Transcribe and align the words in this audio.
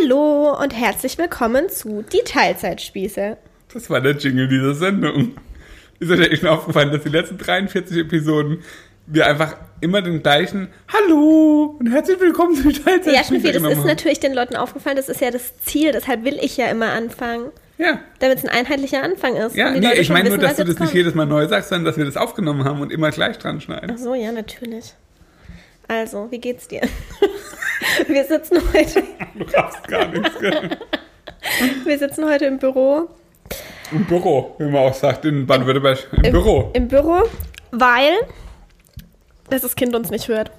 Hallo 0.00 0.56
und 0.60 0.74
herzlich 0.74 1.18
willkommen 1.18 1.68
zu 1.68 2.02
Die 2.02 2.22
Teilzeitspieße. 2.24 3.36
Das 3.74 3.90
war 3.90 4.00
der 4.00 4.12
Jingle 4.16 4.48
dieser 4.48 4.74
Sendung. 4.74 5.34
Ist 5.98 6.10
euch 6.10 6.38
schon 6.38 6.48
aufgefallen, 6.48 6.92
dass 6.92 7.02
die 7.02 7.08
letzten 7.08 7.36
43 7.38 7.98
Episoden 7.98 8.62
wir 9.06 9.26
einfach 9.26 9.56
immer 9.80 10.00
den 10.00 10.22
gleichen 10.22 10.68
Hallo 10.92 11.76
und 11.78 11.88
herzlich 11.90 12.20
willkommen 12.20 12.54
zu 12.54 12.68
Die 12.68 12.74
Teilzeitspieße 12.80 13.14
Ja, 13.16 13.24
Schnüffi, 13.24 13.52
das 13.52 13.78
ist 13.78 13.84
natürlich 13.84 14.20
den 14.20 14.32
Leuten 14.34 14.56
aufgefallen, 14.56 14.96
das 14.96 15.08
ist 15.08 15.20
ja 15.20 15.30
das 15.30 15.58
Ziel, 15.60 15.92
deshalb 15.92 16.24
will 16.24 16.38
ich 16.40 16.56
ja 16.56 16.66
immer 16.66 16.92
anfangen, 16.92 17.50
Ja, 17.78 17.98
damit 18.20 18.38
es 18.38 18.44
ein 18.44 18.50
einheitlicher 18.50 19.02
Anfang 19.02 19.36
ist. 19.36 19.56
ja 19.56 19.72
nee, 19.72 19.80
Leute 19.80 20.00
ich 20.00 20.08
meine 20.10 20.28
nur, 20.30 20.38
dass 20.38 20.56
du 20.56 20.62
das 20.62 20.68
jetzt 20.68 20.68
nicht 20.68 20.88
kommt. 20.88 20.94
jedes 20.94 21.14
Mal 21.14 21.26
neu 21.26 21.46
sagst, 21.48 21.70
sondern 21.70 21.86
dass 21.86 21.96
wir 21.96 22.04
das 22.04 22.16
aufgenommen 22.16 22.64
haben 22.64 22.80
und 22.80 22.92
immer 22.92 23.10
gleich 23.10 23.38
dran 23.38 23.60
schneiden. 23.60 23.90
Ach 23.94 23.98
so, 23.98 24.14
ja, 24.14 24.30
natürlich. 24.32 24.94
Also, 25.88 26.28
wie 26.30 26.38
geht's 26.38 26.68
dir? 26.68 26.80
wir 28.06 28.24
sitzen 28.24 28.58
heute, 28.72 29.02
Du 29.34 29.46
hast 29.56 29.86
gar 29.88 30.06
nichts. 30.08 30.30
wir 31.84 31.98
sitzen 31.98 32.24
heute 32.28 32.46
im 32.46 32.58
Büro. 32.58 33.08
Im 33.90 34.04
Büro, 34.06 34.54
wie 34.58 34.64
man 34.64 34.76
auch 34.76 34.94
sagt, 34.94 35.24
in 35.24 35.46
Baden-Württemberg. 35.46 36.08
Im, 36.22 36.32
Büro. 36.32 36.70
Im 36.74 36.88
Büro, 36.88 37.22
weil 37.70 38.12
dass 39.50 39.60
das 39.62 39.76
Kind 39.76 39.94
uns 39.94 40.10
nicht 40.10 40.28
hört. 40.28 40.50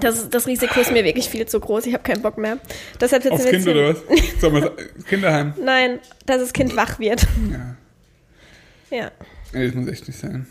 Das, 0.00 0.28
das 0.28 0.46
Risiko 0.46 0.80
ist 0.80 0.90
mir 0.92 1.04
wirklich 1.04 1.28
viel 1.28 1.46
zu 1.46 1.60
groß. 1.60 1.86
Ich 1.86 1.94
habe 1.94 2.02
keinen 2.02 2.20
Bock 2.22 2.36
mehr. 2.38 2.58
Deshalb 3.00 3.22
sitzen 3.22 3.34
Aufs 3.34 3.46
Kind 3.48 3.66
oder 3.68 3.90
was? 3.90 4.02
Sollen 4.40 4.54
wir 4.54 4.72
Kinderheim. 5.08 5.54
Nein, 5.62 5.98
dass 6.26 6.40
das 6.40 6.52
Kind 6.52 6.76
wach 6.76 6.98
wird. 6.98 7.26
Ja. 7.50 7.76
Ja, 8.98 9.10
Nee, 9.54 9.66
das 9.66 9.74
muss 9.74 9.88
echt 9.88 10.06
nicht 10.08 10.18
sein. 10.18 10.46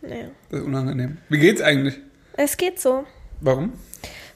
naja. 0.00 0.26
Das 0.50 0.60
ist 0.60 0.66
unangenehm. 0.66 1.18
Wie 1.28 1.38
geht's 1.38 1.60
eigentlich? 1.60 1.98
Es 2.36 2.56
geht 2.56 2.80
so, 2.80 3.04
Warum? 3.40 3.72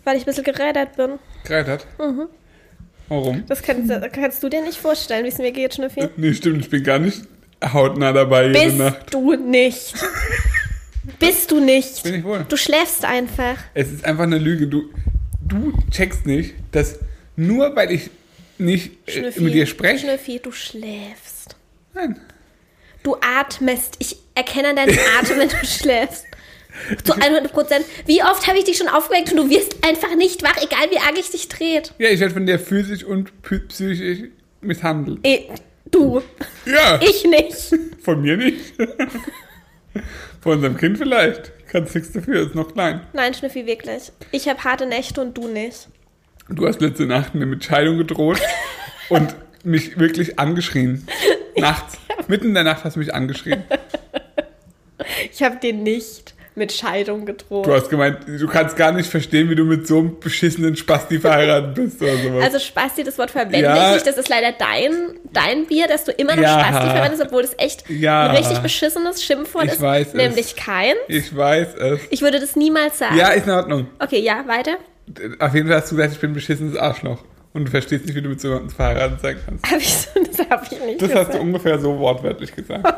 Weil 0.05 0.16
ich 0.16 0.23
ein 0.23 0.27
bisschen 0.27 0.45
gerädert 0.45 0.97
bin. 0.97 1.19
Kreitert? 1.45 1.87
Mhm. 1.98 2.29
Warum? 3.09 3.45
Das 3.47 3.62
kannst, 3.62 3.92
kannst 4.12 4.42
du 4.42 4.48
dir 4.48 4.62
nicht 4.62 4.78
vorstellen, 4.78 5.25
wie 5.25 5.28
es 5.28 5.38
mir 5.38 5.52
geht, 5.52 5.75
Schnüffi. 5.75 6.09
Nee, 6.16 6.33
stimmt, 6.34 6.62
ich 6.62 6.70
bin 6.70 6.83
gar 6.83 6.98
nicht 6.98 7.22
hautnah 7.62 8.12
dabei 8.12 8.48
jede 8.48 8.61
Bist 8.64 8.78
Nacht. 8.78 9.14
du 9.14 9.34
nicht. 9.34 9.95
Bist 11.19 11.50
du 11.50 11.61
nicht. 11.61 12.03
Bin 12.03 12.14
ich 12.14 12.25
wohl. 12.25 12.45
Du 12.48 12.56
schläfst 12.56 13.05
einfach. 13.05 13.56
Es 13.75 13.91
ist 13.91 14.05
einfach 14.05 14.25
eine 14.25 14.39
Lüge. 14.39 14.67
Du, 14.69 14.91
du 15.41 15.73
checkst 15.91 16.27
nicht, 16.27 16.55
dass 16.73 16.98
nur 17.36 17.75
weil 17.77 17.91
ich 17.92 18.11
nicht 18.58 18.92
äh, 19.08 19.12
Schnüffi, 19.12 19.41
mit 19.41 19.55
dir 19.55 19.67
spreche. 19.67 20.06
Schnüffi, 20.06 20.41
du 20.42 20.53
schläfst. 20.53 21.56
Nein. 21.95 22.20
Du 23.03 23.17
atmest. 23.20 23.97
Ich 23.98 24.17
erkenne 24.34 24.70
an 24.70 24.77
deinem 24.77 24.97
Atem, 25.20 25.39
wenn 25.39 25.48
du 25.48 25.56
schläfst. 25.67 26.25
Zu 27.05 27.12
100 27.15 27.53
Prozent. 27.53 27.84
Wie 28.06 28.23
oft 28.23 28.47
habe 28.47 28.59
ich 28.59 28.65
dich 28.65 28.77
schon 28.78 28.89
aufgeweckt 28.89 29.31
und 29.33 29.37
du 29.37 29.51
wirst 29.51 29.77
einfach 29.87 30.15
nicht 30.17 30.42
wach, 30.42 30.56
egal 30.62 30.91
wie 30.91 30.98
arg 30.98 31.19
ich 31.19 31.31
dich 31.31 31.48
dreht. 31.48 31.92
Ja, 31.98 32.09
ich 32.09 32.20
werde 32.20 32.34
von 32.34 32.47
dir 32.47 32.59
physisch 32.59 33.05
und 33.05 33.31
psychisch 33.42 34.31
misshandelt. 34.61 35.20
Eh, 35.25 35.48
du. 35.91 36.23
Ja, 36.67 37.01
Ich 37.03 37.25
nicht. 37.25 37.75
von 38.03 38.20
mir 38.23 38.37
nicht. 38.37 38.75
von 40.41 40.53
unserem 40.53 40.77
Kind 40.77 40.98
vielleicht. 40.98 41.53
Kannst 41.69 41.95
nichts 41.95 42.12
dafür, 42.12 42.47
ist 42.47 42.55
noch 42.55 42.73
klein. 42.73 43.01
Nein, 43.12 43.33
Schnüffi, 43.33 43.67
wirklich. 43.67 44.12
Ich 44.31 44.48
habe 44.48 44.62
harte 44.62 44.86
Nächte 44.86 45.20
und 45.23 45.36
du 45.36 45.48
nicht. 45.48 45.89
Du 46.48 46.67
hast 46.67 46.81
letzte 46.81 47.07
Nacht 47.07 47.34
eine 47.34 47.47
Mitscheidung 47.47 47.97
gedroht 47.98 48.41
und 49.09 49.34
mich 49.64 49.98
wirklich 49.98 50.39
angeschrien. 50.39 51.07
Nachts. 51.57 51.97
Mitten 52.29 52.48
in 52.48 52.55
der 52.55 52.64
Nacht 52.64 52.84
hast 52.84 52.97
du 52.97 53.01
mich 53.01 53.14
angeschrien. 53.14 53.62
Ich 55.33 55.42
habe 55.42 55.57
dir 55.57 55.73
nicht 55.73 56.34
mit 56.55 56.72
Scheidung 56.72 57.25
gedroht. 57.25 57.67
Du 57.67 57.72
hast 57.72 57.89
gemeint, 57.89 58.19
du 58.27 58.47
kannst 58.47 58.77
gar 58.77 58.92
nicht 58.92 59.08
verstehen, 59.11 59.48
wie 59.48 59.55
du 59.55 59.64
mit 59.64 59.86
so 59.86 59.98
einem 60.00 60.20
beschissenen 60.20 60.77
Spasti 60.77 61.19
verheiratet 61.19 61.75
bist 61.75 62.03
oder 62.03 62.17
sowas. 62.17 62.45
Also 62.45 62.58
Spasti, 62.58 63.05
das 63.05 63.17
Wort 63.19 63.31
verwende 63.31 63.61
Ja. 63.61 63.89
ich 63.89 63.95
nicht. 63.95 64.06
Das 64.06 64.19
ist 64.19 64.28
leider 64.28 64.53
dein, 64.53 64.92
dein 65.33 65.67
Bier, 65.67 65.86
dass 65.89 66.05
du 66.05 66.12
immer 66.12 66.36
noch 66.36 66.42
Ja. 66.42 66.61
Spasti 66.61 66.91
verwendest, 66.91 67.23
obwohl 67.23 67.42
das 67.42 67.55
echt 67.58 67.89
Ja. 67.89 68.28
ein 68.30 68.36
richtig 68.36 68.58
beschissenes 68.58 69.25
Schimpfwort 69.25 69.64
Ich 69.67 69.73
ist. 69.73 69.80
weiß 69.80 70.08
es. 70.08 70.14
nämlich 70.14 70.57
kein. 70.57 70.95
ich 71.08 71.35
weiß 71.36 71.74
es. 71.77 72.01
Ich 72.11 72.20
würde 72.23 72.39
das 72.40 72.55
niemals 72.57 72.98
sagen. 72.98 73.17
Ja, 73.17 73.29
ist 73.29 73.46
in 73.46 73.52
Ordnung. 73.52 73.86
Okay, 73.98 74.20
ja, 74.20 74.45
weiter. 74.46 74.77
Auf 75.40 75.55
jeden 75.55 75.69
Fall 75.69 75.79
hast 75.79 75.90
du 75.90 75.96
gesagt, 75.96 76.14
ich 76.14 76.20
bin 76.20 76.30
ein 76.30 76.34
beschissenes 76.34 76.77
Arschloch. 76.77 77.24
Und 77.55 77.67
du 77.67 77.70
verstehst 77.70 78.07
nicht, 78.07 78.14
wie 78.14 78.23
du 78.23 78.30
mit 78.30 78.40
so 78.40 78.48
jemandem 78.48 78.70
verheiratet 78.74 79.20
sein 79.20 79.36
kannst. 79.45 79.70
Hab 79.70 79.79
ich 79.79 79.92
so, 79.95 80.08
das 80.24 80.48
habe 80.48 80.64
ich 80.70 80.80
nicht 80.80 81.02
Das 81.02 81.08
gesagt. 81.08 81.29
hast 81.29 81.34
du 81.36 81.40
ungefähr 81.42 81.79
so 81.79 81.98
wortwörtlich 81.98 82.55
gesagt. 82.55 82.83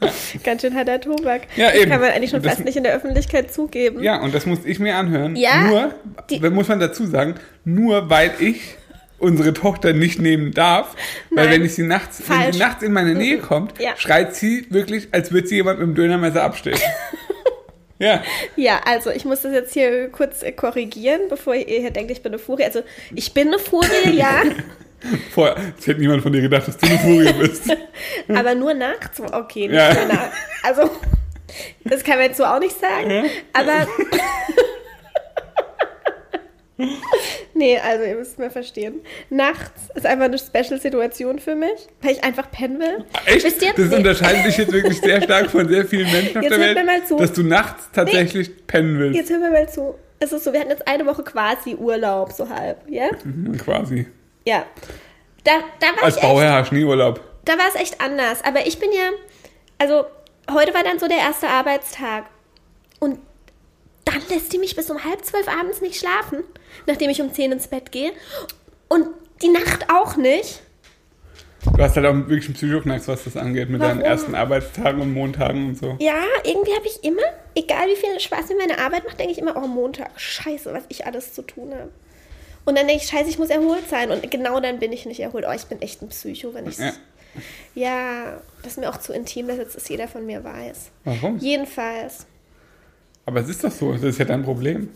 Ganz 0.44 0.62
schön 0.62 0.74
harter 0.74 1.00
Tobak. 1.00 1.42
Ja, 1.56 1.68
das 1.68 1.76
eben. 1.76 1.90
kann 1.90 2.00
man 2.00 2.10
eigentlich 2.10 2.30
schon 2.30 2.42
das- 2.42 2.54
fast 2.54 2.64
nicht 2.64 2.76
in 2.76 2.84
der 2.84 2.94
Öffentlichkeit 2.94 3.52
zugeben. 3.52 4.02
Ja, 4.02 4.20
und 4.20 4.34
das 4.34 4.46
muss 4.46 4.60
ich 4.64 4.78
mir 4.78 4.96
anhören. 4.96 5.34
Ja, 5.36 5.62
Nur, 5.68 5.94
die- 6.30 6.40
muss 6.50 6.68
man 6.68 6.80
dazu 6.80 7.06
sagen, 7.06 7.34
nur 7.64 8.08
weil 8.10 8.32
ich 8.38 8.60
unsere 9.18 9.52
Tochter 9.52 9.92
nicht 9.92 10.20
nehmen 10.20 10.52
darf, 10.52 10.94
weil 11.30 11.46
Nein. 11.46 11.54
wenn 11.56 11.64
ich 11.64 11.74
sie 11.74 11.82
nachts, 11.82 12.22
wenn 12.28 12.52
sie 12.52 12.58
nachts 12.60 12.82
in 12.84 12.92
meine 12.92 13.14
Nähe 13.16 13.38
kommt, 13.38 13.80
Ja. 13.80 13.90
schreit 13.96 14.36
sie 14.36 14.66
wirklich, 14.70 15.08
als 15.10 15.32
würde 15.32 15.48
sie 15.48 15.56
jemand 15.56 15.80
mit 15.80 15.88
dem 15.88 15.94
Dönermesser 15.96 16.44
abstechen. 16.44 16.80
ja, 17.98 18.22
Ja, 18.54 18.80
also 18.86 19.10
ich 19.10 19.24
muss 19.24 19.40
das 19.40 19.52
jetzt 19.52 19.72
hier 19.74 20.08
kurz 20.10 20.44
korrigieren, 20.54 21.22
bevor 21.28 21.56
ihr 21.56 21.80
hier 21.80 21.90
denkt, 21.90 22.12
ich 22.12 22.22
bin 22.22 22.30
eine 22.32 22.38
Furie. 22.38 22.62
Also 22.64 22.82
ich 23.12 23.34
bin 23.34 23.48
eine 23.48 23.58
Furie, 23.58 24.12
ja, 24.12 24.42
vorher, 25.34 25.56
es 25.78 25.86
hätte 25.86 26.00
niemand 26.00 26.22
von 26.22 26.32
dir 26.32 26.40
gedacht, 26.42 26.66
dass 26.68 26.76
du 26.76 26.86
eine 26.86 26.98
Furie 26.98 27.32
bist. 27.34 27.64
aber 28.28 28.54
nur 28.54 28.74
nachts. 28.74 29.20
Okay, 29.20 29.68
nicht 29.68 29.76
Ja. 29.76 29.94
nur 29.94 30.06
nachts. 30.06 30.36
Also 30.62 30.90
das 31.84 32.02
kann 32.04 32.16
man 32.16 32.26
jetzt 32.26 32.36
so 32.36 32.44
auch 32.44 32.58
nicht 32.60 32.78
sagen. 32.78 33.24
Aber 33.52 33.86
nee, 37.54 37.78
also 37.78 38.04
ihr 38.04 38.14
müsst 38.16 38.38
mir 38.38 38.50
verstehen. 38.50 39.00
Nachts 39.30 39.88
ist 39.94 40.06
einfach 40.06 40.26
eine 40.26 40.38
Special-Situation 40.38 41.38
für 41.38 41.54
mich, 41.56 41.88
weil 42.02 42.12
ich 42.12 42.22
einfach 42.24 42.50
pennen 42.50 42.78
will. 42.78 43.04
Echt? 43.26 43.44
Wisst 43.44 43.62
ihr? 43.62 43.72
Das 43.74 43.88
Nee. 43.88 43.96
unterscheidet 43.96 44.46
dich 44.46 44.56
jetzt 44.58 44.72
wirklich 44.72 45.00
sehr 45.00 45.20
stark 45.22 45.50
von 45.50 45.68
sehr 45.68 45.84
vielen 45.84 46.10
Menschen 46.10 46.36
auf 46.38 46.42
Jetzt 46.44 46.52
der 46.52 46.60
Welt, 46.60 46.76
mir 46.76 46.84
mal 46.84 47.04
zu. 47.04 47.16
dass 47.16 47.32
du 47.32 47.42
nachts 47.42 47.88
tatsächlich 47.92 48.66
pennen 48.66 48.98
willst. 48.98 49.16
Jetzt 49.16 49.30
hören 49.30 49.42
wir 49.42 49.50
mal 49.50 49.68
zu. 49.68 49.94
Es 50.20 50.32
ist 50.32 50.44
so, 50.44 50.52
wir 50.52 50.60
hatten 50.60 50.70
jetzt 50.70 50.86
eine 50.86 51.06
Woche 51.06 51.22
quasi 51.22 51.74
Urlaub, 51.76 52.32
so 52.32 52.48
halb, 52.48 52.78
ja? 52.88 53.06
Mhm, 53.24 53.56
Quasi. 53.56 54.06
Ja. 54.48 54.64
Da, 55.44 55.52
da 55.78 55.86
war 55.88 56.04
Als 56.04 56.16
ich 56.16 56.22
echt 56.22 56.30
Bauherr 56.30 56.52
hast 56.54 56.70
du 56.70 56.74
nie 56.76 56.84
Urlaub. 56.84 57.20
da 57.44 57.58
war 57.58 57.68
es 57.68 57.74
echt 57.74 58.00
anders. 58.00 58.42
Aber 58.44 58.66
ich 58.66 58.78
bin 58.78 58.90
ja, 58.92 59.10
also 59.78 60.04
heute 60.50 60.72
war 60.72 60.82
dann 60.82 60.98
so 60.98 61.06
der 61.06 61.18
erste 61.18 61.48
Arbeitstag. 61.48 62.24
Und 62.98 63.18
dann 64.06 64.22
lässt 64.30 64.50
die 64.54 64.58
mich 64.58 64.74
bis 64.74 64.88
um 64.90 65.04
halb 65.04 65.22
zwölf 65.22 65.48
abends 65.48 65.82
nicht 65.82 66.00
schlafen, 66.00 66.44
nachdem 66.86 67.10
ich 67.10 67.20
um 67.20 67.30
zehn 67.32 67.52
ins 67.52 67.68
Bett 67.68 67.92
gehe. 67.92 68.12
Und 68.88 69.08
die 69.42 69.48
Nacht 69.48 69.86
auch 69.92 70.16
nicht. 70.16 70.62
Du 71.76 71.82
hast 71.82 71.96
halt 71.96 72.06
auch 72.06 72.14
wirklich 72.14 72.46
einen 72.46 72.54
Psychoknacks, 72.54 73.06
was 73.06 73.24
das 73.24 73.36
angeht, 73.36 73.68
mit 73.68 73.82
deinen 73.82 73.98
Warum? 73.98 74.10
ersten 74.10 74.34
Arbeitstagen 74.34 75.02
und 75.02 75.12
Montagen 75.12 75.68
und 75.68 75.78
so. 75.78 75.96
Ja, 76.00 76.22
irgendwie 76.42 76.74
habe 76.74 76.86
ich 76.86 77.04
immer, 77.04 77.22
egal 77.54 77.86
wie 77.88 77.96
viel 77.96 78.18
Spaß 78.18 78.48
mir 78.48 78.56
meine 78.56 78.78
Arbeit 78.78 79.04
macht, 79.04 79.20
denke 79.20 79.32
ich 79.32 79.38
immer, 79.38 79.56
oh 79.62 79.66
Montag, 79.66 80.18
scheiße, 80.18 80.72
was 80.72 80.84
ich 80.88 81.04
alles 81.04 81.34
zu 81.34 81.42
tun 81.42 81.74
habe. 81.74 81.90
Und 82.68 82.76
dann 82.76 82.86
denke 82.86 83.02
ich, 83.02 83.08
scheiße, 83.08 83.30
ich 83.30 83.38
muss 83.38 83.48
erholt 83.48 83.88
sein. 83.88 84.10
Und 84.10 84.30
genau 84.30 84.60
dann 84.60 84.78
bin 84.78 84.92
ich 84.92 85.06
nicht 85.06 85.20
erholt. 85.20 85.46
Oh, 85.48 85.52
ich 85.54 85.64
bin 85.64 85.80
echt 85.80 86.02
ein 86.02 86.10
Psycho, 86.10 86.52
wenn 86.52 86.66
ich 86.68 86.76
Ja. 86.76 86.92
Ja, 87.74 88.42
das 88.62 88.72
ist 88.72 88.78
mir 88.78 88.90
auch 88.90 88.98
zu 88.98 89.14
intim, 89.14 89.48
dass 89.48 89.56
jetzt 89.56 89.74
das 89.74 89.88
jeder 89.88 90.06
von 90.06 90.26
mir 90.26 90.44
weiß. 90.44 90.90
Warum? 91.04 91.38
Jedenfalls. 91.38 92.26
Aber 93.24 93.40
es 93.40 93.48
ist 93.48 93.64
doch 93.64 93.70
so, 93.72 93.92
das 93.94 94.02
ist 94.02 94.18
ja 94.18 94.26
dein 94.26 94.42
Problem. 94.42 94.90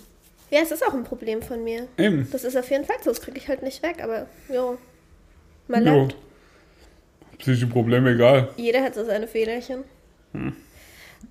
Ja, 0.50 0.60
es 0.60 0.70
ist 0.70 0.86
auch 0.86 0.92
ein 0.92 1.04
Problem 1.04 1.40
von 1.40 1.64
mir. 1.64 1.88
Eben. 1.96 2.28
Das 2.30 2.44
ist 2.44 2.58
auf 2.58 2.70
jeden 2.70 2.84
Fall 2.84 2.96
so, 3.02 3.08
das 3.08 3.22
kriege 3.22 3.38
ich 3.38 3.48
halt 3.48 3.62
nicht 3.62 3.82
weg, 3.82 4.02
aber 4.02 4.26
jo. 4.52 4.76
Mal 5.66 5.86
Jo. 5.86 6.02
leid. 6.02 6.14
Psychische 7.38 7.68
Probleme, 7.68 8.10
egal. 8.10 8.50
Jeder 8.58 8.82
hat 8.82 8.94
so 8.94 9.02
seine 9.02 9.26
Fehlerchen. 9.26 9.84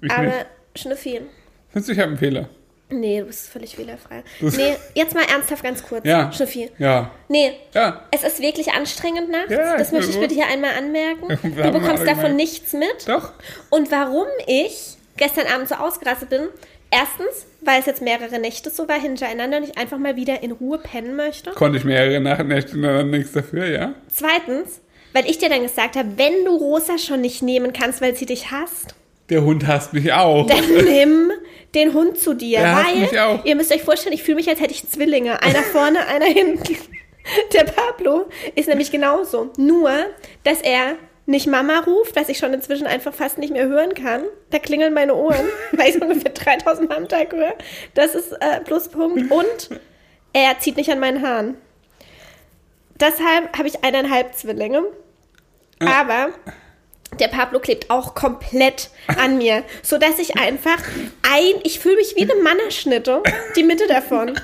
Ich 0.01 0.09
aber 0.11 0.23
nicht. 0.23 0.45
Findest 0.73 1.05
du, 1.05 1.91
ich 1.91 1.99
habe 1.99 2.07
einen 2.09 2.17
Fehler? 2.17 2.49
Nee, 2.91 3.19
du 3.19 3.25
bist 3.25 3.49
völlig 3.49 3.75
fehlerfrei. 3.75 4.23
Nee, 4.39 4.75
jetzt 4.93 5.15
mal 5.15 5.23
ernsthaft 5.23 5.63
ganz 5.63 5.83
kurz. 5.83 6.05
Ja. 6.05 6.31
Schnüffi, 6.31 6.69
Ja. 6.77 7.11
nee, 7.27 7.53
Ja. 7.73 8.03
es 8.11 8.23
ist 8.23 8.41
wirklich 8.41 8.71
anstrengend 8.73 9.29
nachts. 9.29 9.51
Ja, 9.51 9.77
das 9.77 9.91
möchte 9.91 10.11
ich 10.11 10.19
bitte 10.19 10.35
hier 10.35 10.47
einmal 10.47 10.71
anmerken. 10.77 11.27
Du 11.41 11.71
bekommst 11.71 12.05
davon 12.05 12.35
nichts 12.35 12.73
mit. 12.73 13.07
Doch. 13.07 13.31
Und 13.69 13.91
warum 13.91 14.27
ich 14.47 14.95
gestern 15.17 15.47
Abend 15.47 15.67
so 15.67 15.75
ausgerastet 15.75 16.29
bin, 16.29 16.47
erstens, 16.89 17.45
weil 17.61 17.79
es 17.79 17.85
jetzt 17.85 18.01
mehrere 18.01 18.39
Nächte 18.39 18.69
so 18.69 18.87
war 18.87 18.99
hintereinander 18.99 19.57
und 19.57 19.63
ich 19.63 19.77
einfach 19.77 19.97
mal 19.97 20.15
wieder 20.15 20.41
in 20.43 20.51
Ruhe 20.51 20.77
pennen 20.77 21.15
möchte. 21.15 21.51
Konnte 21.51 21.77
ich 21.77 21.83
mehrere 21.83 22.17
und 22.17 22.25
dann 22.25 23.09
nichts 23.09 23.31
dafür, 23.33 23.67
ja? 23.67 23.93
Zweitens, 24.11 24.81
weil 25.13 25.29
ich 25.29 25.37
dir 25.37 25.49
dann 25.49 25.61
gesagt 25.61 25.95
habe, 25.95 26.09
wenn 26.17 26.45
du 26.45 26.55
Rosa 26.55 26.97
schon 26.97 27.21
nicht 27.21 27.41
nehmen 27.41 27.73
kannst, 27.73 28.01
weil 28.01 28.15
sie 28.15 28.25
dich 28.25 28.51
hasst, 28.51 28.95
Der 29.31 29.43
Hund 29.43 29.65
hasst 29.65 29.93
mich 29.93 30.11
auch. 30.11 30.45
dann 30.45 30.69
nimm 30.85 31.31
den 31.73 31.93
Hund 31.93 32.19
zu 32.19 32.33
dir. 32.33 32.59
Der 32.59 32.75
hasst 32.75 32.93
weil, 32.93 32.99
mich 32.99 33.19
auch. 33.19 33.45
ihr 33.45 33.55
müsst 33.55 33.73
euch 33.73 33.81
vorstellen, 33.81 34.13
ich 34.13 34.23
fühle 34.23 34.35
mich, 34.35 34.49
als 34.49 34.59
hätte 34.59 34.73
ich 34.73 34.87
Zwillinge. 34.87 35.41
Einer 35.41 35.63
vorne, 35.63 36.05
einer 36.13 36.25
hinten. 36.25 36.77
Der 37.53 37.63
Pablo 37.63 38.25
ist 38.55 38.67
nämlich 38.67 38.91
genauso. 38.91 39.51
Nur, 39.57 39.91
dass 40.43 40.61
er 40.61 40.95
nicht 41.27 41.47
Mama 41.47 41.79
ruft, 41.79 42.15
was 42.15 42.27
ich 42.29 42.39
schon 42.39 42.53
inzwischen 42.53 42.87
einfach 42.87 43.13
fast 43.13 43.37
nicht 43.37 43.53
mehr 43.53 43.67
hören 43.67 43.93
kann. 43.93 44.23
Da 44.49 44.59
klingeln 44.59 44.93
meine 44.93 45.15
Ohren, 45.15 45.45
weil 45.71 45.89
ich 45.89 45.95
so 45.95 46.01
ungefähr 46.01 46.31
3000 46.31 46.89
Mal 46.89 46.97
am 46.97 47.07
Tag 47.07 47.31
höre. 47.31 47.53
Das 47.93 48.15
ist 48.15 48.33
äh, 48.33 48.59
Pluspunkt. 48.65 49.31
Und 49.31 49.79
er 50.33 50.59
zieht 50.59 50.75
nicht 50.75 50.91
an 50.91 50.99
meinen 50.99 51.21
Haaren. 51.25 51.55
deshalb 52.99 53.57
habe 53.57 53.67
ich 53.69 53.83
eineinhalb 53.83 54.35
Zwillinge. 54.35 54.83
Aber 55.79 56.29
der 57.19 57.27
Pablo 57.27 57.59
klebt 57.59 57.89
auch 57.89 58.15
komplett 58.15 58.89
an 59.07 59.37
mir, 59.37 59.63
so 59.83 59.97
dass 59.97 60.19
ich 60.19 60.37
einfach 60.37 60.79
ein, 61.21 61.53
ich 61.63 61.79
fühle 61.79 61.97
mich 61.97 62.15
wie 62.15 62.23
eine 62.23 62.41
Mannerschnitte, 62.41 63.21
die 63.55 63.63
Mitte 63.63 63.87
davon. 63.87 64.39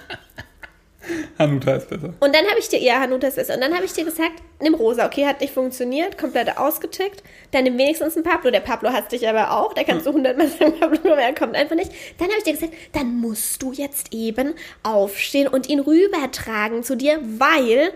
Hanuta 1.40 1.76
ist 1.76 1.90
besser. 1.90 2.14
Und 2.20 2.36
dann 2.36 2.46
habe 2.48 2.60
ich 2.60 2.68
dir, 2.70 2.80
ja, 2.80 3.00
Hanuta 3.00 3.28
ist 3.28 3.36
besser. 3.36 3.56
Und 3.56 3.62
dann 3.62 3.74
habe 3.74 3.86
ich 3.86 3.94
dir 3.94 4.06
gesagt, 4.06 4.34
nimm 4.60 4.74
rosa, 4.74 5.06
okay, 5.06 5.26
hat 5.26 5.42
nicht 5.42 5.54
funktioniert, 5.54 6.18
komplett 6.18 6.58
ausgetickt. 6.58 7.24
Dann 7.52 7.64
nimm 7.64 7.78
wenigstens 7.78 8.16
einen 8.16 8.24
Pablo. 8.24 8.52
Der 8.52 8.60
Pablo 8.60 8.90
hasst 8.92 9.12
dich 9.12 9.28
aber 9.28 9.52
auch. 9.52 9.74
Da 9.74 9.84
kannst 9.84 10.06
du 10.06 10.14
hundertmal 10.14 10.48
sagen, 10.48 10.80
Pablo, 10.80 11.00
aber 11.12 11.22
er 11.22 11.34
kommt 11.34 11.56
einfach 11.56 11.76
nicht. 11.76 11.92
Dann 12.18 12.28
habe 12.28 12.40
ich 12.40 12.44
dir 12.44 12.54
gesagt, 12.54 12.74
dann 12.94 13.16
musst 13.16 13.62
du 13.62 13.72
jetzt 13.72 14.14
eben 14.14 14.54
aufstehen 14.84 15.48
und 15.48 15.70
ihn 15.70 15.80
rübertragen 15.80 16.84
zu 16.84 16.96
dir, 16.98 17.20
weil 17.22 17.94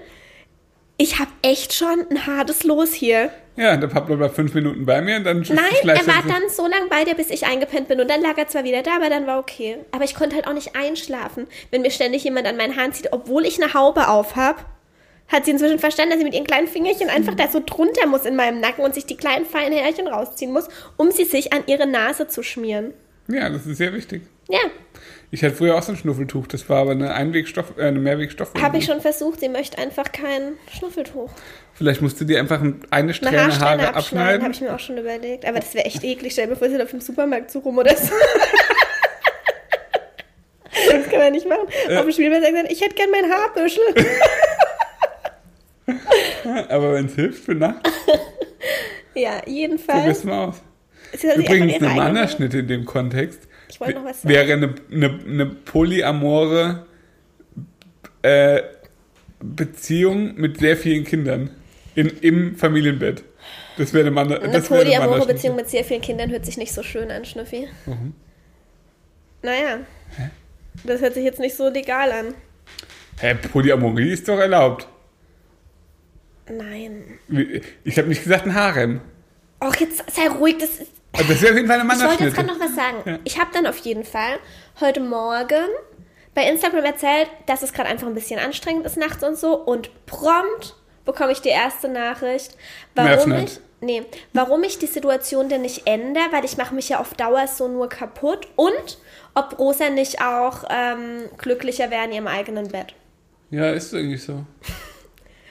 ich 0.97 1.19
habe 1.19 1.31
echt 1.41 1.73
schon 1.73 2.05
ein 2.09 2.27
hartes 2.27 2.63
Los 2.63 2.93
hier. 2.93 3.31
Ja, 3.57 3.75
der 3.75 3.87
Pablo 3.87 4.17
war 4.19 4.29
fünf 4.29 4.53
Minuten 4.53 4.85
bei 4.85 5.01
mir 5.01 5.17
und 5.17 5.25
dann 5.25 5.41
Nein, 5.41 5.65
er 5.83 6.07
war 6.07 6.23
dann 6.25 6.49
so 6.49 6.67
lange 6.67 6.87
bei 6.89 7.03
dir, 7.03 7.15
bis 7.15 7.29
ich 7.29 7.45
eingepennt 7.45 7.89
bin. 7.89 7.99
Und 7.99 8.09
dann 8.09 8.21
lag 8.21 8.37
er 8.37 8.47
zwar 8.47 8.63
wieder 8.63 8.81
da, 8.81 8.95
aber 8.95 9.09
dann 9.09 9.27
war 9.27 9.39
okay. 9.39 9.77
Aber 9.91 10.05
ich 10.05 10.15
konnte 10.15 10.35
halt 10.35 10.47
auch 10.47 10.53
nicht 10.53 10.75
einschlafen, 10.75 11.47
wenn 11.69 11.81
mir 11.81 11.91
ständig 11.91 12.23
jemand 12.23 12.47
an 12.47 12.55
meinen 12.55 12.77
Haaren 12.77 12.93
zieht, 12.93 13.11
obwohl 13.11 13.45
ich 13.45 13.61
eine 13.61 13.73
Haube 13.73 14.07
auf 14.07 14.35
habe. 14.35 14.59
Hat 15.27 15.45
sie 15.45 15.51
inzwischen 15.51 15.79
verstanden, 15.79 16.11
dass 16.11 16.19
sie 16.19 16.25
mit 16.25 16.33
ihren 16.33 16.47
kleinen 16.47 16.67
Fingerchen 16.67 17.09
einfach 17.09 17.35
da 17.35 17.47
so 17.47 17.61
drunter 17.65 18.05
muss 18.05 18.25
in 18.25 18.35
meinem 18.35 18.59
Nacken 18.59 18.83
und 18.83 18.93
sich 18.93 19.05
die 19.05 19.15
kleinen 19.15 19.45
feinen 19.45 19.77
Härchen 19.77 20.07
rausziehen 20.07 20.51
muss, 20.51 20.67
um 20.97 21.11
sie 21.11 21.25
sich 21.25 21.53
an 21.53 21.63
ihre 21.67 21.87
Nase 21.87 22.27
zu 22.27 22.43
schmieren. 22.43 22.93
Ja, 23.27 23.49
das 23.49 23.65
ist 23.65 23.77
sehr 23.77 23.93
wichtig. 23.93 24.23
Ja, 24.49 24.59
Ich 25.33 25.43
hatte 25.45 25.55
früher 25.55 25.77
auch 25.77 25.81
so 25.81 25.93
ein 25.93 25.97
Schnuffeltuch, 25.97 26.45
das 26.47 26.67
war 26.67 26.81
aber 26.81 26.91
eine 26.91 27.13
Einwegstoff, 27.13 27.77
äh, 27.77 27.83
eine 27.85 27.99
Mehrwegstoff. 27.99 28.51
habe 28.61 28.77
ich 28.77 28.85
schon 28.85 28.99
versucht. 28.99 29.39
Sie 29.39 29.47
möchte 29.47 29.77
einfach 29.77 30.11
kein 30.11 30.53
Schnuffeltuch. 30.77 31.29
Vielleicht 31.73 32.01
musst 32.01 32.19
du 32.19 32.25
dir 32.25 32.37
einfach 32.39 32.59
eine 32.59 32.75
Eine 32.89 33.13
Strähne 33.13 33.43
Haarsträhne 33.45 33.69
Haare 33.69 33.87
abschneiden, 33.95 33.95
abschneiden. 33.95 34.43
habe 34.43 34.53
ich 34.53 34.61
mir 34.61 34.75
auch 34.75 34.79
schon 34.79 34.97
überlegt. 34.97 35.45
Aber 35.45 35.59
das 35.61 35.73
wäre 35.73 35.85
echt 35.85 36.03
eklig. 36.03 36.33
Stell 36.33 36.47
dir 36.47 36.57
vor, 36.57 36.67
sie 36.69 36.75
läuft 36.75 36.93
im 36.93 36.99
Supermarkt 36.99 37.49
so 37.49 37.59
rum 37.59 37.77
oder 37.77 37.95
so. 37.95 38.11
das 40.91 41.09
kann 41.09 41.19
man 41.19 41.31
nicht 41.31 41.47
machen. 41.47 41.67
Auf 41.95 42.01
dem 42.03 42.11
Spielplatz 42.11 42.43
sagt 42.43 42.53
er, 42.55 42.69
ich 42.69 42.81
hätte 42.81 42.95
gern 42.95 43.09
mein 43.11 43.31
Haarbüschel. 43.31 43.83
Aber 46.69 46.93
wenn 46.93 47.05
es 47.05 47.15
hilft 47.15 47.43
für 47.45 47.55
Nacht, 47.55 47.89
ja, 49.15 49.41
jedenfalls. 49.45 49.99
probier's 49.99 50.23
mal 50.23 50.47
aus. 50.49 50.61
Übrigens, 51.13 51.73
eine 51.75 51.83
eigene- 51.87 51.95
Mannerschnitte 51.95 52.59
in 52.59 52.67
dem 52.67 52.85
Kontext 52.85 53.47
Ich 53.71 53.79
wollte 53.79 53.93
noch 53.95 54.05
was 54.05 54.21
sagen. 54.21 54.33
wäre 54.33 54.53
eine, 54.53 54.75
eine, 54.91 55.19
eine 55.25 55.45
polyamore 55.45 56.85
äh, 58.21 58.61
Beziehung 59.39 60.35
mit 60.35 60.59
sehr 60.59 60.77
vielen 60.77 61.03
Kindern 61.03 61.49
in, 61.95 62.07
im 62.21 62.55
Familienbett. 62.57 63.23
Das 63.77 63.93
wäre 63.93 64.05
eine, 64.05 64.11
Mann, 64.11 64.31
Eine 64.31 64.51
das 64.51 64.67
polyamore. 64.67 65.25
Beziehung 65.25 65.55
mit 65.55 65.69
sehr 65.69 65.83
vielen 65.83 66.01
Kindern 66.01 66.29
hört 66.29 66.45
sich 66.45 66.57
nicht 66.57 66.73
so 66.73 66.83
schön 66.83 67.09
an, 67.09 67.25
Schnüffi. 67.25 67.67
Warum? 67.85 68.13
Naja. 69.41 69.79
Das 70.83 71.01
hört 71.01 71.13
sich 71.13 71.23
jetzt 71.23 71.39
nicht 71.39 71.55
so 71.55 71.69
legal 71.69 72.11
an. 72.11 72.33
Hä, 73.19 73.35
Polyamorie 73.35 74.11
ist 74.11 74.27
doch 74.27 74.39
erlaubt. 74.39 74.87
Nein. 76.49 77.19
Ich 77.83 77.97
habe 77.97 78.07
nicht 78.07 78.23
gesagt 78.23 78.45
ein 78.45 78.53
Harem. 78.53 79.01
Och, 79.63 79.75
jetzt 79.75 80.03
sei 80.11 80.27
ruhig. 80.27 80.57
Das 80.59 80.71
ist, 80.79 80.91
das 81.13 81.41
wäre 81.41 81.51
auf 81.51 81.57
jeden 81.57 81.67
Fall 81.67 81.79
eine 81.79 81.93
ich 81.93 81.99
wollte 81.99 82.23
jetzt 82.23 82.37
Mannerschnitte. 82.37 82.47
gerade 82.47 82.47
noch 82.47 82.59
was 82.59 82.75
sagen. 82.75 82.97
Ja. 83.05 83.19
Ich 83.23 83.39
habe 83.39 83.51
dann 83.53 83.67
auf 83.67 83.77
jeden 83.77 84.03
Fall 84.03 84.39
heute 84.79 84.99
Morgen 84.99 85.67
bei 86.33 86.47
Instagram 86.49 86.85
erzählt, 86.85 87.29
dass 87.45 87.61
es 87.61 87.73
gerade 87.73 87.89
einfach 87.89 88.07
ein 88.07 88.13
bisschen 88.13 88.39
anstrengend 88.39 88.85
ist 88.85 88.97
nachts 88.97 89.23
und 89.23 89.37
so. 89.37 89.55
Und 89.55 89.89
prompt 90.05 90.75
bekomme 91.05 91.31
ich 91.31 91.41
die 91.41 91.49
erste 91.49 91.89
Nachricht, 91.89 92.55
warum 92.95 93.33
ich, 93.33 93.59
nee, 93.81 94.03
warum 94.33 94.63
ich 94.63 94.79
die 94.79 94.87
Situation 94.87 95.49
denn 95.49 95.61
nicht 95.63 95.87
ändere, 95.87 96.23
weil 96.31 96.45
ich 96.45 96.57
mache 96.57 96.73
mich 96.73 96.89
ja 96.89 96.99
auf 96.99 97.13
Dauer 97.13 97.47
so 97.47 97.67
nur 97.67 97.89
kaputt. 97.89 98.47
Und 98.55 98.97
ob 99.33 99.59
Rosa 99.59 99.89
nicht 99.89 100.21
auch 100.21 100.63
ähm, 100.69 101.23
glücklicher 101.37 101.89
wäre 101.91 102.05
in 102.05 102.13
ihrem 102.13 102.27
eigenen 102.27 102.69
Bett. 102.69 102.93
Ja, 103.49 103.71
ist 103.71 103.93
eigentlich 103.93 104.23
so. 104.23 104.45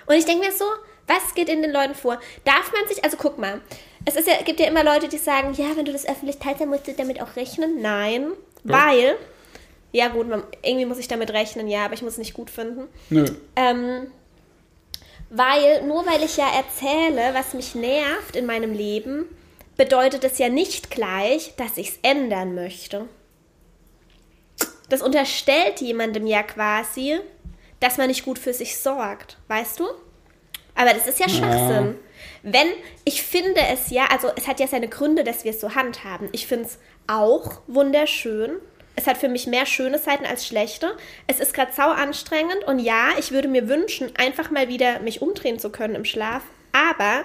Und 0.06 0.14
ich 0.16 0.24
denke 0.24 0.46
mir 0.46 0.52
so, 0.52 0.64
was 1.06 1.34
geht 1.34 1.48
in 1.48 1.62
den 1.62 1.72
Leuten 1.72 1.94
vor? 1.94 2.20
Darf 2.44 2.72
man 2.72 2.86
sich, 2.88 3.02
also 3.04 3.16
guck 3.16 3.38
mal, 3.38 3.60
es 4.04 4.16
ist 4.16 4.28
ja, 4.28 4.42
gibt 4.42 4.60
ja 4.60 4.66
immer 4.66 4.84
Leute, 4.84 5.08
die 5.08 5.18
sagen, 5.18 5.52
ja, 5.54 5.76
wenn 5.76 5.84
du 5.84 5.92
das 5.92 6.08
öffentlich 6.08 6.38
teilst, 6.38 6.60
dann 6.60 6.68
musst 6.68 6.86
du 6.86 6.92
damit 6.92 7.20
auch 7.20 7.36
rechnen. 7.36 7.80
Nein, 7.80 8.32
Doch. 8.64 8.74
weil, 8.74 9.16
ja 9.92 10.08
gut, 10.08 10.28
man, 10.28 10.42
irgendwie 10.62 10.86
muss 10.86 10.98
ich 10.98 11.08
damit 11.08 11.30
rechnen, 11.32 11.68
ja, 11.68 11.84
aber 11.84 11.94
ich 11.94 12.02
muss 12.02 12.12
es 12.12 12.18
nicht 12.18 12.34
gut 12.34 12.50
finden. 12.50 12.88
Nö. 13.10 13.26
Ähm, 13.56 14.10
weil, 15.30 15.82
nur 15.86 16.06
weil 16.06 16.22
ich 16.22 16.36
ja 16.36 16.48
erzähle, 16.48 17.34
was 17.34 17.54
mich 17.54 17.74
nervt 17.74 18.34
in 18.34 18.46
meinem 18.46 18.72
Leben, 18.72 19.26
bedeutet 19.76 20.24
es 20.24 20.38
ja 20.38 20.48
nicht 20.48 20.90
gleich, 20.90 21.54
dass 21.56 21.76
ich 21.76 21.90
es 21.90 21.98
ändern 22.02 22.54
möchte. 22.54 23.06
Das 24.88 25.02
unterstellt 25.02 25.80
jemandem 25.80 26.26
ja 26.26 26.42
quasi, 26.42 27.20
dass 27.78 27.96
man 27.96 28.08
nicht 28.08 28.24
gut 28.24 28.38
für 28.38 28.52
sich 28.52 28.76
sorgt, 28.76 29.38
weißt 29.48 29.78
du? 29.78 29.88
Aber 30.74 30.92
das 30.92 31.06
ist 31.06 31.20
ja 31.20 31.28
Schwachsinn. 31.28 31.96
Wenn, 32.42 32.68
ich 33.04 33.22
finde 33.22 33.60
es 33.72 33.90
ja, 33.90 34.06
also 34.10 34.28
es 34.36 34.48
hat 34.48 34.60
ja 34.60 34.66
seine 34.66 34.88
Gründe, 34.88 35.24
dass 35.24 35.44
wir 35.44 35.50
es 35.50 35.60
so 35.60 35.74
handhaben. 35.74 36.28
Ich 36.32 36.46
finde 36.46 36.66
es 36.66 36.78
auch 37.06 37.60
wunderschön. 37.66 38.52
Es 38.96 39.06
hat 39.06 39.18
für 39.18 39.28
mich 39.28 39.46
mehr 39.46 39.66
schöne 39.66 39.98
Seiten 39.98 40.26
als 40.26 40.46
schlechte. 40.46 40.96
Es 41.26 41.40
ist 41.40 41.54
gerade 41.54 41.72
sau 41.74 41.90
anstrengend 41.90 42.64
und 42.66 42.78
ja, 42.78 43.08
ich 43.18 43.30
würde 43.30 43.48
mir 43.48 43.68
wünschen, 43.68 44.10
einfach 44.16 44.50
mal 44.50 44.68
wieder 44.68 45.00
mich 45.00 45.22
umdrehen 45.22 45.58
zu 45.58 45.70
können 45.70 45.94
im 45.94 46.04
Schlaf. 46.04 46.42
Aber 46.72 47.24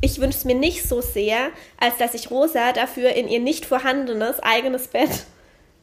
ich 0.00 0.20
wünsche 0.20 0.38
es 0.38 0.44
mir 0.44 0.56
nicht 0.56 0.86
so 0.86 1.00
sehr, 1.00 1.50
als 1.78 1.96
dass 1.96 2.14
ich 2.14 2.30
Rosa 2.30 2.72
dafür 2.72 3.10
in 3.10 3.28
ihr 3.28 3.40
nicht 3.40 3.64
vorhandenes 3.64 4.40
eigenes 4.40 4.88
Bett 4.88 5.26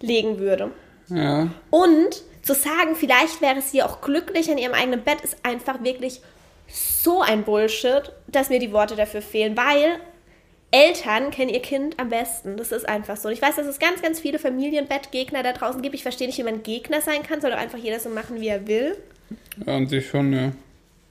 legen 0.02 0.40
würde. 0.40 0.72
Ja. 1.08 1.48
Und 1.70 2.24
zu 2.42 2.54
sagen, 2.54 2.96
vielleicht 2.96 3.42
wäre 3.42 3.62
sie 3.62 3.84
auch 3.84 4.02
glücklich 4.02 4.50
in 4.50 4.58
ihrem 4.58 4.74
eigenen 4.74 5.04
Bett, 5.04 5.22
ist 5.22 5.38
einfach 5.44 5.84
wirklich 5.84 6.22
so 6.70 7.22
ein 7.22 7.44
Bullshit, 7.44 8.12
dass 8.28 8.50
mir 8.50 8.60
die 8.60 8.72
Worte 8.72 8.96
dafür 8.96 9.22
fehlen, 9.22 9.58
weil 9.58 10.00
Eltern 10.72 11.32
kennen 11.32 11.50
ihr 11.50 11.62
Kind 11.62 12.00
am 12.00 12.10
besten. 12.10 12.58
Das 12.58 12.72
ist 12.72 12.88
einfach 12.88 13.18
so. 13.18 13.28
Und 13.28 13.34
ich 13.34 13.42
weiß, 13.42 13.56
dass 13.56 13.66
es 13.66 13.80
ganz, 13.80 14.02
ganz 14.02 14.20
viele 14.20 14.38
Familienbettgegner 14.38 15.42
da 15.42 15.54
draußen 15.54 15.82
gibt. 15.82 15.96
Ich 15.96 16.04
verstehe 16.04 16.28
nicht, 16.28 16.38
wie 16.38 16.44
man 16.44 16.62
Gegner 16.62 17.02
sein 17.02 17.24
kann, 17.24 17.42
soll 17.42 17.52
doch 17.52 17.58
einfach 17.58 17.80
jeder 17.80 18.00
so 18.00 18.10
machen, 18.10 18.40
wie 18.40 18.48
er 18.48 18.68
will. 18.68 18.96
ja, 19.66 19.76
an 19.76 19.88
sich 19.88 20.08
schon, 20.08 20.32
ja. 20.32 20.52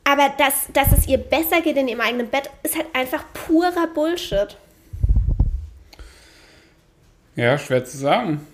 Aber 0.04 0.32
dass, 0.38 0.68
dass 0.72 0.96
es 0.96 1.06
ihr 1.06 1.18
besser 1.18 1.60
geht 1.60 1.76
in 1.76 1.88
ihrem 1.88 2.00
eigenen 2.00 2.28
Bett, 2.28 2.48
ist 2.62 2.76
halt 2.76 2.86
einfach 2.94 3.24
purer 3.32 3.88
Bullshit. 3.88 4.56
Ja, 7.36 7.58
schwer 7.58 7.84
zu 7.84 7.98
sagen. 7.98 8.46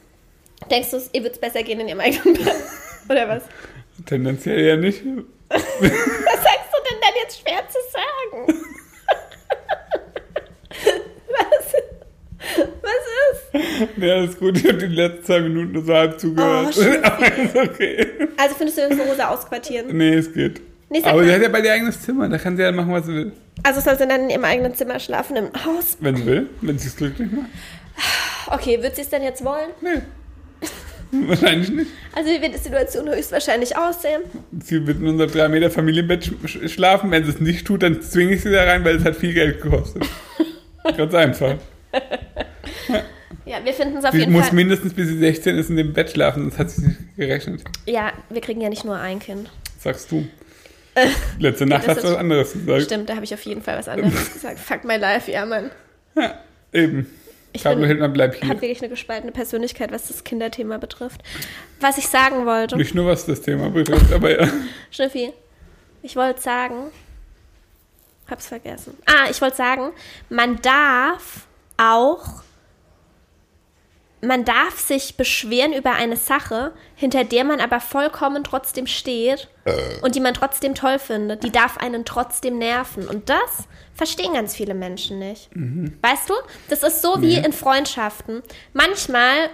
Denkst 0.71 0.91
du, 0.91 1.01
ihr 1.13 1.23
wird 1.23 1.35
es 1.35 1.41
besser 1.41 1.63
gehen 1.63 1.81
in 1.81 1.89
ihrem 1.89 2.01
eigenen 2.01 2.35
Bett? 2.35 2.55
Oder 3.09 3.29
was? 3.29 3.45
Tendenziell 4.07 4.65
ja 4.65 4.77
nicht. 4.77 5.03
Was 5.49 5.63
sagst 5.63 6.64
jetzt 7.25 7.41
schwer 7.41 7.63
zu 7.69 7.79
sagen? 7.93 8.47
was? 11.31 11.75
Was 12.83 13.03
ist? 13.33 13.89
Ja, 13.97 14.23
ist 14.23 14.39
gut. 14.39 14.59
Ich 14.59 14.67
habe 14.67 14.79
die 14.79 14.87
letzten 14.87 15.25
zwei 15.25 15.41
Minuten 15.41 15.73
nur 15.73 15.85
so 15.85 15.95
halb 15.95 16.21
zugehört. 16.21 16.67
Oh, 16.69 16.73
Schnuffi. 16.73 16.99
Aber 17.03 17.27
ist 17.37 17.57
okay. 17.57 18.07
Also 18.37 18.55
findest 18.57 18.79
du 18.79 18.83
eine 18.83 19.03
Rosa 19.03 19.29
ausquartieren? 19.29 19.97
Nee, 19.97 20.15
es 20.15 20.33
geht. 20.33 20.61
Nee, 20.91 21.03
Aber 21.03 21.21
mal. 21.21 21.25
sie 21.25 21.33
hat 21.33 21.43
ja 21.43 21.49
bald 21.49 21.65
ihr 21.65 21.73
eigenes 21.73 22.01
Zimmer. 22.03 22.29
Da 22.29 22.39
kann 22.39 22.57
sie 22.57 22.63
ja 22.63 22.73
machen, 22.73 22.93
was 22.93 23.07
sie 23.07 23.15
will. 23.15 23.33
Also 23.63 23.81
soll 23.81 23.97
sie 23.97 24.07
dann 24.07 24.25
in 24.25 24.31
ihrem 24.31 24.45
eigenen 24.45 24.75
Zimmer 24.75 24.99
schlafen 25.01 25.37
im 25.37 25.49
Haus? 25.65 25.97
Wenn 26.01 26.17
sie 26.17 26.27
will. 26.27 26.51
Wenn 26.61 26.79
sie 26.79 26.89
es 26.89 26.97
glücklich 26.97 27.31
macht. 27.33 27.49
Okay, 28.49 28.83
wird 28.83 28.97
sie 28.97 29.03
es 29.03 29.09
denn 29.09 29.23
jetzt 29.23 29.43
wollen? 29.45 29.71
Nee. 29.81 30.03
Wahrscheinlich 31.13 31.71
nicht. 31.71 31.91
Also 32.15 32.31
wie 32.31 32.41
wird 32.43 32.55
die 32.55 32.59
Situation 32.59 33.09
höchstwahrscheinlich 33.09 33.77
aussehen? 33.77 34.23
Sie 34.63 34.87
wird 34.87 34.99
in 35.01 35.07
unser 35.09 35.27
3 35.27 35.49
Meter 35.49 35.71
Familienbett 35.71 36.25
sch 36.25 36.33
sch 36.47 36.71
schlafen. 36.73 37.11
Wenn 37.11 37.25
sie 37.25 37.31
es 37.31 37.41
nicht 37.41 37.67
tut, 37.67 37.83
dann 37.83 38.03
zwinge 38.03 38.35
ich 38.35 38.43
sie 38.43 38.51
da 38.51 38.65
rein, 38.65 38.85
weil 38.85 38.97
es 38.97 39.05
hat 39.05 39.17
viel 39.17 39.33
Geld 39.35 39.61
gekostet. 39.63 40.05
Ganz 40.97 41.15
einfach. 41.15 41.57
Ja, 43.47 43.59
wir 43.63 43.73
finden 43.75 43.99
es 43.99 44.05
auf 44.05 44.13
Sie 44.13 44.19
jeden 44.21 44.33
muss 44.33 44.47
Fall. 44.47 44.55
mindestens 44.55 44.95
bis 44.95 45.09
sie 45.09 45.19
16 45.19 45.59
ist 45.59 45.71
in 45.71 45.77
dem 45.77 45.93
Bett 45.93 46.11
schlafen, 46.11 46.43
sonst 46.45 46.59
hat 46.59 46.71
sie 46.71 46.87
nicht 46.89 46.99
gerechnet. 47.17 47.63
Ja, 47.87 48.13
wir 48.31 48.41
kriegen 48.41 48.61
ja 48.61 48.69
nicht 48.71 48.85
nur 48.85 48.97
ein 48.99 49.19
Kind. 49.19 49.51
Sagst 49.79 50.11
du. 50.11 50.27
Letzte 51.39 51.67
Nacht 51.67 51.87
hast 51.89 52.03
du 52.03 52.09
was 52.09 52.17
anderes 52.17 52.53
gesagt. 52.53 52.83
Stimmt, 52.83 53.09
da 53.09 53.15
habe 53.17 53.25
ich 53.25 53.35
auf 53.35 53.43
jeden 53.43 53.61
Fall 53.63 53.79
was 53.79 53.89
anderes 53.89 54.33
gesagt. 54.33 54.59
Fuck 54.59 54.85
my 54.85 54.97
life, 54.97 55.31
ja, 55.31 55.45
Mann. 55.45 55.71
Ja, 56.17 56.39
eben. 56.73 57.07
Ich 57.55 57.63
bin- 57.63 57.85
Hildmann 57.85 58.13
bleibt 58.13 58.35
hier. 58.41 58.49
Hat 58.49 58.61
wirklich 58.61 58.81
eine 58.81 58.89
gespaltene 58.91 59.33
Persönlichkeit, 59.33 59.93
was 59.93 60.09
das 60.09 60.25
Kinderthema 60.25 60.77
betrifft. 60.79 61.23
Was 61.81 61.97
ich 61.99 62.09
sagen 62.09 62.45
wollte, 62.47 62.77
Nicht 62.77 62.95
nur 62.95 63.07
was 63.07 63.25
das 63.27 63.41
Thema 63.41 63.71
betrifft, 63.71 64.13
aber 64.13 64.39
ja. 64.41 64.49
Schnüffi, 64.91 65.33
ich 66.03 66.17
wollte 66.17 66.41
sagen, 66.41 66.91
hab's 68.29 68.49
vergessen. 68.49 68.97
Ah, 69.07 69.31
ich 69.31 69.41
wollte 69.41 69.57
sagen, 69.57 69.93
man 70.29 70.61
darf 70.63 71.47
auch 71.77 72.43
man 74.27 74.45
darf 74.45 74.79
sich 74.79 75.17
beschweren 75.17 75.73
über 75.73 75.93
eine 75.93 76.17
Sache, 76.17 76.73
hinter 76.95 77.25
der 77.25 77.45
man 77.45 77.61
aber 77.61 77.81
vollkommen 77.81 78.45
trotzdem 78.45 78.87
steht 78.87 79.49
und 80.03 80.15
die 80.15 80.21
man 80.21 80.35
trotzdem 80.35 80.75
toll 80.75 80.99
findet. 80.99 81.43
Die 81.45 81.51
darf 81.53 81.79
einen 81.79 82.05
trotzdem 82.05 82.59
nerven. 82.59 83.09
Und 83.09 83.29
das 83.29 83.69
verstehen 83.95 84.35
ganz 84.35 84.55
viele 84.55 84.75
Menschen 84.75 85.19
nicht. 85.19 85.51
Weißt 86.03 86.29
du? 86.29 86.35
Das 86.69 86.83
ist 86.83 87.03
so 87.03 87.21
wie 87.23 87.37
in 87.37 87.53
Freundschaften. 87.53 88.43
Manchmal 88.73 89.51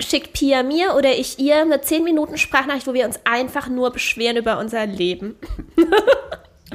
schickt 0.00 0.32
Pia 0.32 0.62
mir 0.62 0.94
oder 0.96 1.12
ich 1.12 1.38
ihr 1.38 1.60
eine 1.60 1.80
10 1.80 2.02
Minuten 2.02 2.36
Sprachnachricht, 2.36 2.86
wo 2.86 2.94
wir 2.94 3.06
uns 3.06 3.20
einfach 3.24 3.68
nur 3.68 3.92
beschweren 3.92 4.36
über 4.36 4.58
unser 4.58 4.86
Leben. 4.86 5.36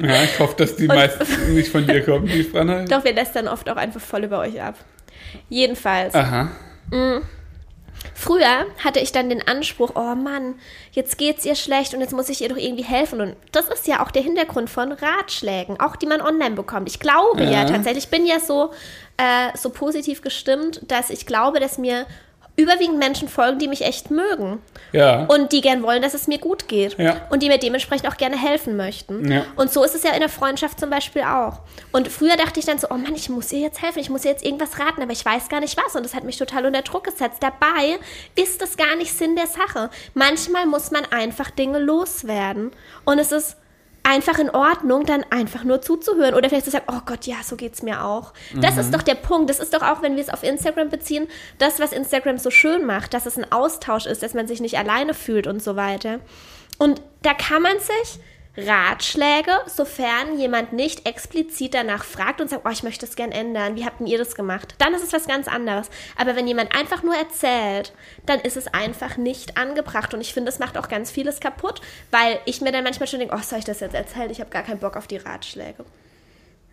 Ja, 0.00 0.22
ich 0.22 0.38
hoffe, 0.38 0.54
dass 0.56 0.76
die 0.76 0.86
meistens 0.86 1.36
nicht 1.48 1.70
von 1.70 1.84
dir 1.84 2.04
kommen, 2.04 2.26
die 2.26 2.42
Sprachnachrichten. 2.44 2.96
Doch 2.96 3.04
wir 3.04 3.14
lästern 3.14 3.48
oft 3.48 3.68
auch 3.68 3.76
einfach 3.76 4.00
voll 4.00 4.24
über 4.24 4.38
euch 4.38 4.62
ab. 4.62 4.76
Jedenfalls. 5.48 6.14
Aha. 6.14 6.50
Früher 8.14 8.66
hatte 8.82 9.00
ich 9.00 9.12
dann 9.12 9.28
den 9.28 9.46
Anspruch, 9.46 9.92
oh 9.94 10.14
Mann, 10.14 10.54
jetzt 10.92 11.18
geht's 11.18 11.44
ihr 11.44 11.54
schlecht 11.54 11.94
und 11.94 12.00
jetzt 12.00 12.12
muss 12.12 12.28
ich 12.28 12.40
ihr 12.40 12.48
doch 12.48 12.56
irgendwie 12.56 12.84
helfen. 12.84 13.20
Und 13.20 13.36
das 13.52 13.68
ist 13.68 13.86
ja 13.86 14.04
auch 14.04 14.10
der 14.10 14.22
Hintergrund 14.22 14.70
von 14.70 14.92
Ratschlägen, 14.92 15.80
auch 15.80 15.96
die 15.96 16.06
man 16.06 16.20
online 16.20 16.54
bekommt. 16.54 16.88
Ich 16.88 17.00
glaube 17.00 17.42
ja, 17.44 17.50
Ja. 17.50 17.64
tatsächlich, 17.64 18.04
ich 18.04 18.10
bin 18.10 18.26
ja 18.26 18.40
so, 18.40 18.72
äh, 19.16 19.56
so 19.56 19.70
positiv 19.70 20.22
gestimmt, 20.22 20.80
dass 20.88 21.10
ich 21.10 21.26
glaube, 21.26 21.60
dass 21.60 21.78
mir 21.78 22.06
überwiegend 22.58 22.98
Menschen 22.98 23.28
folgen, 23.28 23.58
die 23.60 23.68
mich 23.68 23.82
echt 23.82 24.10
mögen 24.10 24.60
Ja. 24.92 25.24
und 25.26 25.52
die 25.52 25.60
gern 25.60 25.82
wollen, 25.84 26.02
dass 26.02 26.12
es 26.12 26.26
mir 26.26 26.38
gut 26.38 26.66
geht 26.66 26.98
Ja. 26.98 27.20
und 27.30 27.42
die 27.42 27.48
mir 27.48 27.58
dementsprechend 27.58 28.08
auch 28.08 28.16
gerne 28.16 28.36
helfen 28.36 28.76
möchten. 28.76 29.30
Ja. 29.30 29.44
Und 29.56 29.72
so 29.72 29.84
ist 29.84 29.94
es 29.94 30.02
ja 30.02 30.10
in 30.12 30.20
der 30.20 30.28
Freundschaft 30.28 30.80
zum 30.80 30.90
Beispiel 30.90 31.22
auch. 31.22 31.60
Und 31.92 32.08
früher 32.08 32.36
dachte 32.36 32.58
ich 32.58 32.66
dann 32.66 32.78
so, 32.78 32.88
oh 32.90 32.94
Mann, 32.94 33.14
ich 33.14 33.28
muss 33.28 33.52
ihr 33.52 33.60
jetzt 33.60 33.80
helfen, 33.80 34.00
ich 34.00 34.10
muss 34.10 34.24
ihr 34.24 34.32
jetzt 34.32 34.44
irgendwas 34.44 34.78
raten, 34.80 35.00
aber 35.00 35.12
ich 35.12 35.24
weiß 35.24 35.48
gar 35.48 35.60
nicht 35.60 35.76
was. 35.82 35.94
Und 35.94 36.04
das 36.04 36.14
hat 36.14 36.24
mich 36.24 36.36
total 36.36 36.66
unter 36.66 36.82
Druck 36.82 37.04
gesetzt. 37.04 37.38
Dabei 37.40 37.98
ist 38.34 38.60
das 38.60 38.76
gar 38.76 38.96
nicht 38.96 39.16
Sinn 39.16 39.36
der 39.36 39.46
Sache. 39.46 39.88
Manchmal 40.14 40.66
muss 40.66 40.90
man 40.90 41.04
einfach 41.12 41.50
Dinge 41.50 41.78
loswerden. 41.78 42.72
Und 43.04 43.20
es 43.20 43.30
ist 43.30 43.56
einfach 44.08 44.38
in 44.38 44.50
Ordnung, 44.50 45.04
dann 45.04 45.22
einfach 45.30 45.64
nur 45.64 45.82
zuzuhören. 45.82 46.34
Oder 46.34 46.48
vielleicht 46.48 46.64
zu 46.64 46.70
sagen, 46.70 46.86
oh 46.88 47.00
Gott, 47.04 47.26
ja, 47.26 47.36
so 47.44 47.56
geht's 47.56 47.82
mir 47.82 48.04
auch. 48.04 48.32
Das 48.54 48.78
ist 48.78 48.94
doch 48.94 49.02
der 49.02 49.14
Punkt. 49.14 49.50
Das 49.50 49.60
ist 49.60 49.74
doch 49.74 49.82
auch, 49.82 50.02
wenn 50.02 50.16
wir 50.16 50.22
es 50.22 50.30
auf 50.30 50.42
Instagram 50.42 50.88
beziehen, 50.88 51.28
das, 51.58 51.78
was 51.78 51.92
Instagram 51.92 52.38
so 52.38 52.50
schön 52.50 52.86
macht, 52.86 53.12
dass 53.12 53.26
es 53.26 53.36
ein 53.36 53.52
Austausch 53.52 54.06
ist, 54.06 54.22
dass 54.22 54.34
man 54.34 54.48
sich 54.48 54.60
nicht 54.60 54.78
alleine 54.78 55.12
fühlt 55.12 55.46
und 55.46 55.62
so 55.62 55.76
weiter. 55.76 56.20
Und 56.78 57.02
da 57.22 57.34
kann 57.34 57.62
man 57.62 57.78
sich 57.78 58.20
Ratschläge, 58.58 59.52
sofern 59.66 60.38
jemand 60.38 60.72
nicht 60.72 61.06
explizit 61.06 61.74
danach 61.74 62.04
fragt 62.04 62.40
und 62.40 62.50
sagt, 62.50 62.66
oh, 62.66 62.70
ich 62.70 62.82
möchte 62.82 63.06
das 63.06 63.14
gern 63.14 63.30
ändern, 63.30 63.76
wie 63.76 63.84
habt 63.84 64.00
denn 64.00 64.06
ihr 64.06 64.18
das 64.18 64.34
gemacht? 64.34 64.74
Dann 64.78 64.94
ist 64.94 65.04
es 65.04 65.12
was 65.12 65.26
ganz 65.26 65.46
anderes. 65.46 65.88
Aber 66.16 66.34
wenn 66.34 66.48
jemand 66.48 66.74
einfach 66.74 67.02
nur 67.02 67.14
erzählt, 67.14 67.92
dann 68.26 68.40
ist 68.40 68.56
es 68.56 68.66
einfach 68.66 69.16
nicht 69.16 69.56
angebracht. 69.56 70.12
Und 70.12 70.20
ich 70.20 70.34
finde, 70.34 70.50
das 70.50 70.58
macht 70.58 70.76
auch 70.76 70.88
ganz 70.88 71.10
vieles 71.10 71.40
kaputt, 71.40 71.80
weil 72.10 72.38
ich 72.46 72.60
mir 72.60 72.72
dann 72.72 72.84
manchmal 72.84 73.06
schon 73.06 73.20
denke, 73.20 73.34
oh, 73.36 73.42
soll 73.42 73.60
ich 73.60 73.64
das 73.64 73.80
jetzt 73.80 73.94
erzählen? 73.94 74.30
Ich 74.30 74.40
habe 74.40 74.50
gar 74.50 74.64
keinen 74.64 74.80
Bock 74.80 74.96
auf 74.96 75.06
die 75.06 75.18
Ratschläge. 75.18 75.84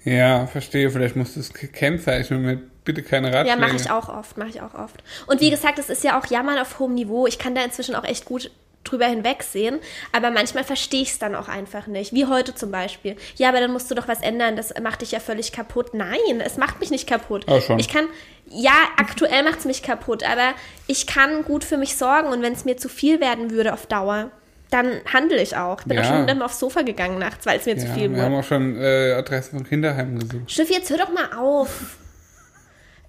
Ja, 0.03 0.47
verstehe. 0.47 0.89
Vielleicht 0.89 1.15
musst 1.15 1.35
du 1.35 1.39
es 1.39 1.53
kennzeichnen 1.53 2.41
mit 2.41 2.83
bitte 2.85 3.03
keine 3.03 3.33
Ratschläge. 3.33 3.49
Ja, 3.49 3.67
mache 3.67 3.75
ich 3.75 3.89
auch 3.89 4.09
oft, 4.09 4.37
mache 4.37 4.49
ich 4.49 4.61
auch 4.61 4.75
oft. 4.75 5.03
Und 5.27 5.41
wie 5.41 5.49
gesagt, 5.49 5.79
es 5.79 5.89
ist 5.89 6.03
ja 6.03 6.19
auch 6.19 6.27
Jammern 6.27 6.59
auf 6.59 6.79
hohem 6.79 6.93
Niveau. 6.93 7.27
Ich 7.27 7.39
kann 7.39 7.55
da 7.55 7.63
inzwischen 7.63 7.95
auch 7.95 8.03
echt 8.03 8.25
gut 8.25 8.51
drüber 8.85 9.05
hinwegsehen, 9.07 9.79
aber 10.11 10.31
manchmal 10.31 10.63
verstehe 10.63 11.01
ich 11.01 11.09
es 11.11 11.19
dann 11.19 11.35
auch 11.35 11.47
einfach 11.49 11.87
nicht. 11.87 12.13
Wie 12.13 12.25
heute 12.25 12.55
zum 12.55 12.71
Beispiel. 12.71 13.15
Ja, 13.35 13.49
aber 13.49 13.59
dann 13.59 13.71
musst 13.73 13.91
du 13.91 13.95
doch 13.95 14.07
was 14.07 14.21
ändern, 14.21 14.55
das 14.55 14.73
macht 14.81 15.01
dich 15.01 15.11
ja 15.11 15.19
völlig 15.19 15.51
kaputt. 15.51 15.93
Nein, 15.93 16.39
es 16.43 16.57
macht 16.57 16.79
mich 16.79 16.91
nicht 16.91 17.07
kaputt. 17.07 17.45
Ah, 17.47 17.59
schon. 17.59 17.79
Ich 17.79 17.89
kann, 17.89 18.05
ja, 18.49 18.73
aktuell 18.97 19.43
macht 19.43 19.59
es 19.59 19.65
mich 19.65 19.83
kaputt, 19.83 20.23
aber 20.23 20.53
ich 20.87 21.07
kann 21.07 21.43
gut 21.43 21.63
für 21.63 21.77
mich 21.77 21.95
sorgen 21.97 22.29
und 22.29 22.41
wenn 22.41 22.53
es 22.53 22.63
mir 22.65 22.77
zu 22.77 22.87
viel 22.89 23.19
werden 23.19 23.51
würde 23.51 23.73
auf 23.73 23.85
Dauer, 23.87 24.31
dann 24.71 24.99
handle 25.13 25.41
ich 25.41 25.55
auch. 25.55 25.79
Ich 25.81 25.85
bin 25.85 25.97
Ja. 25.97 26.03
auch 26.03 26.07
schon 26.07 26.27
dann 26.27 26.41
aufs 26.41 26.59
Sofa 26.59 26.81
gegangen 26.81 27.19
nachts, 27.19 27.45
weil 27.45 27.59
es 27.59 27.65
mir 27.65 27.77
zu 27.77 27.85
Ja, 27.87 27.93
viel 27.93 28.11
wir 28.13 28.21
haben 28.23 28.31
wurde. 28.33 28.39
auch 28.43 28.47
schon 28.47 28.75
äh, 28.81 29.13
Adressen 29.13 29.57
von 29.59 29.67
Kinderheimen 29.67 30.19
gesucht. 30.19 30.51
Schiff, 30.51 30.69
jetzt 30.69 30.89
hör 30.89 30.97
doch 30.97 31.13
mal 31.13 31.33
auf. 31.37 31.97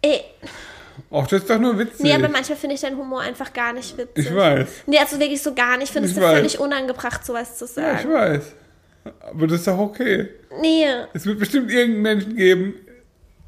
Ey, 0.03 0.23
Ach, 1.11 1.27
das 1.27 1.43
ist 1.43 1.51
doch 1.51 1.59
nur 1.59 1.79
witzig. 1.79 2.01
nee, 2.01 2.13
aber 2.15 2.29
manchmal 2.29 2.57
finde 2.59 2.75
ich 2.75 2.81
deinen 2.81 2.97
Humor 2.97 3.21
einfach 3.21 3.53
gar 3.53 3.73
nicht 3.73 3.97
witzig. 3.99 4.27
ich 4.27 4.35
weiß. 4.35 4.69
Nee, 4.87 4.99
also 4.99 5.19
wirklich 5.21 5.43
so 5.43 5.55
gar 5.55 5.77
nicht. 5.77 5.89
Ich 5.89 5.93
finde 5.93 6.09
es 6.09 6.17
Ich 6.17 6.23
weiß. 6.23 6.35
völlig 6.37 6.59
unangebracht, 6.59 7.25
sowas 7.25 7.57
zu 7.59 7.65
Ja, 7.65 7.95
ich 7.95 8.01
sagen. 8.03 8.13
weiß. 8.13 8.43
Aber 9.21 9.47
das 9.47 9.61
ist 9.61 9.67
doch 9.69 9.79
okay. 9.79 10.29
nee, 10.61 10.85
Es 11.15 11.27
wird 11.27 11.39
bestimmt 11.39 11.71
irgendeinen 11.71 12.03
Menschen 12.03 12.37
geben, 12.37 12.75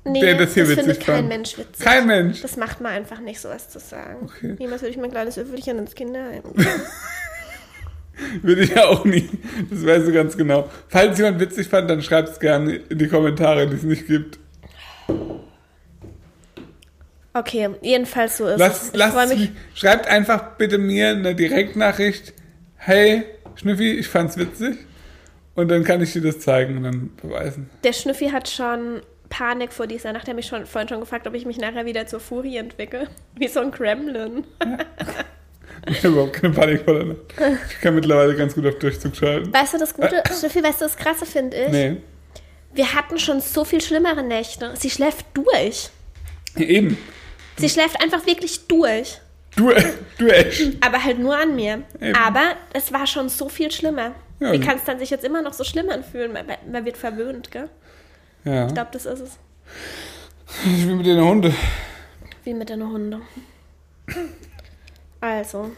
nee, 0.05 0.21
der 0.21 0.37
das 0.39 0.55
hier 0.55 0.67
findet 0.67 0.87
witzig 0.87 1.05
kein 1.07 1.17
fand. 1.17 1.29
Mensch 1.29 1.59
witzig. 1.59 1.85
Kein 1.85 2.07
Mensch. 2.07 2.43
Das 2.43 2.57
macht 2.57 2.81
man 2.81 2.93
einfach 2.93 3.19
nicht, 3.21 3.41
sowas 3.41 3.69
zu 3.71 3.79
sagen. 3.81 4.27
Okay. 4.27 4.55
Niemals 4.59 4.83
würde 4.83 4.93
ich 4.93 4.99
mein 5.01 5.11
kleines 5.11 5.37
Öffelchen 5.39 5.79
ins 5.79 5.95
Kinderheim 5.95 6.43
geben. 6.55 6.71
Würde 8.43 8.63
ich 8.63 8.75
ja 8.75 8.87
auch 8.87 9.05
nie. 9.05 9.29
Das 9.71 9.87
weißt 9.87 10.09
du 10.09 10.13
ganz 10.13 10.37
genau. 10.37 10.69
Falls 10.89 11.19
jemand 11.19 11.39
witzig 11.39 11.69
fand, 11.69 11.89
dann 11.89 12.03
schreibt 12.03 12.31
es 12.31 12.41
gerne 12.41 12.75
in 12.89 12.99
die 12.99 13.07
Kommentare, 13.07 13.69
die 13.69 13.77
es 13.77 13.85
nicht 13.85 14.09
gibt. 14.09 14.41
Okay, 17.39 17.71
jedenfalls 17.83 18.39
so 18.39 18.49
ist 18.49 18.59
Lass, 18.59 18.83
es. 18.83 18.89
Ich 18.89 18.97
lass 18.97 19.13
freue 19.13 19.25
es 19.27 19.37
mich. 19.37 19.51
Schreibt 19.75 20.09
einfach 20.09 20.57
bitte 20.57 20.77
mir 20.79 21.11
eine 21.11 21.37
Direktnachricht. 21.37 22.33
Hey, 22.77 23.25
Schnüffi, 23.55 23.93
ich 23.93 24.09
fand's 24.09 24.37
witzig. 24.37 24.77
Und 25.55 25.69
dann 25.69 25.85
kann 25.85 26.03
ich 26.03 26.13
dir 26.13 26.23
das 26.23 26.41
zeigen 26.41 26.79
und 26.79 26.83
dann 26.85 27.11
beweisen. 27.17 27.71
Der 27.85 27.93
Schnüffi 27.93 28.31
hat 28.31 28.49
schon 28.49 29.03
Panik 29.29 29.73
vor 29.73 29.87
dieser 29.87 30.13
Nacht. 30.13 30.27
Er 30.27 30.31
hat 30.31 30.37
mich 30.37 30.47
schon, 30.47 30.67
vorhin 30.67 30.89
schon 30.89 31.01
gefragt, 31.01 31.29
ob 31.29 31.35
ich 31.35 31.47
mich 31.47 31.59
nachher 31.59 31.87
wieder 31.87 32.07
zur 32.07 32.19
Furie 32.19 32.57
entwickle. 32.57 33.09
Wie 33.37 33.49
so 33.49 33.61
ein 33.61 33.71
Gremlin. 33.71 34.45
Ich 35.87 35.99
habe 35.99 36.09
überhaupt 36.09 36.33
keine 36.33 36.53
Panik 36.53 36.83
vor 36.85 36.95
der 36.95 37.05
Nacht. 37.05 37.19
Ich 37.71 37.81
kann 37.81 37.95
mittlerweile 37.95 38.35
ganz 38.35 38.53
gut 38.55 38.67
auf 38.67 38.79
Durchzug 38.81 39.15
schalten. 39.15 39.53
Weißt 39.53 39.75
du, 39.75 39.79
das 39.79 39.95
Gute, 39.95 40.23
Schnüffi, 40.39 40.63
weißt 40.63 40.81
du, 40.81 40.87
das 40.87 40.97
Krasse 40.97 41.25
finde 41.25 41.57
ich? 41.57 41.71
Nee. 41.71 41.97
Wir 42.75 42.95
hatten 42.95 43.19
schon 43.19 43.41
so 43.41 43.65
viel 43.65 43.81
schlimmere 43.81 44.25
Nächte. 44.25 44.75
Sie 44.77 44.91
schläft 44.91 45.25
durch. 45.35 45.91
Eben. 46.57 46.99
Sie 47.59 47.69
schläft 47.69 48.01
einfach 48.03 48.25
wirklich 48.27 48.67
durch. 48.69 49.21
Du, 49.57 49.71
du 50.19 50.29
echt. 50.29 50.77
Aber 50.85 51.03
halt 51.03 51.19
nur 51.19 51.37
an 51.37 51.57
mir. 51.57 51.83
Eben. 52.01 52.15
Aber 52.15 52.55
es 52.73 52.93
war 52.93 53.07
schon 53.07 53.29
so 53.29 53.49
viel 53.49 53.71
schlimmer. 53.71 54.13
Ja, 54.41 54.53
Wie 54.53 54.57
und- 54.59 54.65
kann 54.65 54.77
es 54.77 54.85
dann 54.85 54.99
sich 54.99 55.11
jetzt 55.11 55.25
immer 55.25 55.43
noch 55.43 55.53
so 55.53 55.65
schlimm 55.65 55.91
anfühlen? 55.91 56.33
Man, 56.33 56.47
man 56.71 56.85
wird 56.85 56.97
verwöhnt, 56.97 57.51
gell? 57.51 57.69
Ja. 58.45 58.67
Ich 58.69 58.75
glaube, 58.75 58.91
das 58.93 59.07
ist 59.07 59.21
es. 59.21 59.39
Ich 60.65 60.87
will 60.87 60.95
mit 60.97 61.05
den 61.05 61.21
Hunde. 61.23 61.53
Wie 62.45 62.55
mit 62.55 62.71
den 62.71 62.83
Hunde. 62.83 63.21
Also. 65.21 65.71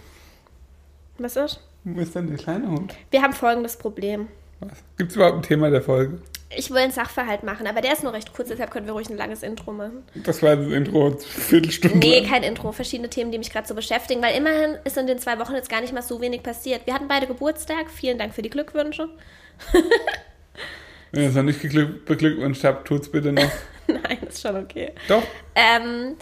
Was 1.18 1.36
ist? 1.36 1.60
Wo 1.84 2.00
ist 2.00 2.14
denn 2.14 2.28
der 2.28 2.36
kleine 2.36 2.68
Hund? 2.68 2.94
Wir 3.10 3.22
haben 3.22 3.32
folgendes 3.32 3.76
Problem. 3.76 4.28
Was? 4.60 4.70
Gibt 4.96 5.10
es 5.10 5.16
überhaupt 5.16 5.36
ein 5.38 5.42
Thema 5.42 5.70
der 5.70 5.82
Folge? 5.82 6.20
Ich 6.56 6.70
will 6.70 6.78
einen 6.78 6.90
Sachverhalt 6.90 7.44
machen, 7.44 7.68
aber 7.68 7.80
der 7.80 7.92
ist 7.92 8.02
nur 8.02 8.12
recht 8.12 8.32
kurz, 8.32 8.48
deshalb 8.48 8.72
können 8.72 8.86
wir 8.86 8.92
ruhig 8.92 9.08
ein 9.08 9.16
langes 9.16 9.44
Intro 9.44 9.72
machen. 9.72 10.02
Das 10.16 10.42
war 10.42 10.56
das 10.56 10.66
Intro, 10.66 11.16
Viertelstunde. 11.16 11.98
Nee, 11.98 12.26
kein 12.26 12.42
Intro. 12.42 12.72
Verschiedene 12.72 13.08
Themen, 13.08 13.30
die 13.30 13.38
mich 13.38 13.52
gerade 13.52 13.68
so 13.68 13.74
beschäftigen, 13.74 14.20
weil 14.20 14.36
immerhin 14.36 14.76
ist 14.82 14.96
in 14.96 15.06
den 15.06 15.20
zwei 15.20 15.38
Wochen 15.38 15.54
jetzt 15.54 15.70
gar 15.70 15.80
nicht 15.80 15.92
mal 15.92 16.02
so 16.02 16.20
wenig 16.20 16.42
passiert. 16.42 16.86
Wir 16.86 16.94
hatten 16.94 17.06
beide 17.06 17.28
Geburtstag. 17.28 17.88
Vielen 17.88 18.18
Dank 18.18 18.34
für 18.34 18.42
die 18.42 18.50
Glückwünsche. 18.50 19.08
Wenn 21.12 21.22
ihr 21.22 21.28
es 21.28 21.34
noch 21.36 21.44
nicht 21.44 21.60
beglückwünscht 21.60 22.64
habt, 22.64 22.88
tut's 22.88 23.10
bitte 23.10 23.32
noch. 23.32 23.50
Nein, 23.86 24.18
ist 24.28 24.42
schon 24.42 24.56
okay. 24.56 24.92
Doch. 25.08 25.22
Ähm, 25.54 26.16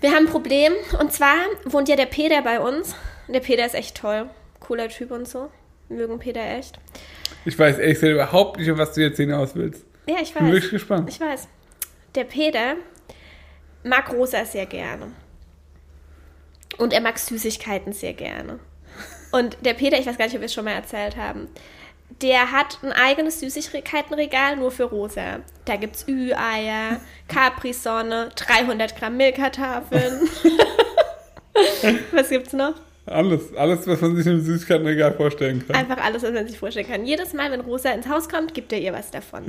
wir 0.00 0.10
haben 0.10 0.26
ein 0.26 0.30
Problem. 0.32 0.72
Und 0.98 1.12
zwar 1.12 1.36
wohnt 1.64 1.88
ja 1.88 1.96
der 1.96 2.06
Peter 2.06 2.42
bei 2.42 2.60
uns. 2.60 2.94
Der 3.28 3.40
Peter 3.40 3.64
ist 3.64 3.74
echt 3.74 3.96
toll. 3.96 4.28
Cooler 4.60 4.88
Typ 4.88 5.10
und 5.10 5.26
so. 5.26 5.50
Wir 5.88 5.96
mögen 5.96 6.18
Peter 6.18 6.42
echt. 6.42 6.78
Ich 7.44 7.58
weiß 7.58 7.78
ehrlich 7.78 7.94
gesagt 7.94 8.12
überhaupt 8.12 8.58
nicht, 8.58 8.70
auf 8.70 8.78
was 8.78 8.92
du 8.92 9.00
jetzt 9.00 9.16
hinaus 9.16 9.54
willst. 9.54 9.84
Ja, 10.06 10.16
ich 10.20 10.32
Bin 10.32 10.44
weiß. 10.44 10.52
wirklich 10.52 10.70
gespannt. 10.70 11.08
Ich 11.08 11.20
weiß. 11.20 11.48
Der 12.14 12.24
Peter 12.24 12.76
mag 13.84 14.12
Rosa 14.12 14.44
sehr 14.44 14.66
gerne. 14.66 15.12
Und 16.78 16.92
er 16.92 17.00
mag 17.00 17.18
Süßigkeiten 17.18 17.92
sehr 17.92 18.12
gerne. 18.14 18.58
Und 19.32 19.56
der 19.64 19.74
Peter, 19.74 19.98
ich 19.98 20.06
weiß 20.06 20.18
gar 20.18 20.26
nicht, 20.26 20.34
ob 20.34 20.40
wir 20.40 20.46
es 20.46 20.54
schon 20.54 20.64
mal 20.64 20.72
erzählt 20.72 21.16
haben, 21.16 21.48
der 22.20 22.52
hat 22.52 22.78
ein 22.82 22.92
eigenes 22.92 23.40
Süßigkeitenregal 23.40 24.56
nur 24.56 24.70
für 24.70 24.84
Rosa. 24.84 25.40
Da 25.64 25.76
gibt's 25.76 26.06
Ü-Eier, 26.06 27.00
Capri-Sonne, 27.28 28.30
300 28.36 28.96
Gramm 28.98 29.16
Milka-Tafeln. 29.16 30.28
Was 32.12 32.28
gibt's 32.28 32.52
noch? 32.52 32.74
Alles, 33.06 33.54
alles, 33.56 33.86
was 33.86 34.00
man 34.00 34.16
sich 34.16 34.26
im 34.26 34.40
Süßigkeitenregal 34.40 35.12
vorstellen 35.14 35.66
kann. 35.66 35.74
Einfach 35.74 36.02
alles, 36.04 36.22
was 36.22 36.30
man 36.30 36.46
sich 36.46 36.58
vorstellen 36.58 36.86
kann. 36.86 37.04
Jedes 37.04 37.32
Mal, 37.32 37.50
wenn 37.50 37.60
Rosa 37.60 37.90
ins 37.90 38.08
Haus 38.08 38.28
kommt, 38.28 38.54
gibt 38.54 38.72
er 38.72 38.78
ihr 38.78 38.92
was 38.92 39.10
davon. 39.10 39.44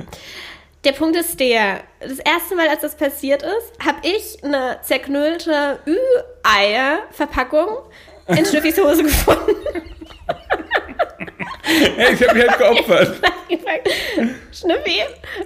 Der 0.82 0.92
Punkt 0.92 1.16
ist 1.16 1.38
der, 1.38 1.80
das 2.00 2.18
erste 2.18 2.56
Mal, 2.56 2.68
als 2.68 2.80
das 2.82 2.96
passiert 2.96 3.42
ist, 3.42 3.72
habe 3.84 3.98
ich 4.02 4.42
eine 4.42 4.78
zerknüllte 4.82 5.78
Ü-Eier-Verpackung 5.86 7.78
in 8.26 8.44
Schnüffis 8.44 8.78
Hose 8.78 9.04
gefunden. 9.04 9.54
Hey, 11.66 12.12
ich 12.12 12.22
habe 12.22 12.38
mich 12.38 12.46
halt 12.46 12.58
geopfert. 12.58 13.16
Schnüffi, 14.52 15.00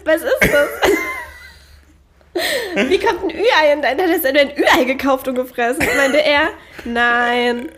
was 0.05 0.23
ist 0.23 0.53
das? 0.53 0.69
Wie 2.89 2.99
kommt 2.99 3.23
ein 3.23 3.31
Ü-Ei 3.31 3.73
in 3.73 3.83
dein? 3.83 4.01
Hat 4.01 4.25
er 4.25 4.41
ein 4.41 4.51
Ü-Ei 4.51 4.85
gekauft 4.85 5.29
und 5.29 5.37
gefressen? 5.37 5.87
Meinte 5.97 6.19
er, 6.19 6.49
nein. 6.85 7.71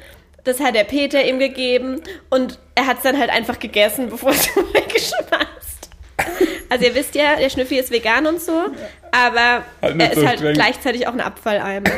Das 0.45 0.59
hat 0.61 0.75
der 0.75 0.85
Peter 0.85 1.23
ihm 1.25 1.39
gegeben 1.39 2.01
und 2.31 2.59
er 2.75 2.87
hat 2.87 2.99
es 2.99 3.03
dann 3.03 3.19
halt 3.19 3.31
einfach 3.31 3.59
gegessen, 3.59 4.09
bevor 4.09 4.31
es 4.31 4.49
weggeschmeißt. 4.75 5.91
Also 6.69 6.85
ihr 6.85 6.95
wisst 6.95 7.15
ja, 7.15 7.37
der 7.37 7.51
Schnüffi 7.51 7.79
ist 7.79 7.91
vegan 7.91 8.27
und 8.27 8.41
so, 8.41 8.67
aber 9.11 9.65
Halt 9.83 10.01
er 10.01 10.13
ist 10.13 10.21
so 10.21 10.27
halt 10.27 10.39
streng. 10.39 10.55
gleichzeitig 10.55 11.07
auch 11.07 11.13
ein 11.13 11.21
Abfalleimer. 11.21 11.91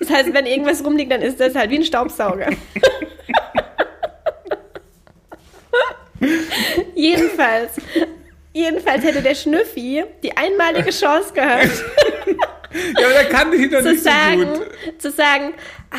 Das 0.00 0.10
heißt, 0.10 0.32
wenn 0.32 0.46
irgendwas 0.46 0.84
rumliegt, 0.84 1.12
dann 1.12 1.22
ist 1.22 1.38
das 1.40 1.54
halt 1.54 1.70
wie 1.70 1.76
ein 1.78 1.84
Staubsauger. 1.84 2.48
Jedenfalls, 6.94 7.72
jedenfalls 8.52 9.04
hätte 9.04 9.22
der 9.22 9.34
Schnüffi 9.34 10.04
die 10.22 10.36
einmalige 10.36 10.90
Chance 10.90 11.32
gehabt, 11.32 11.70
Ja, 12.98 13.06
aber 13.06 13.14
da 13.14 13.24
kann 13.24 13.52
ich 13.52 13.70
doch 13.70 13.80
zu 13.80 13.90
nicht 13.90 14.02
so 14.04 14.10
sagen, 14.10 14.44
gut. 14.44 15.00
zu 15.02 15.10
sagen, 15.10 15.54
ah, 15.90 15.96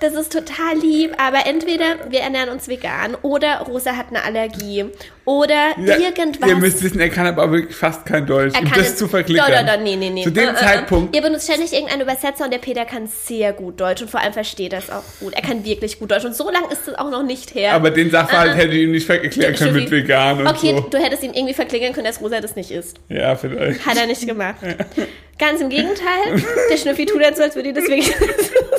das 0.00 0.14
ist 0.14 0.32
total 0.32 0.76
lieb, 0.80 1.12
aber 1.18 1.46
entweder 1.46 1.84
wir 2.10 2.20
ernähren 2.20 2.50
uns 2.50 2.68
vegan 2.68 3.16
oder 3.22 3.60
Rosa 3.66 3.96
hat 3.96 4.06
eine 4.10 4.22
Allergie 4.24 4.84
oder 5.24 5.72
Ja, 5.78 5.96
irgendwas. 5.96 6.48
Ihr 6.48 6.56
müsst 6.56 6.82
wissen, 6.82 7.00
er 7.00 7.08
kann 7.10 7.26
aber 7.26 7.50
wirklich 7.50 7.74
fast 7.76 8.06
kein 8.06 8.26
Deutsch. 8.26 8.54
er 8.54 8.62
um 8.62 8.70
kann 8.70 8.78
das 8.78 8.96
zu 8.96 9.08
verklickern. 9.08 9.46
Doch, 9.50 9.60
doch, 9.60 9.74
doch, 9.74 9.82
nee, 9.82 9.96
nee, 9.96 10.10
nee. 10.10 10.22
Zu 10.22 10.30
dem 10.30 10.44
Äh, 10.44 10.46
äh, 10.46 10.52
äh. 10.52 10.56
Zeitpunkt. 10.56 11.14
Ihr 11.16 11.22
benutzt 11.22 11.50
ständig 11.50 11.72
irgendeinen 11.72 12.02
Übersetzer 12.02 12.44
und 12.44 12.52
der 12.52 12.58
Peter 12.58 12.84
kann 12.84 13.08
sehr 13.08 13.52
gut 13.52 13.80
Deutsch 13.80 14.00
und 14.02 14.10
vor 14.10 14.20
allem 14.20 14.32
versteht 14.32 14.72
das 14.72 14.90
auch 14.90 15.02
gut. 15.20 15.34
Er 15.34 15.42
kann 15.42 15.64
wirklich 15.64 15.98
gut 15.98 16.10
Deutsch 16.10 16.24
und 16.24 16.34
so 16.34 16.48
lange 16.50 16.68
ist 16.72 16.86
es 16.86 16.94
auch 16.94 17.10
noch 17.10 17.22
nicht 17.24 17.54
her. 17.54 17.72
Aber 17.74 17.90
den 17.90 18.10
Sachverhalt 18.10 18.56
hätte 18.56 18.74
ich 18.74 18.84
ihm 18.84 18.92
nicht 18.92 19.08
erklären 19.10 19.54
können 19.54 19.74
mit 19.74 19.90
vegan 19.90 20.40
und 20.40 20.46
okay, 20.46 20.74
so. 20.76 20.80
du 20.88 20.98
hättest 20.98 21.22
ihm 21.24 21.32
irgendwie 21.34 21.54
verklickern 21.54 21.92
können, 21.92 22.06
dass 22.06 22.20
Rosa 22.20 22.40
das 22.40 22.54
nicht 22.56 22.70
isst. 22.70 22.96
Ja, 23.08 23.34
vielleicht. 23.36 23.84
Hat 23.84 23.96
er 23.98 24.06
nicht 24.06 24.26
gemacht. 24.26 24.56
Ganz 25.38 25.60
im 25.60 25.68
Gegenteil, 25.68 26.42
der 26.70 26.76
Schnüffi 26.76 27.06
tut 27.06 27.20
jetzt 27.20 27.36
so, 27.36 27.44
als 27.44 27.54
würde 27.54 27.68
ihn 27.68 27.74
das 27.74 27.84
wirklich 27.84 28.12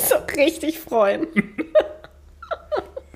so 0.00 0.16
richtig 0.36 0.78
freuen. 0.78 1.26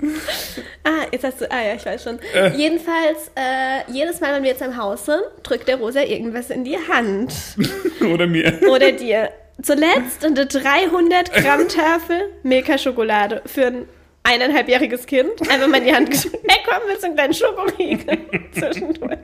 ah, 0.85 1.07
jetzt 1.13 1.25
hast 1.25 1.41
du, 1.41 1.51
ah 1.51 1.63
ja, 1.63 1.75
ich 1.75 1.85
weiß 1.85 2.03
schon. 2.03 2.19
Äh. 2.35 2.51
Jedenfalls, 2.57 3.31
äh, 3.35 3.91
jedes 3.91 4.21
Mal, 4.21 4.35
wenn 4.35 4.43
wir 4.43 4.51
jetzt 4.51 4.63
am 4.63 4.77
Haus 4.77 5.07
sind, 5.07 5.23
drückt 5.43 5.69
der 5.69 5.77
Rosa 5.77 6.03
irgendwas 6.03 6.51
in 6.51 6.65
die 6.65 6.77
Hand. 6.77 7.33
Oder 8.01 8.27
mir. 8.27 8.61
Oder 8.69 8.93
dir. 8.93 9.31
Zuletzt 9.63 10.25
eine 10.25 10.47
300 10.47 11.33
Gramm 11.33 11.69
Tafel 11.69 12.31
Milka-Schokolade 12.43 13.43
für 13.47 13.67
ein 13.67 13.89
eineinhalbjähriges 14.23 15.07
Kind. 15.07 15.41
Einfach 15.49 15.69
mal 15.69 15.79
in 15.79 15.85
die 15.85 15.95
Hand 15.95 16.11
geschrieben. 16.11 16.39
Hey, 16.49 16.59
komm, 16.67 16.83
willst 16.87 17.03
du 17.03 17.07
einen 17.07 17.17
kleinen 17.17 17.35
Schokoriegel 17.35 18.19
zwischendurch? 18.53 19.19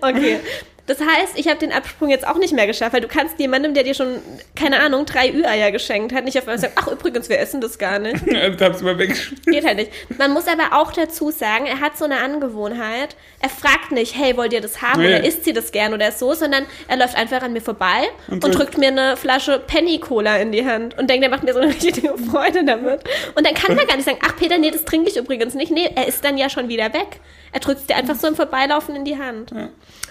Okay. 0.00 0.40
Das 0.86 0.98
heißt, 1.00 1.32
ich 1.36 1.48
habe 1.48 1.58
den 1.58 1.72
Absprung 1.72 2.08
jetzt 2.10 2.26
auch 2.26 2.36
nicht 2.38 2.52
mehr 2.54 2.66
geschafft, 2.66 2.92
weil 2.92 3.00
du 3.00 3.08
kannst 3.08 3.38
jemandem, 3.38 3.74
der 3.74 3.82
dir 3.82 3.94
schon, 3.94 4.18
keine 4.54 4.80
Ahnung, 4.80 5.04
drei 5.06 5.32
Ü-Eier 5.32 5.72
geschenkt 5.72 6.14
hat, 6.14 6.24
nicht 6.24 6.36
auf 6.38 6.44
einmal 6.44 6.58
sagen, 6.58 6.74
ach 6.76 6.88
übrigens, 6.88 7.28
wir 7.28 7.38
essen 7.40 7.60
das 7.60 7.78
gar 7.78 7.98
nicht. 7.98 8.22
Also 8.34 8.64
hab's 8.64 8.82
mal 8.82 8.98
weggeschmissen. 8.98 9.52
Geht 9.52 9.64
halt 9.64 9.76
nicht. 9.76 9.90
Man 10.18 10.32
muss 10.32 10.46
aber 10.46 10.80
auch 10.80 10.92
dazu 10.92 11.30
sagen, 11.30 11.66
er 11.66 11.80
hat 11.80 11.98
so 11.98 12.04
eine 12.04 12.18
Angewohnheit. 12.18 13.16
Er 13.40 13.48
fragt 13.48 13.90
nicht, 13.92 14.16
hey, 14.16 14.36
wollt 14.36 14.52
ihr 14.52 14.60
das 14.60 14.80
haben 14.82 15.00
Nee. 15.00 15.08
oder 15.08 15.24
isst 15.24 15.44
sie 15.44 15.52
das 15.52 15.72
gern 15.72 15.92
oder 15.92 16.12
so, 16.12 16.34
sondern 16.34 16.64
er 16.88 16.96
läuft 16.96 17.16
einfach 17.16 17.42
an 17.42 17.52
mir 17.52 17.60
vorbei 17.60 18.04
und, 18.28 18.44
Und 18.44 18.54
drückt 18.56 18.78
mir 18.78 18.88
eine 18.88 19.16
Flasche 19.16 19.58
Penny 19.58 19.98
Cola 19.98 20.36
in 20.36 20.52
die 20.52 20.64
Hand 20.64 20.96
und 20.98 21.10
denkt, 21.10 21.24
er 21.24 21.30
macht 21.30 21.42
mir 21.42 21.52
so 21.52 21.58
eine 21.60 21.68
richtige 21.74 22.16
Freude 22.30 22.64
damit. 22.64 23.00
Und 23.34 23.46
dann 23.46 23.54
kann 23.54 23.74
man 23.76 23.86
gar 23.86 23.96
nicht 23.96 24.04
sagen, 24.06 24.18
ach 24.24 24.36
Peter, 24.36 24.56
nee, 24.58 24.70
das 24.70 24.84
trinke 24.84 25.10
ich 25.10 25.16
übrigens 25.16 25.54
nicht. 25.54 25.72
Nee, 25.72 25.90
er 25.94 26.06
ist 26.06 26.24
dann 26.24 26.38
ja 26.38 26.48
schon 26.48 26.68
wieder 26.68 26.92
weg. 26.94 27.18
Er 27.52 27.60
drückt 27.60 27.80
es 27.80 27.86
dir 27.86 27.96
einfach 27.96 28.14
so 28.14 28.26
im 28.28 28.36
Vorbeilaufen 28.36 28.94
in 28.94 29.04
die 29.04 29.18
Hand. 29.18 29.50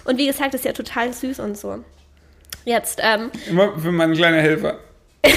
Und 0.06 0.18
wie 0.18 0.26
gesagt, 0.26 0.54
ist 0.54 0.64
ja 0.64 0.72
total 0.72 1.12
süß 1.12 1.40
und 1.40 1.58
so. 1.58 1.84
Jetzt, 2.64 3.00
ähm, 3.02 3.30
Immer 3.48 3.78
für 3.78 3.92
meinen 3.92 4.14
kleinen 4.14 4.40
Helfer. 4.40 4.78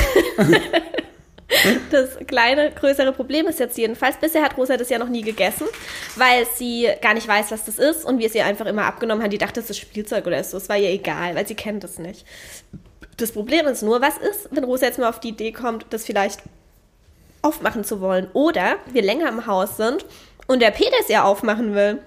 Das 1.90 2.18
kleine, 2.28 2.72
größere 2.72 3.12
Problem 3.12 3.48
ist 3.48 3.60
jetzt 3.60 3.78
jedenfalls, 3.78 4.18
bisher 4.18 4.44
hat 4.44 4.56
Rosa 4.56 4.78
das 4.78 4.90
ja 4.90 5.00
noch 5.00 5.10
nie 5.10 5.24
gegessen, 5.24 5.66
weil 6.16 6.46
sie 6.46 6.88
gar 7.02 7.16
nicht 7.16 7.28
weiß, 7.28 7.52
was 7.52 7.66
das 7.66 7.80
ist 7.80 8.06
und 8.06 8.20
wir 8.20 8.28
es 8.28 8.36
ihr 8.36 8.46
einfach 8.46 8.68
immer 8.68 8.86
abgenommen 8.86 9.24
haben. 9.24 9.32
Die 9.32 9.40
dachte, 9.40 9.60
das 9.60 9.70
ist 9.70 9.80
Spielzeug 9.80 10.28
oder 10.28 10.44
so. 10.44 10.58
Es 10.58 10.70
war 10.70 10.78
ihr 10.78 10.90
egal, 10.90 11.36
weil 11.36 11.48
sie 11.48 11.56
kennt 11.56 11.84
es 11.84 11.98
nicht. 11.98 12.26
Das 13.18 13.32
Problem 13.32 13.66
ist 13.66 13.82
nur, 13.82 14.00
was 14.00 14.18
ist, 14.18 14.50
wenn 14.52 14.64
Rosa 14.64 14.86
jetzt 14.86 15.00
mal 15.00 15.10
auf 15.10 15.20
die 15.20 15.30
Idee 15.30 15.52
kommt, 15.52 15.88
das 15.90 16.06
vielleicht 16.06 16.42
aufmachen 17.42 17.84
zu 17.84 18.00
wollen 18.00 18.30
oder 18.34 18.76
wir 18.92 19.02
länger 19.02 19.28
im 19.28 19.48
Haus 19.48 19.76
sind 19.76 20.06
und 20.48 20.62
der 20.62 20.72
Peter 20.72 20.96
es 21.02 21.10
ihr 21.10 21.26
aufmachen 21.26 21.74
will. 21.74 22.00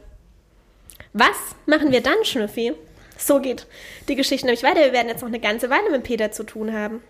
Was 1.13 1.37
machen 1.67 1.93
wir 1.93 2.01
dann, 2.01 2.25
Schnüffi? 2.25 2.73
So 3.19 3.41
geht 3.41 3.67
die 4.09 4.17
Geschichte 4.17 4.47
nämlich 4.47 4.63
weiter. 4.63 4.81
Wir 4.81 4.93
werden 4.93 5.09
jetzt 5.09 5.21
noch 5.21 5.29
eine 5.29 5.41
ganze 5.41 5.71
Weile 5.71 5.91
mit 5.91 6.03
Peter 6.03 6.33
zu 6.33 6.45
tun 6.45 6.73
haben. 6.73 7.03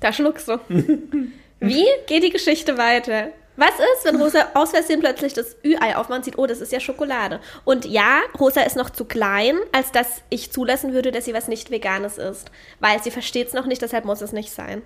Da 0.00 0.12
schluckst 0.12 0.48
du. 0.48 0.60
Wie 1.60 1.86
geht 2.06 2.22
die 2.22 2.30
Geschichte 2.30 2.78
weiter? 2.78 3.28
Was 3.56 3.70
ist, 3.70 4.04
wenn 4.04 4.20
Rosa 4.22 4.50
aus 4.54 4.70
Versehen 4.70 5.00
plötzlich 5.00 5.34
das 5.34 5.56
Ü-Ei 5.64 5.96
aufmacht 5.96 6.18
und 6.18 6.24
sieht, 6.24 6.38
oh, 6.38 6.46
das 6.46 6.60
ist 6.60 6.70
ja 6.70 6.78
Schokolade? 6.78 7.40
Und 7.64 7.86
ja, 7.86 8.20
Rosa 8.38 8.60
ist 8.62 8.76
noch 8.76 8.90
zu 8.90 9.04
klein, 9.04 9.56
als 9.72 9.90
dass 9.90 10.22
ich 10.30 10.52
zulassen 10.52 10.92
würde, 10.92 11.10
dass 11.10 11.24
sie 11.24 11.34
was 11.34 11.48
nicht 11.48 11.72
Veganes 11.72 12.18
isst. 12.18 12.52
Weil 12.78 13.02
sie 13.02 13.10
versteht 13.10 13.48
es 13.48 13.54
noch 13.54 13.66
nicht, 13.66 13.82
deshalb 13.82 14.04
muss 14.04 14.20
es 14.20 14.30
nicht 14.30 14.52
sein. 14.52 14.82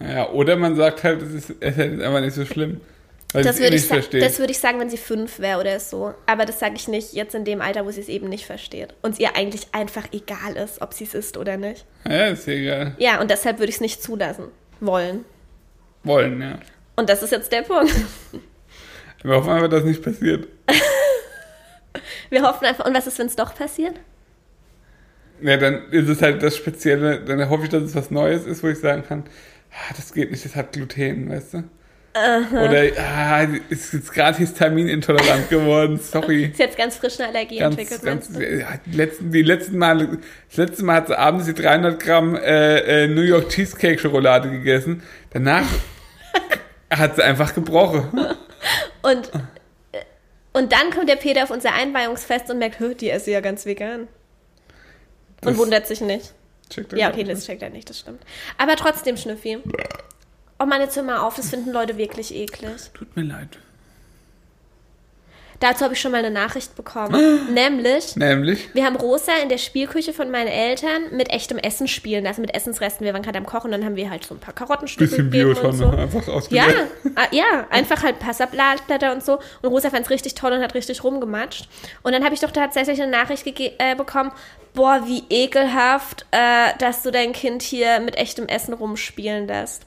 Ja, 0.00 0.30
oder 0.30 0.56
man 0.56 0.76
sagt 0.76 1.04
halt, 1.04 1.20
es 1.20 1.34
ist, 1.34 1.54
es 1.60 1.76
ist 1.76 2.00
einfach 2.00 2.20
nicht 2.20 2.34
so 2.34 2.46
schlimm. 2.46 2.80
Weil 3.32 3.44
Das 3.44 3.60
würde, 3.60 3.76
ich 3.76 3.88
das 3.88 4.38
würde 4.38 4.50
ich 4.50 4.58
sagen, 4.58 4.80
wenn 4.80 4.90
sie 4.90 4.96
fünf 4.96 5.38
wäre 5.38 5.60
oder 5.60 5.78
so. 5.78 6.14
Aber 6.26 6.46
das 6.46 6.58
sage 6.58 6.74
ich 6.76 6.88
nicht 6.88 7.12
jetzt 7.12 7.34
in 7.34 7.44
dem 7.44 7.60
Alter, 7.60 7.86
wo 7.86 7.90
sie 7.90 8.00
es 8.00 8.08
eben 8.08 8.28
nicht 8.28 8.44
versteht. 8.44 8.94
Und 9.02 9.12
es 9.12 9.20
ihr 9.20 9.36
eigentlich 9.36 9.68
einfach 9.72 10.08
egal 10.12 10.56
ist, 10.56 10.82
ob 10.82 10.94
sie 10.94 11.04
es 11.04 11.14
isst 11.14 11.36
oder 11.36 11.56
nicht. 11.56 11.84
ja, 12.08 12.26
ist 12.28 12.46
ja 12.46 12.54
egal. 12.54 12.94
Ja, 12.98 13.20
und 13.20 13.30
deshalb 13.30 13.58
würde 13.58 13.70
ich 13.70 13.76
es 13.76 13.80
nicht 13.80 14.02
zulassen 14.02 14.46
wollen. 14.80 15.24
Wollen, 16.02 16.40
ja. 16.40 16.58
Und 16.96 17.08
das 17.08 17.22
ist 17.22 17.30
jetzt 17.30 17.52
der 17.52 17.62
Punkt. 17.62 17.92
Wir 19.22 19.34
hoffen 19.34 19.50
einfach, 19.50 19.68
dass 19.68 19.84
nicht 19.84 20.02
passiert. 20.02 20.48
Wir 22.30 22.42
hoffen 22.42 22.64
einfach. 22.64 22.86
Und 22.86 22.96
was 22.96 23.06
ist, 23.06 23.18
wenn 23.18 23.26
es 23.26 23.36
doch 23.36 23.54
passiert? 23.54 24.00
Ja, 25.42 25.56
dann 25.56 25.90
ist 25.90 26.08
es 26.08 26.22
halt 26.22 26.42
das 26.42 26.56
Spezielle, 26.56 27.20
dann 27.24 27.48
hoffe 27.48 27.64
ich, 27.64 27.70
dass 27.70 27.82
es 27.82 27.94
was 27.94 28.10
Neues 28.10 28.44
ist, 28.46 28.62
wo 28.62 28.68
ich 28.68 28.78
sagen 28.78 29.02
kann, 29.06 29.24
ah, 29.72 29.94
das 29.96 30.12
geht 30.12 30.30
nicht, 30.30 30.44
das 30.44 30.54
hat 30.54 30.72
Gluten, 30.72 31.30
weißt 31.30 31.54
du? 31.54 31.64
Oder, 32.12 32.90
ah, 32.98 33.46
ist 33.68 33.92
jetzt 33.92 34.12
gerade 34.12 34.38
histaminintolerant 34.38 35.48
geworden, 35.48 36.00
sorry. 36.02 36.46
Ist 36.52 36.58
jetzt 36.58 36.76
ganz 36.76 36.96
frisch 36.96 37.20
eine 37.20 37.28
Allergie 37.28 37.58
Ganz, 37.58 37.76
entwickelt, 37.76 38.02
ganz, 38.02 38.28
ja, 38.36 38.80
die 38.84 38.96
letzten, 38.96 39.30
die 39.30 39.42
letzten 39.42 39.78
Mal, 39.78 40.18
das 40.48 40.56
letzte 40.56 40.84
Mal 40.84 40.96
hat 40.96 41.06
sie 41.06 41.16
abends 41.16 41.46
die 41.46 41.54
300 41.54 42.00
Gramm 42.02 42.34
äh, 42.34 43.04
äh, 43.04 43.06
New 43.06 43.20
York 43.22 43.50
Cheesecake 43.50 44.00
Schokolade 44.00 44.50
gegessen. 44.50 45.04
Danach 45.32 45.66
hat 46.90 47.14
sie 47.14 47.22
einfach 47.22 47.54
gebrochen. 47.54 48.08
Und, 49.02 49.30
und 50.52 50.72
dann 50.72 50.90
kommt 50.90 51.08
der 51.08 51.16
Peter 51.16 51.44
auf 51.44 51.50
unser 51.50 51.74
Einweihungsfest 51.74 52.50
und 52.50 52.58
merkt, 52.58 52.80
"Hö, 52.80 52.94
die 52.96 53.10
esse 53.10 53.30
ja 53.30 53.40
ganz 53.40 53.66
vegan. 53.66 54.00
Und 54.00 54.08
Das 55.42 55.56
wundert 55.58 55.86
sich 55.86 56.00
nicht. 56.00 56.34
checkt 56.70 56.92
Ja, 56.92 57.10
okay, 57.10 57.22
das 57.22 57.46
checkt 57.46 57.62
er 57.62 57.70
nicht, 57.70 57.88
das 57.88 58.00
stimmt. 58.00 58.22
Aber 58.58 58.74
trotzdem, 58.74 59.16
Schnüffi. 59.16 59.58
Oh 60.60 60.66
hör 60.66 61.02
mal 61.02 61.18
auf, 61.18 61.36
das 61.36 61.48
finden 61.48 61.72
Leute 61.72 61.96
wirklich 61.96 62.34
eklig. 62.34 62.90
Tut 62.92 63.16
mir 63.16 63.22
leid. 63.22 63.58
Dazu 65.58 65.84
habe 65.84 65.92
ich 65.92 66.00
schon 66.00 66.12
mal 66.12 66.18
eine 66.18 66.30
Nachricht 66.30 66.74
bekommen. 66.74 67.52
Nämlich, 67.54 68.16
Nämlich, 68.16 68.74
wir 68.74 68.84
haben 68.84 68.96
Rosa 68.96 69.32
in 69.42 69.48
der 69.48 69.56
Spielküche 69.58 70.12
von 70.12 70.30
meinen 70.30 70.48
Eltern 70.48 71.02
mit 71.12 71.30
echtem 71.30 71.56
Essen 71.58 71.88
spielen 71.88 72.24
lassen, 72.24 72.42
mit 72.42 72.54
Essensresten. 72.54 73.06
Wir 73.06 73.14
waren 73.14 73.22
gerade 73.22 73.38
am 73.38 73.46
Kochen, 73.46 73.70
dann 73.70 73.84
haben 73.84 73.96
wir 73.96 74.10
halt 74.10 74.24
so 74.24 74.34
ein 74.34 74.40
paar 74.40 74.54
Karottenstücke 74.54 75.10
bisschen 75.10 75.30
Biotonne, 75.30 75.72
so. 75.72 75.88
einfach 75.88 76.26
Ja, 76.26 76.32
ausgedacht. 76.34 76.74
ah, 77.14 77.26
ja, 77.30 77.66
einfach 77.70 78.02
halt 78.02 78.16
Salatblätter 78.32 79.12
und 79.12 79.24
so. 79.24 79.38
Und 79.62 79.70
Rosa 79.70 79.88
fand 79.88 80.04
es 80.04 80.10
richtig 80.10 80.34
toll 80.34 80.52
und 80.52 80.62
hat 80.62 80.74
richtig 80.74 81.04
rumgematscht. 81.04 81.68
Und 82.02 82.12
dann 82.12 82.24
habe 82.24 82.34
ich 82.34 82.40
doch 82.40 82.50
tatsächlich 82.50 83.00
eine 83.00 83.10
Nachricht 83.10 83.46
äh, 83.46 83.94
bekommen, 83.94 84.32
boah, 84.72 85.02
wie 85.06 85.24
ekelhaft, 85.30 86.26
äh, 86.30 86.72
dass 86.78 87.02
du 87.02 87.10
dein 87.10 87.32
Kind 87.32 87.62
hier 87.62 88.00
mit 88.00 88.16
echtem 88.16 88.46
Essen 88.46 88.74
rumspielen 88.74 89.46
lässt. 89.46 89.84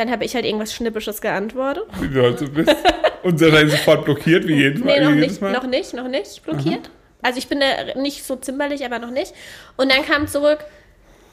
Dann 0.00 0.10
habe 0.10 0.24
ich 0.24 0.34
halt 0.34 0.46
irgendwas 0.46 0.72
Schnippisches 0.72 1.20
geantwortet. 1.20 1.84
Wie 2.00 2.08
du 2.08 2.22
halt 2.22 2.38
so 2.38 2.48
bist. 2.48 2.74
Und 3.22 3.38
dann 3.38 3.68
sofort 3.68 4.06
blockiert, 4.06 4.48
wie 4.48 4.54
jedes 4.54 4.82
Mal. 4.82 4.98
Nee, 4.98 5.04
noch 5.04 5.14
jedes 5.14 5.32
nicht, 5.32 5.42
Mal. 5.42 5.52
noch 5.52 5.66
nicht, 5.66 5.92
noch 5.92 6.08
nicht 6.08 6.42
blockiert. 6.42 6.90
Also 7.20 7.38
ich 7.38 7.48
bin 7.48 7.60
da 7.60 8.00
nicht 8.00 8.24
so 8.24 8.36
zimperlich, 8.36 8.82
aber 8.82 8.98
noch 8.98 9.10
nicht. 9.10 9.34
Und 9.76 9.92
dann 9.92 10.02
kam 10.06 10.26
zurück, 10.26 10.60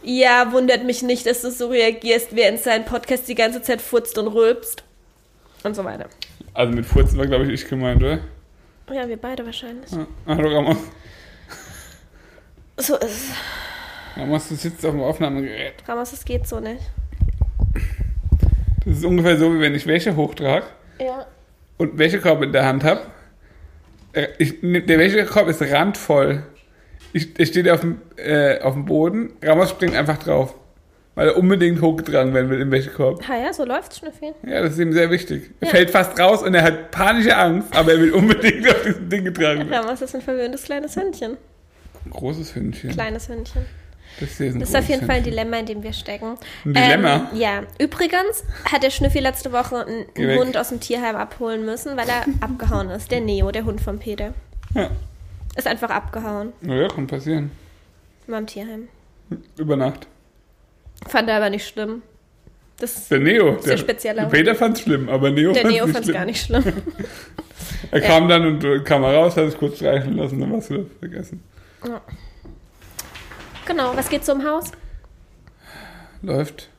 ja, 0.03 0.51
wundert 0.51 0.84
mich 0.84 1.01
nicht, 1.01 1.25
dass 1.27 1.43
du 1.43 1.49
so 1.49 1.69
reagierst, 1.69 2.36
wer 2.36 2.49
in 2.49 2.58
seinen 2.58 2.84
Podcast 2.84 3.30
die 3.30 3.36
ganze 3.36 3.62
Zeit 3.62 3.82
furzt 3.82 4.17
und 4.17 4.27
rülpst. 4.27 4.84
Und 5.63 5.73
so 5.73 5.86
weiter. 5.86 6.08
Also 6.53 6.73
mit 6.73 6.86
Furzen 6.86 7.17
war, 7.17 7.25
glaube 7.25 7.45
ich, 7.45 7.51
ich 7.51 7.69
gemeint, 7.69 8.03
oder? 8.03 8.19
Ja, 8.91 9.08
wir 9.08 9.15
beide 9.15 9.45
wahrscheinlich. 9.45 9.89
Ja. 9.91 10.06
Hallo 10.25 10.53
Ramos. 10.53 10.77
So 12.75 12.97
ist 12.97 13.03
es. 13.06 13.32
Ramos, 14.17 14.49
du 14.49 14.56
sitzt 14.56 14.86
auf 14.86 14.91
dem 14.91 15.03
Aufnahmegerät. 15.03 15.75
Ramos, 15.88 16.12
es 16.12 16.25
geht 16.25 16.45
so 16.45 16.60
nicht. 16.60 16.82
Das 18.88 19.00
ist 19.00 19.06
ungefähr 19.06 19.38
so, 19.38 19.54
wie 19.54 19.60
wenn 19.60 19.76
ich 19.76 19.86
Wäsche 19.86 20.15
hochtrage 20.15 20.65
Ja. 21.00 21.26
und 21.78 21.97
Wäschekorb 21.97 22.41
in 22.43 22.54
der 22.54 22.65
Hand 22.65 22.84
habe. 22.84 23.02
Ich, 24.39 24.62
der 24.62 24.97
Wäschekorb 25.00 25.47
ist 25.50 25.62
randvoll. 25.62 26.43
Ich, 27.13 27.38
er 27.39 27.45
steht 27.45 27.69
auf 27.69 27.82
dem, 27.82 28.02
äh, 28.15 28.60
auf 28.62 28.73
dem 28.73 28.86
Boden, 28.86 29.34
Ramos 29.43 29.69
springt 29.71 29.95
einfach 29.95 30.17
drauf. 30.17 30.56
Weil 31.15 31.30
er 31.30 31.38
unbedingt 31.38 31.82
hochgetragen 31.82 32.34
werden 32.36 32.50
will 32.52 32.62
im 32.62 32.69
Wäschekorb. 32.71 33.28
Ah 33.28 33.36
ja, 33.43 33.52
so 33.52 33.65
läuft's, 33.65 33.97
Schnüffi. 33.97 34.34
Ja, 34.47 34.62
das 34.62 34.73
ist 34.73 34.80
ihm 34.80 34.93
sehr 34.93 35.10
wichtig. 35.10 35.50
Er 35.60 35.65
Ja. 35.67 35.71
fällt 35.73 35.89
fast 35.89 36.19
raus 36.19 36.43
und 36.43 36.54
er 36.54 36.62
hat 36.63 36.91
panische 36.91 37.36
Angst, 37.36 37.76
aber 37.76 37.93
er 37.93 38.00
will 38.00 38.13
unbedingt 38.13 38.69
auf 38.69 38.84
diesem 38.84 39.10
Ding 39.10 39.26
getragen 39.26 39.67
werden. 39.69 39.73
Ramos 39.73 40.02
ist 40.02 40.13
ein 40.15 40.21
verwöhntes 40.21 40.63
kleines 40.63 40.95
Hündchen. 40.95 41.36
Großes 42.12 42.56
Hündchen. 42.56 42.91
Kleines 42.91 43.28
Hündchen. 43.30 43.65
Das 44.19 44.39
ist, 44.39 44.62
Das 44.62 44.69
ist 44.69 44.75
auf 44.75 44.89
jeden 44.89 45.06
Fall 45.06 45.17
ein. 45.17 45.23
Dilemma, 45.23 45.58
in 45.58 45.65
dem 45.67 45.84
wir 45.84 45.93
stecken. 45.93 46.38
Ein 46.65 46.73
Dilemma? 46.73 47.30
Ähm, 47.32 47.39
ja. 47.39 47.63
Übrigens 47.80 48.43
hat 48.71 48.82
der 48.84 48.89
Schnüffi 48.89 49.19
letzte 49.19 49.51
Woche 49.51 49.86
einen, 49.86 50.06
Geh 50.15 50.23
einen 50.23 50.32
weg. 50.32 50.39
Hund 50.39 50.58
aus 50.58 50.69
dem 50.69 50.80
Tierheim 50.80 51.15
abholen 51.15 51.65
müssen, 51.65 51.95
weil 51.97 52.08
er 52.10 52.25
abgehauen 52.41 52.89
ist. 52.89 53.12
Der 53.12 53.21
Neo, 53.21 53.51
der 53.51 53.65
Hund 53.65 53.80
von 53.82 53.99
Peter. 53.99 54.34
Ja. 54.73 54.89
Ist 55.56 55.67
einfach 55.67 55.89
abgehauen. 55.89 56.53
Naja, 56.62 56.88
kann 56.88 57.08
passieren. 57.08 57.51
War 58.27 58.39
im 58.39 58.47
Tierheim. 58.47 58.88
Über 59.58 59.75
Nacht. 59.75 60.08
Fand 61.08 61.30
er 61.30 61.38
aber 61.38 61.49
nicht 61.49 61.67
schlimm. 61.67 62.01
Das, 62.80 63.08
Der 63.08 63.19
Neo. 63.19 63.58
Spezieller 63.75 64.23
Der 64.23 64.30
Peter 64.30 64.53
fand's 64.56 64.82
schlimm, 64.82 65.10
aber 65.10 65.32
Neo 65.32 65.51
der 65.51 65.63
fand's 65.63 65.75
Neo 65.75 65.86
nicht 65.86 65.93
fand 65.93 65.97
es 65.97 66.03
schlimm. 66.06 66.13
gar 66.15 66.25
nicht 66.25 66.45
schlimm. 66.45 66.63
Er 67.91 68.01
kam 68.01 68.27
dann 68.27 68.45
und 68.45 68.63
äh, 68.63 68.80
kam 68.80 69.03
raus, 69.03 69.36
hat 69.38 69.49
sich 69.49 69.58
kurz 69.58 69.77
streicheln 69.77 70.15
lassen, 70.17 70.39
dann 70.39 70.51
war's 70.51 70.69
wieder 70.69 70.84
vergessen. 70.99 71.41
Genau, 73.67 73.95
was 73.95 74.10
geht 74.10 74.25
so 74.25 74.32
im 74.32 74.43
Haus? 74.43 74.71
Läuft. 76.21 76.69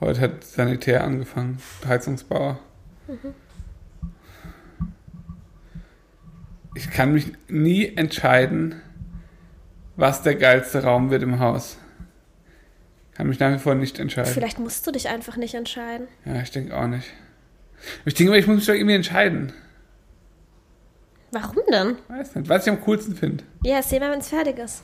Heute 0.00 0.20
hat 0.20 0.44
Sanitär 0.44 1.04
angefangen, 1.04 1.58
Heizungsbauer. 1.86 2.58
Ich 6.74 6.90
kann 6.90 7.12
mich 7.12 7.32
nie 7.48 7.96
entscheiden, 7.96 8.80
was 9.96 10.22
der 10.22 10.36
geilste 10.36 10.82
Raum 10.82 11.10
wird 11.10 11.22
im 11.22 11.38
Haus. 11.38 11.76
Kann 13.14 13.28
mich 13.28 13.38
nach 13.38 13.52
wie 13.52 13.58
vor 13.58 13.74
nicht 13.74 13.98
entscheiden. 13.98 14.32
Vielleicht 14.32 14.58
musst 14.58 14.86
du 14.86 14.90
dich 14.90 15.08
einfach 15.08 15.36
nicht 15.36 15.54
entscheiden. 15.54 16.08
Ja, 16.24 16.40
ich 16.40 16.50
denke 16.50 16.76
auch 16.76 16.86
nicht. 16.86 17.08
Ich 18.04 18.14
denke, 18.14 18.36
ich 18.36 18.46
muss 18.46 18.56
mich 18.56 18.66
doch 18.66 18.74
irgendwie 18.74 18.94
entscheiden. 18.94 19.52
Warum 21.30 21.62
denn? 21.70 21.96
Weiß 22.08 22.34
nicht, 22.34 22.48
was 22.48 22.66
ich 22.66 22.72
am 22.72 22.80
coolsten 22.82 23.16
finde. 23.16 23.44
Ja, 23.64 23.82
sehen 23.82 24.00
wir, 24.00 24.10
wenn 24.10 24.20
es 24.20 24.28
fertig 24.28 24.58
ist. 24.58 24.82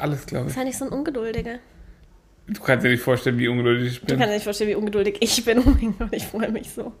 Alles, 0.00 0.26
glaube 0.26 0.48
ich. 0.48 0.54
Sei 0.54 0.64
nicht 0.64 0.78
so 0.78 0.84
ein 0.86 0.90
Ungeduldiger. 0.92 1.58
Du 2.48 2.60
kannst 2.62 2.84
dir 2.84 2.90
nicht 2.90 3.02
vorstellen, 3.02 3.38
wie 3.38 3.48
ungeduldig 3.48 3.92
ich 3.92 4.00
Du 4.00 4.06
bin. 4.06 4.16
kannst 4.18 4.30
dir 4.30 4.34
nicht 4.34 4.44
vorstellen, 4.44 4.70
wie 4.70 4.74
ungeduldig 4.74 5.16
ich 5.20 5.44
bin. 5.44 5.58
Oh 5.66 5.70
mein 5.70 5.96
Gott, 5.98 6.08
ich 6.12 6.26
freue 6.26 6.50
mich 6.50 6.70
so. 6.70 6.92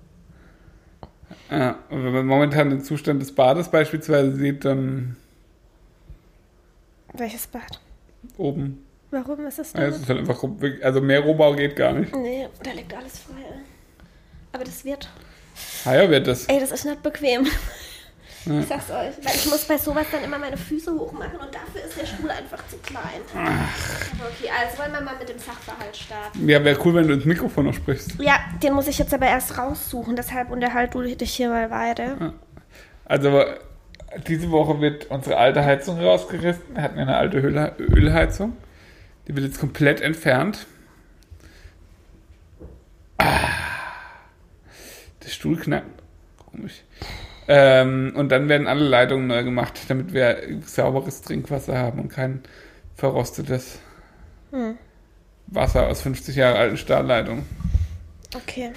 Ja, 1.50 1.78
und 1.90 2.04
wenn 2.04 2.12
man 2.12 2.26
momentan 2.26 2.70
den 2.70 2.82
Zustand 2.84 3.20
des 3.20 3.34
Bades 3.34 3.68
beispielsweise 3.70 4.36
sieht, 4.36 4.64
dann 4.64 5.16
Welches 7.14 7.46
Bad? 7.48 7.80
oben. 8.36 8.84
Warum 9.10 9.44
ist 9.46 9.58
das 9.58 9.72
Ja, 9.72 9.80
da? 9.80 9.86
es 9.88 9.98
ist 9.98 10.08
halt 10.08 10.20
einfach, 10.20 10.44
also 10.82 11.00
mehr 11.00 11.20
Rohbau 11.20 11.54
geht 11.54 11.74
gar 11.74 11.92
nicht. 11.94 12.14
nee, 12.14 12.46
da 12.62 12.70
liegt 12.70 12.94
alles 12.94 13.18
frei. 13.18 13.42
Aber 14.52 14.62
das 14.62 14.84
wird. 14.84 15.08
Heuer 15.84 16.08
wird 16.10 16.28
das. 16.28 16.44
Ey, 16.46 16.60
das 16.60 16.70
ist 16.70 16.84
nicht 16.84 17.02
bequem. 17.02 17.46
Ja. 18.46 18.60
Ich 18.60 18.66
sag's 18.66 18.90
euch. 18.90 19.24
Weil 19.24 19.34
ich 19.34 19.46
muss 19.50 19.64
bei 19.66 19.76
sowas 19.76 20.06
dann 20.10 20.24
immer 20.24 20.38
meine 20.38 20.56
Füße 20.56 20.92
hochmachen 20.92 21.38
und 21.38 21.54
dafür 21.54 21.82
ist 21.86 22.00
der 22.00 22.06
Stuhl 22.06 22.30
einfach 22.30 22.66
zu 22.68 22.76
klein. 22.78 23.20
Aber 23.34 24.28
okay, 24.28 24.50
also 24.50 24.78
wollen 24.78 24.92
wir 24.92 25.00
mal 25.02 25.16
mit 25.18 25.28
dem 25.28 25.38
Sachverhalt 25.38 25.96
starten. 25.96 26.48
Ja, 26.48 26.64
wäre 26.64 26.78
cool, 26.84 26.94
wenn 26.94 27.06
du 27.06 27.14
ins 27.14 27.26
Mikrofon 27.26 27.66
noch 27.66 27.74
sprichst. 27.74 28.14
Ja, 28.18 28.40
den 28.62 28.72
muss 28.72 28.88
ich 28.88 28.98
jetzt 28.98 29.12
aber 29.12 29.26
erst 29.26 29.58
raussuchen, 29.58 30.16
deshalb 30.16 30.50
unterhalt 30.50 30.94
du 30.94 31.02
dich 31.02 31.32
hier 31.34 31.50
mal 31.50 31.70
weiter. 31.70 32.34
Also, 33.04 33.44
diese 34.26 34.50
Woche 34.50 34.80
wird 34.80 35.10
unsere 35.10 35.36
alte 35.36 35.64
Heizung 35.64 36.00
rausgerissen. 36.00 36.74
Wir 36.74 36.82
hatten 36.82 36.98
eine 36.98 37.16
alte 37.16 37.38
Öl 37.38 37.72
Ölheizung. 37.78 38.56
Die 39.28 39.36
wird 39.36 39.46
jetzt 39.46 39.60
komplett 39.60 40.00
entfernt. 40.00 40.66
Ah, 43.18 43.26
der 45.22 45.28
Stuhl 45.28 45.56
knackt. 45.58 46.02
Komisch. 46.50 46.82
Ähm, 47.52 48.12
und 48.14 48.28
dann 48.30 48.48
werden 48.48 48.68
alle 48.68 48.84
Leitungen 48.84 49.26
neu 49.26 49.42
gemacht, 49.42 49.80
damit 49.88 50.12
wir 50.14 50.36
sauberes 50.64 51.20
Trinkwasser 51.22 51.76
haben 51.76 51.98
und 52.00 52.08
kein 52.08 52.42
verrostetes 52.94 53.80
Wasser 55.48 55.88
aus 55.88 56.02
50 56.02 56.36
Jahre 56.36 56.58
alten 56.58 56.76
Stahlleitungen. 56.76 57.44
Okay, 58.36 58.70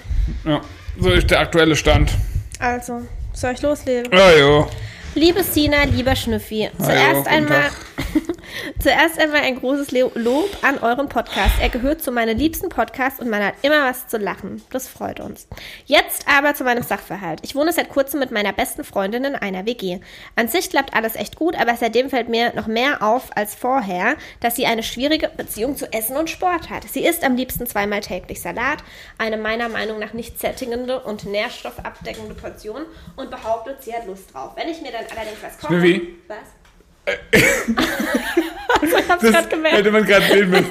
Ja, 0.44 0.60
so 0.98 1.10
ist 1.10 1.30
der 1.30 1.38
aktuelle 1.38 1.76
Stand. 1.76 2.10
also, 2.58 3.02
soll 3.32 3.52
ich 3.52 3.62
loslegen? 3.62 4.10
Ja, 4.12 4.32
jo. 4.36 4.68
Liebe 5.14 5.44
Sina, 5.44 5.84
lieber 5.84 6.16
Schnüffi, 6.16 6.68
zuerst 6.76 7.28
einmal. 7.28 7.70
zuerst 8.80 9.18
einmal 9.18 9.42
ein 9.42 9.58
großes 9.58 9.92
Lob 9.92 10.50
an 10.62 10.78
euren 10.78 11.08
Podcast. 11.08 11.54
Er 11.60 11.68
gehört 11.68 12.02
zu 12.02 12.12
meinen 12.12 12.38
liebsten 12.38 12.68
Podcasts 12.68 13.20
und 13.20 13.28
man 13.28 13.44
hat 13.44 13.54
immer 13.62 13.84
was 13.84 14.08
zu 14.08 14.18
lachen. 14.18 14.62
Das 14.70 14.88
freut 14.88 15.20
uns. 15.20 15.48
Jetzt 15.86 16.26
aber 16.28 16.54
zu 16.54 16.64
meinem 16.64 16.82
Sachverhalt. 16.82 17.40
Ich 17.42 17.54
wohne 17.54 17.72
seit 17.72 17.88
kurzem 17.88 18.20
mit 18.20 18.30
meiner 18.30 18.52
besten 18.52 18.84
Freundin 18.84 19.24
in 19.24 19.34
einer 19.34 19.66
WG. 19.66 20.00
An 20.36 20.48
sich 20.48 20.70
klappt 20.70 20.94
alles 20.94 21.16
echt 21.16 21.36
gut, 21.36 21.58
aber 21.58 21.76
seitdem 21.76 22.10
fällt 22.10 22.28
mir 22.28 22.54
noch 22.54 22.66
mehr 22.66 23.02
auf 23.02 23.36
als 23.36 23.54
vorher, 23.54 24.16
dass 24.40 24.56
sie 24.56 24.66
eine 24.66 24.82
schwierige 24.82 25.28
Beziehung 25.28 25.76
zu 25.76 25.92
Essen 25.92 26.16
und 26.16 26.30
Sport 26.30 26.70
hat. 26.70 26.84
Sie 26.84 27.04
isst 27.04 27.24
am 27.24 27.36
liebsten 27.36 27.66
zweimal 27.66 28.00
täglich 28.00 28.40
Salat, 28.40 28.78
eine 29.18 29.36
meiner 29.36 29.68
Meinung 29.68 29.98
nach 29.98 30.12
nicht 30.12 30.38
sättigende 30.38 31.00
und 31.00 31.24
nährstoffabdeckende 31.24 32.34
Portion 32.34 32.82
und 33.16 33.30
behauptet, 33.30 33.82
sie 33.82 33.94
hat 33.94 34.06
Lust 34.06 34.32
drauf. 34.32 34.52
Wenn 34.56 34.68
ich 34.68 34.80
mir 34.80 34.92
dann 34.92 35.04
allerdings 35.10 35.42
was 35.42 35.58
koche... 35.58 36.00
Was? 36.28 36.63
Also, 37.06 38.96
ich 38.98 39.08
hab's 39.08 39.22
gerade 39.22 39.48
gemerkt. 39.48 39.76
hätte 39.76 39.90
man 39.90 40.04
gerade 40.04 40.26
sehen 40.26 40.50
müssen. 40.50 40.70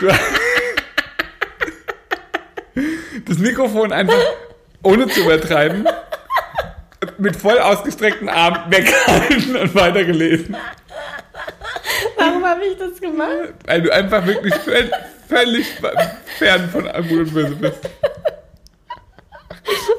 Du 0.00 0.08
das 3.26 3.38
Mikrofon 3.38 3.92
einfach, 3.92 4.20
ohne 4.82 5.08
zu 5.08 5.20
übertreiben, 5.20 5.88
mit 7.18 7.34
voll 7.36 7.58
ausgestreckten 7.58 8.28
Armen 8.28 8.70
weggehalten 8.70 9.56
und 9.56 9.74
weitergelesen. 9.74 10.56
Warum 12.16 12.44
habe 12.44 12.64
ich 12.66 12.76
das 12.78 13.00
gemacht? 13.00 13.54
Weil 13.66 13.82
du 13.82 13.90
einfach 13.92 14.24
wirklich 14.26 14.54
völ- 14.54 14.90
völlig 15.28 15.66
fern 16.38 16.68
von 16.70 16.84
Gut 17.08 17.18
und 17.20 17.34
Böse 17.34 17.56
bist. 17.56 17.80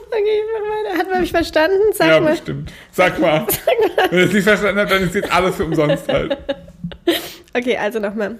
Okay, 0.07 0.41
weiter. 0.85 0.97
Hat 0.97 1.09
man 1.09 1.21
mich 1.21 1.31
verstanden? 1.31 1.93
Sag 1.93 2.07
ja, 2.07 2.19
mal. 2.19 2.31
bestimmt. 2.31 2.71
Sag 2.91 3.19
mal. 3.19 3.45
Wenn 4.09 4.19
du 4.19 4.25
es 4.25 4.33
nicht 4.33 4.43
verstanden 4.43 4.79
hast, 4.81 4.91
dann 4.91 5.03
ist 5.03 5.15
jetzt 5.15 5.31
alles 5.31 5.55
für 5.55 5.65
umsonst 5.65 6.07
halt. 6.07 6.37
Okay, 7.53 7.77
also 7.77 7.99
nochmal. 7.99 8.39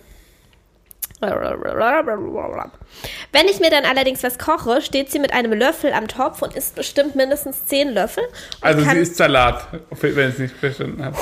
Wenn 3.32 3.48
ich 3.48 3.60
mir 3.60 3.72
dann 3.72 3.86
allerdings 3.86 4.22
was 4.22 4.38
koche, 4.38 4.82
steht 4.84 5.12
sie 5.12 5.18
mit 5.18 5.34
einem 5.34 5.52
Löffel 5.54 5.92
am 5.94 6.08
Topf 6.08 6.44
und 6.44 6.56
isst 6.56 6.76
bestimmt 6.76 7.16
mindestens 7.16 7.66
zehn 7.66 7.90
Löffel. 7.90 8.24
Also 8.62 8.82
sie 8.82 8.98
isst 8.98 9.16
Salat, 9.16 9.68
wenn 9.90 10.30
ich 10.30 10.36
es 10.36 10.40
nicht 10.40 10.56
verstanden 10.56 11.04
habe. 11.04 11.18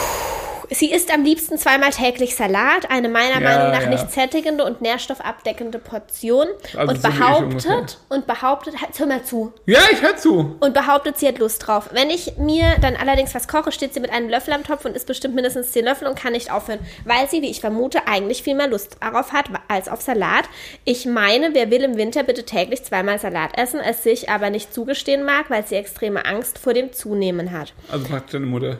Sie 0.70 0.92
isst 0.92 1.14
am 1.14 1.24
liebsten 1.24 1.58
zweimal 1.58 1.92
täglich 1.92 2.36
Salat, 2.36 2.90
eine 2.90 3.10
meiner 3.10 3.42
Ja, 3.42 3.50
Meinung 3.58 3.72
nach 3.72 3.82
ja. 3.84 3.90
nicht 3.90 4.12
sättigende 4.12 4.64
und 4.66 4.82
nährstoffabdeckende 4.82 5.80
Portion 5.80 6.48
Also 6.76 6.94
und 6.94 7.02
so 7.02 7.08
behauptet 7.10 7.98
und 8.10 8.28
behauptet, 8.28 8.82
halt, 8.82 8.98
hör 9.00 9.08
mal 9.08 9.24
zu, 9.24 9.54
Ja, 9.66 9.80
ich 9.92 10.02
hör 10.02 10.16
zu. 10.18 10.56
und 10.60 10.74
behauptet, 10.74 11.18
sie 11.18 11.28
hat 11.28 11.38
Lust 11.40 11.66
drauf. 11.66 11.90
Wenn 11.92 12.10
ich 12.10 12.38
mir 12.38 12.76
dann 12.82 12.96
allerdings 12.96 13.34
was 13.36 13.48
koche, 13.48 13.72
steht 13.72 13.94
sie 13.94 14.00
mit 14.00 14.12
einem 14.12 14.30
Löffel 14.30 14.54
am 14.54 14.64
Topf 14.64 14.86
und 14.86 14.96
isst 14.96 15.08
bestimmt 15.08 15.36
mindestens 15.36 15.72
10 15.72 15.86
Löffel 15.86 16.08
und 16.08 16.18
kann 16.20 16.34
nicht 16.34 16.52
aufhören, 16.52 16.80
weil 17.06 17.30
sie, 17.30 17.42
wie 17.42 17.50
ich 17.52 17.62
vermute, 17.62 18.08
eigentlich 18.08 18.44
viel 18.44 18.56
mehr 18.56 18.68
Lust 18.68 18.98
darauf 19.02 19.32
hat 19.34 19.46
als 19.68 19.88
auf 19.90 20.02
Salat. 20.02 20.46
Ich 20.84 21.06
meine, 21.06 21.54
wer 21.54 21.72
will 21.72 21.84
im 21.84 21.98
Winter 21.98 22.24
bitte 22.24 22.44
täglich 22.44 22.84
zweimal 22.84 23.20
Salat 23.20 23.58
essen, 23.58 23.80
es 23.80 24.04
sich 24.04 24.30
aber 24.30 24.50
nicht 24.50 24.74
zugestehen 24.74 25.24
mag, 25.24 25.50
weil 25.50 25.66
sie 25.66 25.76
extreme 25.76 26.26
Angst 26.26 26.58
vor 26.58 26.74
dem 26.74 26.94
Zunehmen 26.94 27.52
hat. 27.52 27.74
Also 27.92 28.06
praktisch 28.06 28.34
deine 28.34 28.46
Mutter. 28.46 28.78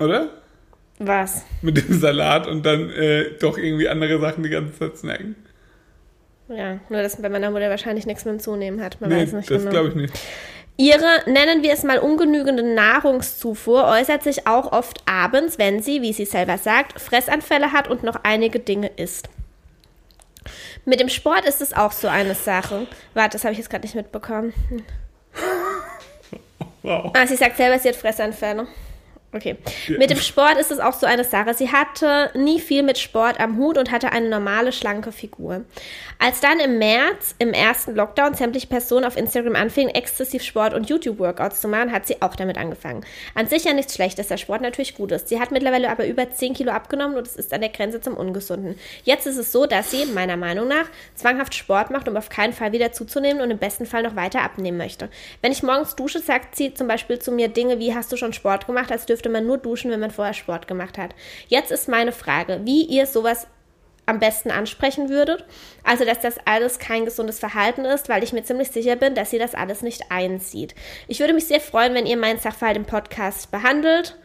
Oder? 0.00 0.28
Was? 0.98 1.44
Mit 1.62 1.76
dem 1.76 1.98
Salat 2.00 2.46
und 2.46 2.64
dann 2.66 2.90
äh, 2.90 3.32
doch 3.40 3.56
irgendwie 3.56 3.88
andere 3.88 4.20
Sachen 4.20 4.42
die 4.42 4.50
ganze 4.50 4.78
Zeit 4.78 4.98
snacken. 4.98 5.36
Ja, 6.48 6.78
nur 6.88 7.02
dass 7.02 7.20
bei 7.22 7.28
meiner 7.28 7.50
Mutter 7.50 7.70
wahrscheinlich 7.70 8.06
nichts 8.06 8.24
mit 8.24 8.34
dem 8.34 8.40
Zunehmen 8.40 8.82
hat. 8.82 9.00
Man 9.00 9.10
Nee, 9.10 9.22
weiß 9.22 9.32
nicht 9.32 9.50
das 9.50 9.60
genau. 9.60 9.70
glaube 9.70 9.88
ich 9.90 9.94
nicht. 9.94 10.14
Ihre, 10.76 11.22
nennen 11.26 11.62
wir 11.62 11.72
es 11.72 11.84
mal, 11.84 11.98
ungenügende 11.98 12.62
Nahrungszufuhr 12.62 13.84
äußert 13.84 14.22
sich 14.22 14.46
auch 14.46 14.72
oft 14.72 15.02
abends, 15.06 15.58
wenn 15.58 15.82
sie, 15.82 16.00
wie 16.02 16.12
sie 16.12 16.24
selber 16.24 16.58
sagt, 16.58 17.00
Fressanfälle 17.00 17.72
hat 17.72 17.88
und 17.88 18.02
noch 18.02 18.20
einige 18.24 18.58
Dinge 18.60 18.90
isst. 18.96 19.28
Mit 20.86 21.00
dem 21.00 21.10
Sport 21.10 21.44
ist 21.46 21.60
es 21.60 21.74
auch 21.74 21.92
so 21.92 22.08
eine 22.08 22.34
Sache. 22.34 22.86
Warte, 23.14 23.32
das 23.36 23.44
habe 23.44 23.52
ich 23.52 23.58
jetzt 23.58 23.68
gerade 23.70 23.84
nicht 23.84 23.94
mitbekommen. 23.94 24.52
Wow. 26.82 27.12
Ah, 27.14 27.26
sie 27.26 27.36
sagt 27.36 27.58
selber, 27.58 27.78
sie 27.78 27.90
hat 27.90 27.96
Fressanfälle. 27.96 28.66
Okay. 29.32 29.56
Mit 29.86 30.10
dem 30.10 30.18
Sport 30.18 30.58
ist 30.58 30.72
es 30.72 30.80
auch 30.80 30.92
so 30.92 31.06
eine 31.06 31.22
Sache. 31.22 31.54
Sie 31.54 31.70
hatte 31.70 32.30
nie 32.34 32.58
viel 32.58 32.82
mit 32.82 32.98
Sport 32.98 33.38
am 33.38 33.58
Hut 33.58 33.78
und 33.78 33.92
hatte 33.92 34.10
eine 34.10 34.28
normale, 34.28 34.72
schlanke 34.72 35.12
Figur. 35.12 35.64
Als 36.18 36.40
dann 36.40 36.58
im 36.58 36.78
März, 36.78 37.36
im 37.38 37.52
ersten 37.52 37.94
Lockdown, 37.94 38.34
sämtliche 38.34 38.66
Personen 38.66 39.04
auf 39.04 39.16
Instagram 39.16 39.54
anfingen, 39.54 39.94
exzessiv 39.94 40.42
Sport 40.42 40.74
und 40.74 40.90
YouTube-Workouts 40.90 41.60
zu 41.60 41.68
machen, 41.68 41.92
hat 41.92 42.08
sie 42.08 42.20
auch 42.22 42.34
damit 42.34 42.58
angefangen. 42.58 43.04
An 43.36 43.46
sich 43.46 43.64
ja 43.64 43.72
nichts 43.72 43.94
Schlechtes, 43.94 44.26
da 44.26 44.36
Sport 44.36 44.62
natürlich 44.62 44.96
gut 44.96 45.12
ist. 45.12 45.28
Sie 45.28 45.38
hat 45.38 45.52
mittlerweile 45.52 45.90
aber 45.90 46.06
über 46.06 46.28
10 46.28 46.54
Kilo 46.54 46.72
abgenommen 46.72 47.16
und 47.16 47.24
es 47.24 47.36
ist 47.36 47.54
an 47.54 47.60
der 47.60 47.70
Grenze 47.70 48.00
zum 48.00 48.16
Ungesunden. 48.16 48.80
Jetzt 49.04 49.28
ist 49.28 49.36
es 49.36 49.52
so, 49.52 49.64
dass 49.66 49.92
sie, 49.92 50.06
meiner 50.06 50.36
Meinung 50.36 50.66
nach, 50.66 50.86
zwanghaft 51.14 51.54
Sport 51.54 51.90
macht, 51.90 52.08
um 52.08 52.16
auf 52.16 52.30
keinen 52.30 52.52
Fall 52.52 52.72
wieder 52.72 52.90
zuzunehmen 52.90 53.40
und 53.40 53.52
im 53.52 53.58
besten 53.58 53.86
Fall 53.86 54.02
noch 54.02 54.16
weiter 54.16 54.42
abnehmen 54.42 54.76
möchte. 54.76 55.08
Wenn 55.40 55.52
ich 55.52 55.62
morgens 55.62 55.94
dusche, 55.94 56.18
sagt 56.18 56.56
sie 56.56 56.74
zum 56.74 56.88
Beispiel 56.88 57.20
zu 57.20 57.30
mir 57.30 57.46
Dinge 57.46 57.78
wie, 57.78 57.94
hast 57.94 58.10
du 58.10 58.16
schon 58.16 58.32
Sport 58.32 58.66
gemacht, 58.66 58.90
als 58.90 59.06
dürfte 59.06 59.19
man 59.28 59.46
nur 59.46 59.58
duschen, 59.58 59.90
wenn 59.90 60.00
man 60.00 60.10
vorher 60.10 60.34
Sport 60.34 60.66
gemacht 60.66 60.96
hat. 60.98 61.14
Jetzt 61.48 61.70
ist 61.70 61.88
meine 61.88 62.12
Frage, 62.12 62.60
wie 62.64 62.84
ihr 62.84 63.06
sowas 63.06 63.46
am 64.06 64.18
besten 64.18 64.50
ansprechen 64.50 65.08
würdet. 65.08 65.44
Also, 65.84 66.04
dass 66.04 66.20
das 66.20 66.38
alles 66.44 66.78
kein 66.80 67.04
gesundes 67.04 67.38
Verhalten 67.38 67.84
ist, 67.84 68.08
weil 68.08 68.24
ich 68.24 68.32
mir 68.32 68.42
ziemlich 68.42 68.70
sicher 68.70 68.96
bin, 68.96 69.14
dass 69.14 69.30
sie 69.30 69.38
das 69.38 69.54
alles 69.54 69.82
nicht 69.82 70.10
einsieht. 70.10 70.74
Ich 71.06 71.20
würde 71.20 71.32
mich 71.34 71.46
sehr 71.46 71.60
freuen, 71.60 71.94
wenn 71.94 72.06
ihr 72.06 72.16
meinen 72.16 72.38
Sachverhalt 72.40 72.76
im 72.76 72.86
Podcast 72.86 73.50
behandelt. 73.52 74.16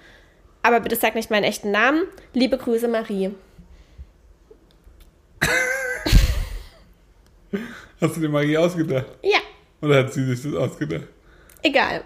Aber 0.63 0.79
bitte 0.79 0.95
sagt 0.95 1.15
nicht 1.15 1.29
meinen 1.29 1.43
echten 1.43 1.69
Namen. 1.69 2.03
Liebe 2.33 2.57
Grüße, 2.57 2.87
Marie. 2.87 3.31
Hast 8.01 8.15
du 8.17 8.21
dir 8.21 8.29
Marie 8.29 8.57
ausgedacht? 8.57 9.05
Ja, 9.21 9.39
Oder 9.81 9.99
hat 9.99 10.13
sie 10.13 10.23
sich 10.25 10.41
das 10.43 10.53
ausgedacht? 10.59 11.07
egal. 11.63 12.03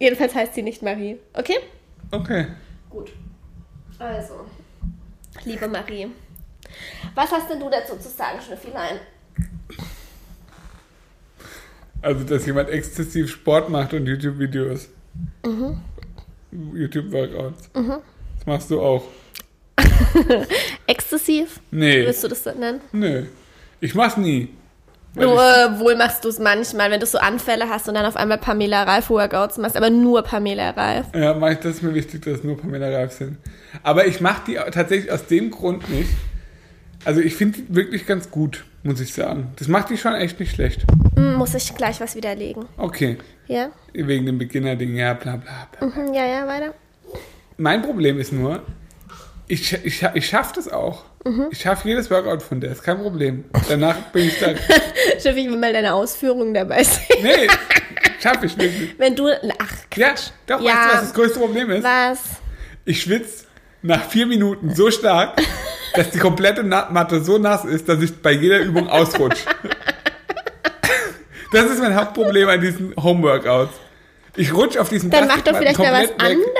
Jedenfalls 0.00 0.34
heißt 0.34 0.54
sie 0.54 0.62
nicht 0.62 0.80
Marie. 0.82 1.18
Okay? 1.34 1.56
Okay. 2.10 2.46
Gut. 2.88 3.12
Also, 3.98 4.46
liebe 5.44 5.68
Marie, 5.68 6.08
was 7.14 7.30
hast 7.30 7.50
denn 7.50 7.60
du 7.60 7.68
dazu 7.68 7.96
zu 7.96 8.08
sagen, 8.08 8.40
Schnüffelein? 8.40 8.98
Also, 12.00 12.24
dass 12.24 12.46
jemand 12.46 12.70
exzessiv 12.70 13.30
Sport 13.30 13.68
macht 13.70 13.92
und 13.92 14.06
YouTube-Videos. 14.06 14.88
Mhm. 15.44 15.80
YouTube-Workouts. 16.52 17.70
Das 17.72 18.46
machst 18.46 18.70
du 18.70 18.80
auch. 18.80 19.04
Exzessiv? 20.86 21.60
Nee. 21.70 22.06
Willst 22.06 22.22
du 22.24 22.28
das 22.28 22.44
so 22.44 22.52
nennen? 22.52 22.80
Nö. 22.92 23.26
Ich 23.80 23.94
mach's 23.94 24.16
nie. 24.16 24.48
Nur, 25.14 25.40
äh, 25.40 25.80
wohl 25.80 25.96
machst 25.96 26.24
du 26.24 26.28
es 26.28 26.38
manchmal, 26.38 26.90
wenn 26.90 27.00
du 27.00 27.06
so 27.06 27.18
Anfälle 27.18 27.68
hast 27.68 27.88
und 27.88 27.94
dann 27.94 28.06
auf 28.06 28.16
einmal 28.16 28.38
Pamela 28.38 28.84
Reif 28.84 29.10
Workouts 29.10 29.58
machst, 29.58 29.76
aber 29.76 29.90
nur 29.90 30.22
Pamela 30.22 30.70
Reif. 30.70 31.06
ja, 31.14 31.34
mach 31.34 31.50
ich, 31.50 31.58
das 31.58 31.76
ist 31.76 31.82
mir 31.82 31.94
wichtig, 31.94 32.22
dass 32.22 32.38
es 32.38 32.44
nur 32.44 32.56
Pamela 32.60 32.88
Reif 32.88 33.12
sind. 33.12 33.38
Aber 33.82 34.06
ich 34.06 34.20
mach 34.20 34.44
die 34.44 34.54
tatsächlich 34.54 35.10
aus 35.10 35.26
dem 35.26 35.50
Grund 35.50 35.88
nicht. 35.90 36.10
Also 37.04 37.20
ich 37.20 37.34
finde 37.36 37.58
die 37.58 37.74
wirklich 37.74 38.06
ganz 38.06 38.30
gut, 38.30 38.64
muss 38.82 39.00
ich 39.00 39.12
sagen. 39.12 39.52
Das 39.56 39.68
macht 39.68 39.90
die 39.90 39.96
schon 39.96 40.14
echt 40.14 40.38
nicht 40.40 40.54
schlecht. 40.54 40.84
Hm, 41.16 41.34
muss 41.34 41.54
ich 41.54 41.74
gleich 41.74 42.00
was 42.00 42.14
widerlegen. 42.14 42.66
Okay. 42.76 43.18
Ja? 43.46 43.70
Wegen 43.92 44.26
dem 44.26 44.38
Beginner-Ding, 44.38 44.94
ja, 44.94 45.14
bla 45.14 45.36
bla 45.36 45.68
bla. 45.72 45.88
Mhm, 45.88 46.12
ja, 46.12 46.26
ja, 46.26 46.46
weiter. 46.46 46.74
Mein 47.56 47.82
Problem 47.82 48.20
ist 48.20 48.32
nur, 48.32 48.62
ich, 49.46 49.72
ich, 49.84 50.06
ich 50.14 50.26
schaffe 50.26 50.52
das 50.56 50.68
auch. 50.68 51.04
Ich 51.50 51.60
schaffe 51.60 51.88
jedes 51.88 52.10
Workout 52.10 52.42
von 52.42 52.60
der, 52.60 52.72
ist 52.72 52.82
kein 52.82 52.98
Problem. 53.00 53.44
Danach 53.68 53.96
bin 54.12 54.28
ich 54.28 54.38
da. 54.38 54.48
Schiff, 55.20 55.36
ich 55.36 55.48
will 55.48 55.56
mal 55.56 55.72
deine 55.72 55.94
Ausführungen 55.94 56.54
dabei 56.54 56.82
sehen. 56.84 57.04
Nee, 57.22 57.48
schaffe 58.20 58.46
ich 58.46 58.56
wirklich. 58.58 58.94
Wenn 58.98 59.14
du, 59.16 59.28
ach, 59.58 59.72
Ja, 59.96 60.14
doch, 60.46 60.60
Ja. 60.60 60.66
weißt 60.74 60.84
du, 60.84 60.92
was 60.94 61.00
das 61.02 61.14
größte 61.14 61.38
Problem 61.38 61.70
ist? 61.70 61.84
was? 61.84 62.18
Ich 62.84 63.02
schwitze 63.02 63.44
nach 63.82 64.04
vier 64.08 64.26
Minuten 64.26 64.74
so 64.74 64.90
stark, 64.90 65.40
dass 65.94 66.10
die 66.10 66.18
komplette 66.18 66.62
Matte 66.62 67.22
so 67.22 67.38
nass 67.38 67.64
ist, 67.64 67.88
dass 67.88 68.00
ich 68.02 68.16
bei 68.22 68.32
jeder 68.32 68.58
Übung 68.60 68.88
ausrutsche. 68.88 69.42
Das 71.50 71.64
ist 71.70 71.80
mein 71.80 71.94
Hauptproblem 71.96 72.46
an 72.46 72.60
diesen 72.60 72.94
Homeworkouts. 72.96 73.72
Ich 74.38 74.54
rutsche 74.54 74.80
auf 74.80 74.88
diesen 74.88 75.10
Dann 75.10 75.26
mach 75.26 75.40
doch 75.42 75.56
vielleicht 75.58 75.78
mal 75.78 75.92
was 75.92 76.02
weg. 76.10 76.14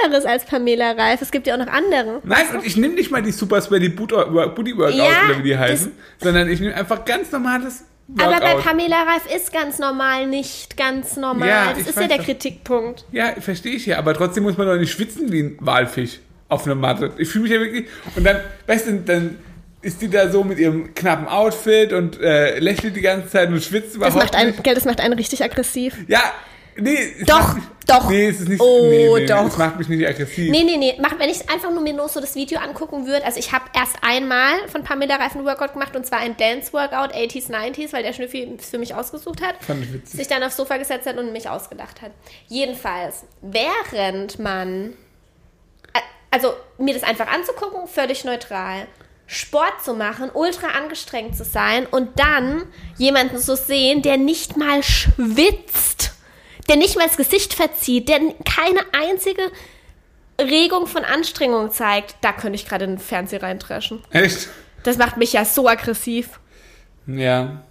anderes 0.05 0.25
als 0.27 0.45
Pamela 0.45 0.93
Reif. 0.93 1.23
Es 1.23 1.31
gibt 1.31 1.47
ja 1.47 1.55
auch 1.55 1.59
noch 1.59 1.69
andere. 1.69 2.21
Nein, 2.25 2.45
und 2.55 2.67
ich 2.67 2.77
nehme 2.77 2.95
nicht 2.95 3.11
mal 3.11 3.23
die 3.23 3.33
Super 3.33 3.61
Sweaty 3.61 3.89
Boot- 3.89 4.11
Booty 4.55 4.77
Workouts 4.77 4.97
Ja, 4.97 5.05
oder 5.31 5.39
wie 5.39 5.43
die 5.45 5.51
das- 5.51 5.61
heißen, 5.61 5.93
sondern 6.21 6.51
ich 6.51 6.61
nehme 6.61 6.75
einfach 6.75 7.05
ganz 7.05 7.31
normales 7.33 7.85
Workout. 8.09 8.35
Aber 8.35 8.41
bei 8.45 8.55
Pamela 8.55 9.03
Reif 9.05 9.33
ist 9.35 9.53
ganz 9.53 9.79
normal 9.79 10.27
nicht 10.27 10.77
ganz 10.77 11.17
normal. 11.17 11.49
Ja, 11.49 11.73
das 11.77 11.87
ist 11.89 12.01
ja 12.01 12.09
der 12.09 12.19
doch. 12.19 12.25
Kritikpunkt. 12.25 13.05
Ja, 13.13 13.33
verstehe 13.41 13.73
ich 13.77 13.87
ja, 13.87 13.99
aber 13.99 14.15
trotzdem 14.15 14.43
muss 14.45 14.57
man 14.57 14.67
doch 14.67 14.77
nicht 14.77 14.91
schwitzen 14.93 15.31
wie 15.31 15.41
ein 15.41 15.57
Walfisch 15.61 16.19
auf 16.49 16.65
einer 16.67 16.75
Matte. 16.75 17.13
Ich 17.19 17.29
fühle 17.29 17.43
mich 17.45 17.53
ja 17.53 17.61
wirklich. 17.61 17.87
Und 18.17 18.25
dann, 18.25 18.41
weißt 18.67 18.89
du, 18.89 18.93
dann 19.01 19.39
ist 19.83 20.01
die 20.03 20.09
da 20.11 20.29
so 20.31 20.43
mit 20.43 20.59
ihrem 20.59 20.95
knappen 20.95 21.29
Outfit 21.29 21.93
und 21.93 22.21
äh, 22.21 22.59
lächelt 22.59 22.97
die 22.97 23.03
ganze 23.03 23.29
Zeit 23.29 23.49
und 23.51 23.63
schwitzt 23.63 23.91
Das 23.91 23.95
überhaupt 23.97 24.17
macht, 24.17 24.35
einen, 24.35 24.51
nicht. 24.51 24.65
gell, 24.65 24.75
das 24.75 24.85
macht 24.87 25.01
einen 25.01 25.13
richtig 25.15 25.45
aggressiv. 25.45 25.95
Ja, 26.09 26.21
nee. 26.79 27.15
Doch, 27.27 27.55
macht 27.55 27.69
doch. 27.89 28.11
Nee, 28.11 28.29
es 28.29 28.41
ist 28.41 28.49
nicht. 28.49 28.61
Oh, 28.61 28.87
nee, 28.89 29.09
nee, 29.09 29.27
doch. 29.27 29.47
Es 29.47 29.57
macht 29.57 29.79
mich 29.79 29.89
nicht 29.89 30.07
aggressiv. 30.07 30.51
Nee, 30.51 30.63
nee, 30.65 30.77
nee. 30.77 30.99
Mach, 31.01 31.19
wenn 31.19 31.31
ich 31.31 31.49
einfach 31.49 31.71
nur 31.71 31.81
mir 31.81 31.95
nur 31.95 32.09
so 32.09 32.21
das 32.21 32.35
Video 32.35 32.61
angucken 32.61 33.07
würde. 33.07 33.25
Also 33.25 33.39
ich 33.39 33.53
habe 33.53 33.65
erst 33.75 33.97
einmal 34.03 34.69
von 34.69 34.85
Pamela 34.85 35.17
Reif 35.17 35.35
ein 35.35 35.45
Workout 35.45 35.73
gemacht 35.73 35.97
und 35.97 36.07
zwar 36.07 36.19
ein 36.19 36.37
Dance-Workout, 36.37 37.15
80s, 37.15 37.51
90s, 37.51 37.93
weil 37.93 38.03
der 38.03 38.13
Schnüffi 38.13 38.57
es 38.59 38.71
für 38.71 38.79
mich 38.79 38.95
ausgesucht 38.95 39.43
hat. 39.43 39.57
Fand 39.65 39.85
ich 39.85 39.93
witzig. 39.93 40.19
Sich 40.19 40.29
dann 40.29 40.43
aufs 40.43 40.57
Sofa 40.57 40.77
gesetzt 40.77 41.07
hat 41.07 41.17
und 41.17 41.33
mich 41.33 41.49
ausgedacht 41.49 42.03
hat. 42.03 42.13
Jedenfalls, 42.49 43.25
während 43.41 44.39
man, 44.39 44.93
äh, 45.95 46.01
also 46.31 46.53
mir 46.77 46.95
das 46.95 47.03
einfach 47.03 47.27
anzugucken, 47.29 47.89
völlig 47.89 48.25
neutral. 48.25 48.87
Sport 49.31 49.85
zu 49.85 49.93
machen, 49.93 50.31
ultra 50.33 50.69
angestrengt 50.69 51.37
zu 51.37 51.45
sein 51.45 51.85
und 51.85 52.19
dann 52.19 52.63
jemanden 52.97 53.37
zu 53.37 53.57
sehen, 53.57 54.01
der 54.01 54.17
nicht 54.17 54.57
mal 54.57 54.83
schwitzt, 54.83 56.13
der 56.69 56.77
nicht 56.77 56.97
mal 56.97 57.07
das 57.07 57.17
Gesicht 57.17 57.55
verzieht, 57.55 58.09
der 58.09 58.21
keine 58.45 58.81
einzige 58.93 59.43
Regung 60.41 60.87
von 60.87 61.05
Anstrengung 61.05 61.71
zeigt, 61.71 62.17
da 62.21 62.33
könnte 62.33 62.57
ich 62.57 62.67
gerade 62.67 62.85
in 62.85 62.93
den 62.93 62.99
Fernseher 62.99 63.43
reintreschen. 63.43 64.03
Echt? 64.11 64.49
Das 64.85 64.97
macht 64.99 65.17
mich 65.17 65.33
ja 65.33 65.45
so 65.45 65.69
aggressiv. 65.69 66.41
Ja. 67.07 67.65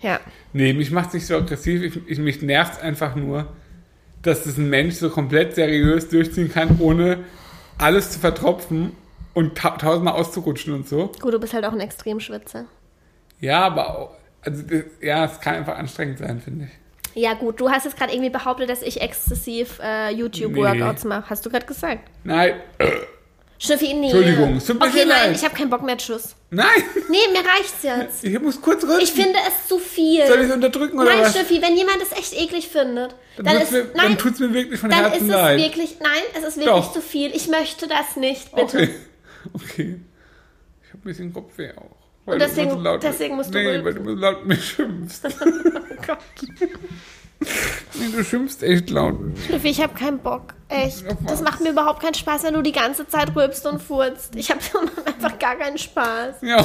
Ja. 0.00 0.20
Nee, 0.52 0.72
mich 0.72 0.90
macht 0.90 1.14
nicht 1.14 1.26
so 1.26 1.36
aggressiv. 1.36 1.82
Ich, 1.82 2.08
ich, 2.08 2.18
mich 2.18 2.42
nervt 2.42 2.82
einfach 2.82 3.14
nur, 3.14 3.52
dass 4.20 4.44
das 4.44 4.58
ein 4.58 4.68
Mensch 4.68 4.96
so 4.96 5.08
komplett 5.08 5.54
seriös 5.54 6.08
durchziehen 6.08 6.52
kann, 6.52 6.78
ohne 6.80 7.24
alles 7.78 8.10
zu 8.10 8.18
vertropfen 8.18 8.92
und 9.34 9.56
ta 9.56 9.70
tausendmal 9.70 10.14
auszurutschen 10.14 10.74
und 10.74 10.88
so. 10.88 11.12
Gut, 11.20 11.32
du 11.32 11.38
bist 11.38 11.54
halt 11.54 11.64
auch 11.64 11.72
ein 11.72 11.80
Extremschwitzer. 11.80 12.66
Ja, 13.40 13.60
aber 13.60 13.98
auch, 13.98 14.10
also 14.42 14.62
ja, 15.00 15.24
es 15.24 15.40
kann 15.40 15.54
einfach 15.54 15.78
anstrengend 15.78 16.18
sein, 16.18 16.40
finde 16.40 16.66
ich. 16.66 16.81
Ja, 17.14 17.34
gut, 17.34 17.60
du 17.60 17.70
hast 17.70 17.84
jetzt 17.84 17.96
gerade 17.96 18.12
irgendwie 18.12 18.30
behauptet, 18.30 18.68
dass 18.70 18.82
ich 18.82 19.00
exzessiv 19.00 19.78
äh, 19.82 20.10
YouTube-Workouts 20.12 21.04
mache. 21.04 21.28
Hast 21.30 21.44
du 21.44 21.50
gerade 21.50 21.66
gesagt? 21.66 22.08
Nein, 22.24 22.54
Schnüffi, 23.58 23.94
nee. 23.94 24.06
Entschuldigung, 24.06 24.56
es 24.56 24.66
tut 24.66 24.80
mir 24.80 24.86
Okay, 24.86 25.04
nein, 25.06 25.28
leid. 25.28 25.36
ich 25.36 25.44
habe 25.44 25.54
keinen 25.54 25.70
Bock 25.70 25.82
mehr. 25.82 25.96
Tschüss. 25.96 26.34
nein, 26.50 26.66
Nee, 27.08 27.18
mir 27.30 27.48
reicht's 27.48 27.82
jetzt. 27.84 28.24
ich 28.24 28.40
muss 28.40 28.60
kurz 28.60 28.82
rüsten. 28.82 29.00
Ich 29.00 29.12
finde 29.12 29.38
es 29.46 29.68
zu 29.68 29.78
viel. 29.78 30.26
Soll 30.26 30.40
ich 30.40 30.48
es 30.48 30.52
unterdrücken 30.54 30.98
oder 30.98 31.10
nein, 31.10 31.20
was? 31.20 31.32
Schnüffi, 31.32 31.62
wenn 31.62 31.76
jemand 31.76 32.02
es 32.02 32.10
echt 32.10 32.32
eklig 32.32 32.66
findet, 32.66 33.14
dann, 33.36 33.46
tut's 33.58 33.62
ist, 33.62 33.70
mir, 33.72 33.84
nein, 33.94 33.94
dann 33.94 34.18
tut's 34.18 34.40
mir 34.40 34.52
wirklich 34.52 34.80
von 34.80 34.90
dann 34.90 34.98
Herzen 35.04 35.16
ist 35.16 35.22
es 35.22 35.28
leid. 35.40 35.58
wirklich, 35.60 35.96
nein, 36.00 36.22
es 36.36 36.42
ist 36.44 36.56
wirklich 36.56 36.74
Doch. 36.74 36.92
zu 36.92 37.00
viel. 37.00 37.30
Ich 37.36 37.46
möchte 37.46 37.86
das 37.86 38.16
nicht, 38.16 38.52
bitte. 38.52 38.78
Okay, 38.78 38.90
okay. 39.54 40.00
Ich 40.82 40.88
habe 40.88 40.98
ein 40.98 41.02
bisschen 41.04 41.32
Kopfweh 41.32 41.70
auch. 41.76 42.01
Weil 42.24 42.34
Und 42.34 42.40
deswegen- 42.42 42.82
laut 42.82 43.02
deswegen 43.02 43.36
musst 43.36 43.52
du 43.52 43.58
Nee, 43.58 43.66
rülpsen. 43.68 43.84
weil 44.06 44.14
du 44.14 44.20
laut 44.20 44.46
mich 44.46 44.64
schimpfst. 44.64 45.22
Oh 45.44 46.06
Gott. 46.06 46.18
nee, 47.94 48.08
du 48.14 48.22
schimpfst 48.24 48.62
echt 48.62 48.90
laut. 48.90 49.16
Schnüffi, 49.46 49.68
ich 49.68 49.82
habe 49.82 49.94
keinen 49.94 50.18
Bock. 50.18 50.54
Echt. 50.68 51.04
Das 51.26 51.40
macht 51.42 51.60
mir 51.60 51.70
überhaupt 51.70 52.00
keinen 52.02 52.14
Spaß, 52.14 52.44
wenn 52.44 52.54
du 52.54 52.62
die 52.62 52.72
ganze 52.72 53.06
Zeit 53.08 53.34
rülpst 53.36 53.66
und 53.66 53.80
furzt. 53.82 54.34
Ich 54.36 54.50
habe 54.50 54.60
einfach 55.06 55.38
gar 55.38 55.56
keinen 55.56 55.78
Spaß. 55.78 56.36
Ja. 56.42 56.62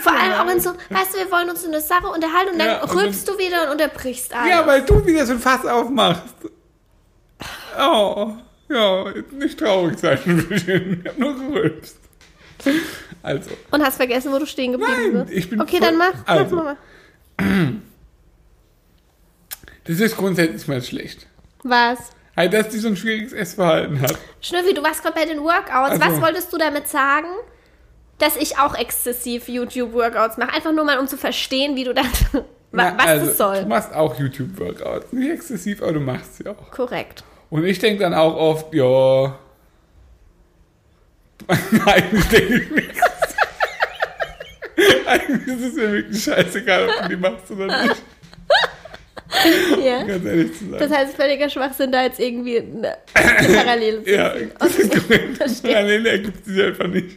Vor 0.00 0.12
allem 0.12 0.32
auch 0.34 0.46
wenn 0.46 0.60
so, 0.60 0.70
weißt 0.70 1.14
du, 1.14 1.18
wir 1.18 1.30
wollen 1.32 1.50
uns 1.50 1.62
in 1.64 1.70
eine 1.72 1.80
Sache 1.80 2.06
unterhalten 2.06 2.52
und 2.52 2.58
dann 2.58 2.66
Ja, 2.68 2.82
und 2.82 2.94
rülpst 2.94 3.28
du 3.28 3.36
wieder 3.38 3.64
und 3.66 3.72
unterbrichst 3.72 4.32
alles. 4.34 4.50
Ja, 4.50 4.66
weil 4.66 4.82
du 4.82 5.04
wieder 5.04 5.26
so 5.26 5.32
ein 5.32 5.38
Fass 5.40 5.66
aufmachst. 5.66 6.34
Oh, 7.78 8.32
ja, 8.68 9.04
nicht 9.32 9.58
traurig 9.58 9.98
sein. 9.98 10.18
Ich 10.50 11.06
hab 11.06 11.18
nur 11.18 11.34
gerülpst. 11.36 11.96
Also, 13.22 13.50
Und 13.70 13.82
hast 13.84 13.96
vergessen, 13.96 14.32
wo 14.32 14.38
du 14.38 14.46
stehen 14.46 14.72
geblieben 14.72 15.12
Nein, 15.12 15.26
bist. 15.26 15.36
ich 15.36 15.50
bin 15.50 15.60
Okay, 15.60 15.78
voll- 15.78 15.86
dann 15.88 15.96
mach. 15.98 16.12
Also. 16.26 16.56
mach 16.56 16.64
mal. 16.64 16.76
das 19.84 20.00
ist 20.00 20.16
grundsätzlich 20.16 20.66
mal 20.68 20.82
schlecht. 20.82 21.26
Was? 21.62 21.98
Dass 22.36 22.68
die 22.70 22.78
so 22.78 22.88
ein 22.88 22.96
schwieriges 22.96 23.34
Essverhalten 23.34 24.00
hat. 24.00 24.16
Schnüffi, 24.40 24.72
du 24.72 24.82
warst 24.82 25.02
gerade 25.02 25.14
bei 25.14 25.26
den 25.26 25.40
Workouts. 25.40 26.00
Also. 26.00 26.00
Was 26.00 26.20
wolltest 26.22 26.50
du 26.52 26.56
damit 26.56 26.88
sagen? 26.88 27.28
Dass 28.16 28.36
ich 28.36 28.58
auch 28.58 28.74
exzessiv 28.74 29.48
YouTube-Workouts 29.48 30.38
mache. 30.38 30.54
Einfach 30.54 30.72
nur 30.72 30.84
mal, 30.84 30.98
um 30.98 31.06
zu 31.06 31.18
verstehen, 31.18 31.76
wie 31.76 31.84
du 31.84 31.92
das. 31.92 32.06
Na, 32.72 32.96
was 32.96 33.06
also, 33.06 33.26
das 33.26 33.36
soll. 33.36 33.60
Du 33.62 33.66
machst 33.68 33.92
auch 33.92 34.18
YouTube-Workouts. 34.18 35.12
Nicht 35.12 35.30
exzessiv, 35.30 35.82
aber 35.82 35.92
du 35.92 36.00
machst 36.00 36.36
sie 36.36 36.46
auch. 36.48 36.70
Korrekt. 36.70 37.24
Und 37.50 37.64
ich 37.64 37.78
denke 37.78 38.00
dann 38.04 38.14
auch 38.14 38.36
oft, 38.36 38.72
ja, 38.72 39.38
denke 41.50 42.54
ich 42.54 42.70
mir. 42.70 42.82
Eigentlich 45.10 45.46
ist 45.56 45.64
es 45.64 45.74
mir 45.74 45.92
wirklich 45.92 46.22
scheißegal, 46.24 46.88
ob 46.88 47.02
du 47.02 47.08
die 47.08 47.16
machst 47.16 47.50
oder 47.50 47.66
nicht. 47.82 47.96
Ja. 49.82 50.02
Ganz 50.02 50.24
ehrlich 50.24 50.58
zu 50.58 50.64
Das 50.72 50.80
sagen. 50.80 50.94
heißt, 50.96 51.14
völliger 51.14 51.48
Schwachsinn, 51.48 51.92
da 51.92 52.02
jetzt 52.02 52.18
irgendwie 52.18 52.58
eine, 52.58 52.96
Parallele 53.54 54.02
zu 54.02 54.10
Ja, 54.10 54.34
das 54.58 54.76
ist 54.76 54.90
korrekt. 54.92 55.62
Parallele 55.62 56.10
ergibt 56.10 56.44
sich 56.44 56.60
einfach 56.62 56.88
nicht. 56.88 57.16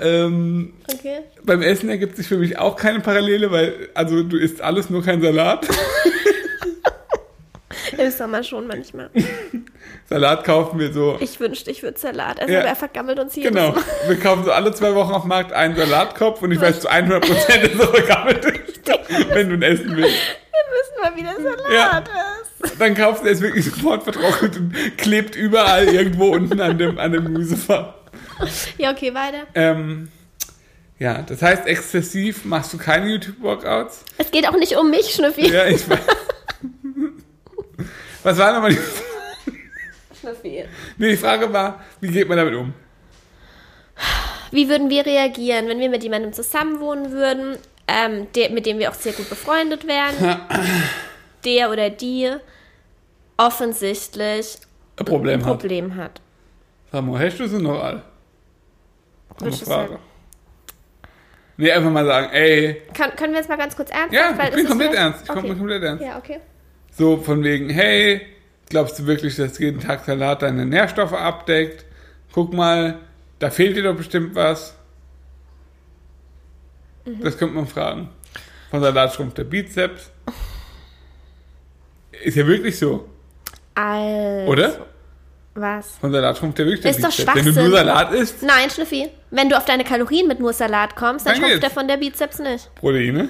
ähm, 0.00 0.72
Okay. 0.92 1.18
beim 1.44 1.62
Essen 1.62 1.88
ergibt 1.88 2.16
sich 2.16 2.26
für 2.26 2.38
mich 2.38 2.58
auch 2.58 2.76
keine 2.76 3.00
Parallele, 3.00 3.50
weil, 3.50 3.88
also 3.94 4.22
du 4.24 4.36
isst 4.36 4.60
alles, 4.60 4.90
nur 4.90 5.02
kein 5.04 5.22
Salat. 5.22 5.66
Im 8.04 8.10
Sommer 8.10 8.42
schon 8.42 8.66
manchmal. 8.66 9.10
Salat 10.08 10.44
kaufen 10.44 10.78
wir 10.78 10.92
so. 10.92 11.16
Ich 11.20 11.38
wünschte, 11.40 11.70
ich 11.70 11.82
würde 11.82 11.98
Salat 11.98 12.38
essen, 12.38 12.52
Ja. 12.52 12.60
aber 12.60 12.68
er 12.68 12.76
vergammelt 12.76 13.18
uns 13.18 13.34
jedes 13.34 13.50
Genau. 13.52 13.74
Wir 14.06 14.18
kaufen 14.20 14.44
so 14.44 14.52
alle 14.52 14.72
zwei 14.72 14.94
Wochen 14.94 15.12
auf 15.12 15.22
dem 15.22 15.28
Markt 15.28 15.52
einen 15.52 15.76
Salatkopf 15.76 16.42
und 16.42 16.52
ich 16.52 16.60
weiß 16.60 16.80
zu 16.80 16.88
100 16.90 17.26
Prozent, 17.26 17.64
dass 17.64 17.80
er 17.80 17.88
vergammelt 17.94 18.44
ist, 18.44 18.88
wenn 19.34 19.48
du 19.48 19.54
ihn 19.56 19.62
essen 19.62 19.96
willst. 19.96 20.14
Wir 20.16 20.72
müssen 20.72 21.00
mal 21.02 21.16
wieder 21.16 21.34
Salat 21.42 21.72
Ja. 21.72 22.04
essen. 22.62 22.78
Dann 22.78 22.94
kaufst 22.94 23.24
du 23.24 23.28
es 23.28 23.40
wirklich 23.40 23.64
sofort 23.64 24.02
vertrocknet 24.04 24.56
und 24.56 24.74
klebt 24.98 25.36
überall 25.36 25.84
irgendwo 25.86 26.26
unten 26.34 26.60
an 26.60 26.78
dem, 26.78 26.98
an 26.98 27.12
dem 27.12 27.24
Gemüsefach. 27.24 27.94
Ja, 28.78 28.90
okay, 28.92 29.14
weiter. 29.14 29.46
Ähm, 29.54 30.08
ja, 30.98 31.22
das 31.22 31.42
heißt, 31.42 31.66
exzessiv 31.66 32.44
machst 32.44 32.72
du 32.72 32.78
keine 32.78 33.08
YouTube-Workouts. 33.10 34.04
Es 34.18 34.30
geht 34.30 34.48
auch 34.48 34.56
nicht 34.56 34.76
um 34.76 34.90
mich, 34.90 35.10
Schnüffi. 35.14 35.48
Ja, 35.50 35.66
ich 35.66 35.88
weiß. 35.88 35.98
Was 38.26 38.38
war 38.38 38.52
nochmal 38.52 38.72
die, 38.72 38.78
Schnüffi. 40.20 40.64
nee, 40.98 41.10
die 41.10 41.16
Frage 41.16 41.52
war, 41.52 41.84
wie 42.00 42.08
geht 42.08 42.28
man 42.28 42.36
damit 42.36 42.54
um? 42.54 42.74
Wie 44.50 44.68
würden 44.68 44.90
wir 44.90 45.06
reagieren, 45.06 45.68
wenn 45.68 45.78
wir 45.78 45.88
mit 45.88 46.02
jemandem 46.02 46.32
zusammenwohnen 46.32 47.12
würden, 47.12 47.56
ähm, 47.86 48.26
der, 48.34 48.50
mit 48.50 48.66
dem 48.66 48.80
wir 48.80 48.90
auch 48.90 48.94
sehr 48.94 49.12
gut 49.12 49.28
befreundet 49.28 49.86
wären, 49.86 50.40
der 51.44 51.70
oder 51.70 51.88
die 51.88 52.32
offensichtlich 53.36 54.58
Ein 54.96 55.04
Problem 55.04 55.38
ein 55.38 55.46
hat. 55.46 55.52
Problem 55.52 55.94
hat? 55.94 56.20
Sag 56.90 57.04
mal, 57.04 57.24
hast 57.24 57.38
du 57.38 57.46
sie 57.46 57.62
noch 57.62 57.80
all? 57.80 58.02
Eine 59.40 59.52
Frage. 59.52 60.00
Nee, 61.58 61.70
einfach 61.70 61.90
mal 61.92 62.04
sagen, 62.04 62.30
ey, 62.32 62.82
Kann, 62.92 63.14
können 63.14 63.34
wir 63.34 63.38
jetzt 63.38 63.48
mal 63.48 63.56
ganz 63.56 63.76
kurz 63.76 63.90
ernst 63.90 64.12
ja, 64.12 64.36
Weil 64.36 64.48
ich 64.48 64.56
bin 64.56 64.66
komplett 64.66 64.94
ernst. 64.94 65.22
Ich 65.22 65.30
okay. 65.30 65.40
komme 65.40 65.56
komplett 65.56 65.82
ernst. 65.84 66.02
Ja, 66.04 66.18
okay. 66.18 66.40
So 66.96 67.18
von 67.18 67.42
wegen, 67.44 67.68
hey, 67.68 68.22
glaubst 68.68 68.98
du 68.98 69.06
wirklich, 69.06 69.36
dass 69.36 69.58
jeden 69.58 69.80
Tag 69.80 70.04
Salat 70.04 70.42
deine 70.42 70.64
Nährstoffe 70.64 71.12
abdeckt? 71.12 71.84
Guck 72.32 72.52
mal, 72.54 72.98
da 73.38 73.50
fehlt 73.50 73.76
dir 73.76 73.82
doch 73.82 73.96
bestimmt 73.96 74.34
was. 74.34 74.74
Mhm. 77.04 77.20
Das 77.22 77.36
könnte 77.38 77.54
man 77.54 77.66
fragen. 77.66 78.08
Von 78.70 78.80
Salat 78.82 79.14
schrumpft 79.14 79.38
der 79.38 79.44
Bizeps. 79.44 80.10
Ist 82.24 82.36
ja 82.36 82.46
wirklich 82.46 82.78
so, 82.78 83.08
Also, 83.74 84.50
oder? 84.50 84.86
Was? 85.54 85.96
Von 85.98 86.12
Salat 86.12 86.36
schrumpft 86.38 86.58
der 86.58 86.66
wirklich 86.66 86.80
der 86.82 86.90
Ist 86.92 87.04
doch 87.04 87.10
Bizeps. 87.10 87.34
Wenn 87.36 87.44
du 87.44 87.52
nur 87.52 87.78
Schwachsinn. 87.78 87.86
Salat 87.86 88.12
isst, 88.14 88.42
Nein, 88.42 88.70
Schnüffi, 88.70 89.08
wenn 89.30 89.48
du 89.48 89.56
auf 89.56 89.64
deine 89.66 89.84
Kalorien 89.84 90.26
mit 90.28 90.40
nur 90.40 90.52
Salat 90.52 90.96
kommst, 90.96 91.26
dann 91.26 91.34
Dann 91.34 91.42
schrumpft 91.42 91.62
der 91.62 91.70
von 91.70 91.86
der 91.88 91.96
Bizeps 91.98 92.38
nicht. 92.38 92.74
Proteine, 92.74 93.28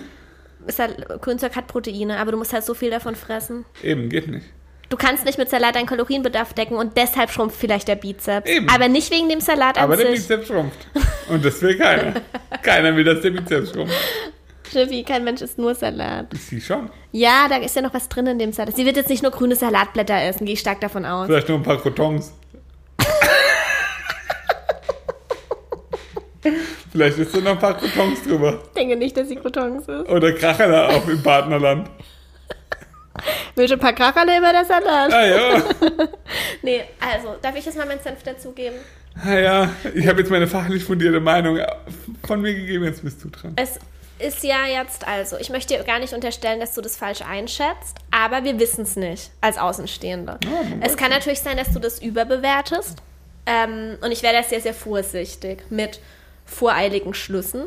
Ist 0.67 0.79
halt, 0.79 1.07
Grünzeug 1.21 1.55
hat 1.55 1.67
Proteine, 1.67 2.19
aber 2.19 2.33
du 2.33 2.39
musst 2.39 2.53
halt 2.53 2.65
so 2.65 2.75
viel 2.75 2.91
davon 2.91 3.15
fressen. 3.15 3.65
eben, 3.83 4.09
geht 4.09 4.29
nicht. 4.29 4.47
Du 4.89 4.97
kannst 4.97 5.25
nicht 5.25 5.37
mit 5.37 5.51
Salat 5.51 5.75
deinen 5.75 5.87
Kalorienbedarf 5.87 6.55
decken 6.55 6.77
und 6.77 6.97
deshalb 6.97 7.31
schrumpft 7.31 7.59
vielleicht 7.59 7.89
der 7.89 7.97
Bizeps. 7.97 8.49
Eben. 8.49 8.69
Aber 8.69 8.89
nicht 8.89 9.11
wegen 9.11 9.29
dem 9.29 9.41
Salat 9.41 9.79
an 9.79 9.85
Aber 9.85 9.97
der. 9.97 10.13
Bizeps 10.13 10.47
schrumpft. 10.47 10.87
Und 11.29 11.45
das 11.45 11.61
will 11.61 11.77
keiner. 11.77 12.21
keiner 12.63 12.95
will, 12.95 13.03
dass 13.03 13.21
der 13.21 13.31
Bizeps 13.31 13.73
schrumpft. 13.73 13.97
Schnüffi, 14.71 15.03
kein 15.03 15.25
Mensch 15.25 15.43
isst 15.43 15.59
nur 15.59 15.75
Salat. 15.75 16.27
Sie 16.35 16.61
schon. 16.61 16.89
Ja, 17.11 17.49
da 17.49 17.57
ist 17.57 17.75
ja 17.75 17.83
noch 17.83 17.95
was 17.95 18.09
drin 18.09 18.29
in 18.29 18.39
dem 18.39 18.53
Salat. 18.53 18.77
Sie 18.77 18.87
wird 18.87 18.97
jetzt 18.97 19.11
nicht 19.11 19.25
nur 19.25 19.33
grüne 19.33 19.57
Salatblätter 19.57 20.23
essen, 20.23 20.45
gehe 20.45 20.55
ich 20.55 20.61
stark 20.61 20.81
davon 20.81 21.05
aus. 21.05 21.27
Vielleicht 21.27 21.49
nur 21.49 21.59
ein 21.59 21.65
paar 21.65 21.81
Crotons. 21.81 22.33
Vielleicht 26.97 27.19
ist 27.19 27.37
da 27.37 27.41
noch 27.41 27.51
ein 27.51 27.59
paar 27.59 27.77
Crotons 27.77 28.23
drüber. 28.23 28.59
Ich 28.69 28.73
denke 28.73 28.97
nicht, 28.97 29.15
dass 29.15 29.29
sie 29.29 29.37
Croutons 29.37 29.87
ist. 29.87 30.09
Oder 30.09 30.33
Kracher 30.33 30.89
auch 30.89 31.07
im 31.07 31.23
Partnerland. 31.23 31.91
Willst 33.55 33.71
du 33.71 33.77
ein 33.77 33.81
paar 33.81 33.93
Kracherle 33.93 34.39
über 34.39 34.51
der 34.51 34.65
Salat? 34.65 35.13
Ah 35.13 35.27
ja. 35.27 35.63
Nee, 36.63 36.85
also, 36.99 37.37
darf 37.43 37.55
ich 37.55 37.67
jetzt 37.67 37.77
mal 37.77 37.87
meinen 37.87 38.01
Senf 38.01 38.23
dazugeben? 38.23 38.77
Ah 39.23 39.35
ja. 39.35 39.71
Ich 39.95 40.09
habe 40.09 40.21
jetzt 40.21 40.31
meine 40.31 40.47
fachlich 40.47 40.85
fundierte 40.85 41.21
Meinung 41.21 41.59
von 42.27 42.41
mir 42.41 42.55
gegeben, 42.55 42.85
jetzt 42.85 43.05
bist 43.05 43.23
du 43.23 43.29
dran. 43.29 43.53
Es 43.57 43.79
ist 44.19 44.43
ja 44.43 44.65
jetzt 44.67 45.07
also, 45.07 45.37
ich 45.37 45.51
möchte 45.51 45.77
dir 45.77 45.85
gar 45.85 45.99
nicht 45.99 46.15
unterstellen, 46.15 46.61
dass 46.61 46.75
du 46.75 46.81
das 46.81 46.97
falsch 46.97 47.21
einschätzt, 47.21 47.99
aber 48.11 48.43
wir 48.45 48.59
wissen 48.59 48.85
es 48.85 48.97
nicht 48.97 49.31
als 49.43 49.59
Außenstehende. 49.59 50.39
man 50.43 50.81
es 50.81 50.97
kann 50.97 51.11
natürlich 51.11 51.41
sein, 51.41 51.59
dass 51.59 51.75
du 51.75 51.79
das 51.79 52.01
überbewertest. 52.01 53.03
Ähm, 53.45 53.99
und 54.01 54.11
ich 54.11 54.23
wäre 54.23 54.33
da 54.35 54.43
sehr, 54.43 54.63
sehr 54.63 54.75
vorsichtig 54.75 55.63
mit 55.69 56.01
voreiligen 56.47 57.13
Schlüssen. 57.15 57.65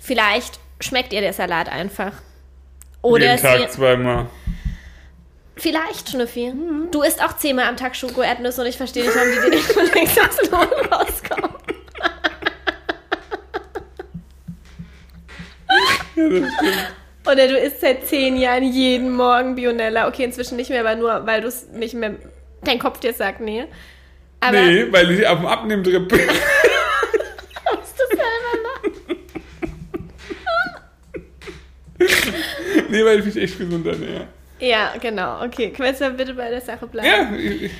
Vielleicht 0.00 0.58
schmeckt 0.80 1.12
ihr 1.12 1.20
der 1.20 1.32
Salat 1.32 1.68
einfach. 1.68 2.12
Oder 3.02 3.32
Jeden 3.32 3.42
Tag 3.42 3.60
sie, 3.60 3.68
zweimal. 3.76 4.26
vielleicht, 5.56 6.10
Schnüffi. 6.10 6.52
Du 6.92 7.02
isst 7.02 7.22
auch 7.24 7.36
zehnmal 7.36 7.66
am 7.66 7.76
Tag 7.76 7.96
Schoko-Erdnüsse 7.96 8.60
und 8.60 8.66
ich 8.68 8.76
verstehe 8.76 9.04
nicht, 9.04 9.16
warum 9.16 9.30
die 9.30 9.40
dir 9.40 9.50
nicht 9.56 9.72
von 9.72 9.84
links 9.94 10.16
aus 10.18 10.36
dem 10.36 10.50
Mund 10.50 10.92
rauskommen. 10.92 11.50
Oder 17.26 17.48
du 17.48 17.56
isst 17.58 17.80
seit 17.80 18.06
zehn 18.06 18.36
Jahren 18.36 18.64
jeden 18.64 19.10
Morgen 19.14 19.54
Bionella. 19.54 20.08
Okay, 20.08 20.24
inzwischen 20.24 20.56
nicht 20.56 20.68
mehr, 20.70 20.80
aber 20.80 20.96
nur, 20.96 21.24
weil 21.26 21.40
du 21.40 21.48
es 21.48 21.68
nicht 21.68 21.94
mehr, 21.94 22.16
dein 22.64 22.78
Kopf 22.78 23.00
dir 23.00 23.12
sagt, 23.14 23.40
nee. 23.40 23.64
Aber 24.40 24.60
Nee, 24.60 24.90
weil 24.92 25.10
ich 25.12 25.26
auf 25.26 25.38
dem 25.38 25.46
Abnehmtrip 25.46 26.08
bin. 26.08 26.20
musst 27.76 27.98
du 27.98 28.16
selber 28.16 28.58
nach. 28.64 28.82
nee, 32.88 33.04
weil 33.04 33.18
ich 33.20 33.24
mich 33.26 33.36
echt 33.36 33.58
gesund 33.58 33.86
ernähre. 33.86 34.26
Ja, 34.58 34.92
genau. 35.00 35.44
Okay, 35.44 35.70
können 35.70 35.98
wir 35.98 36.10
bitte 36.10 36.34
bei 36.34 36.50
der 36.50 36.60
Sache 36.60 36.86
bleiben? 36.86 37.08
Ja, 37.08 37.32
ich, 37.36 37.62
ich- 37.64 37.70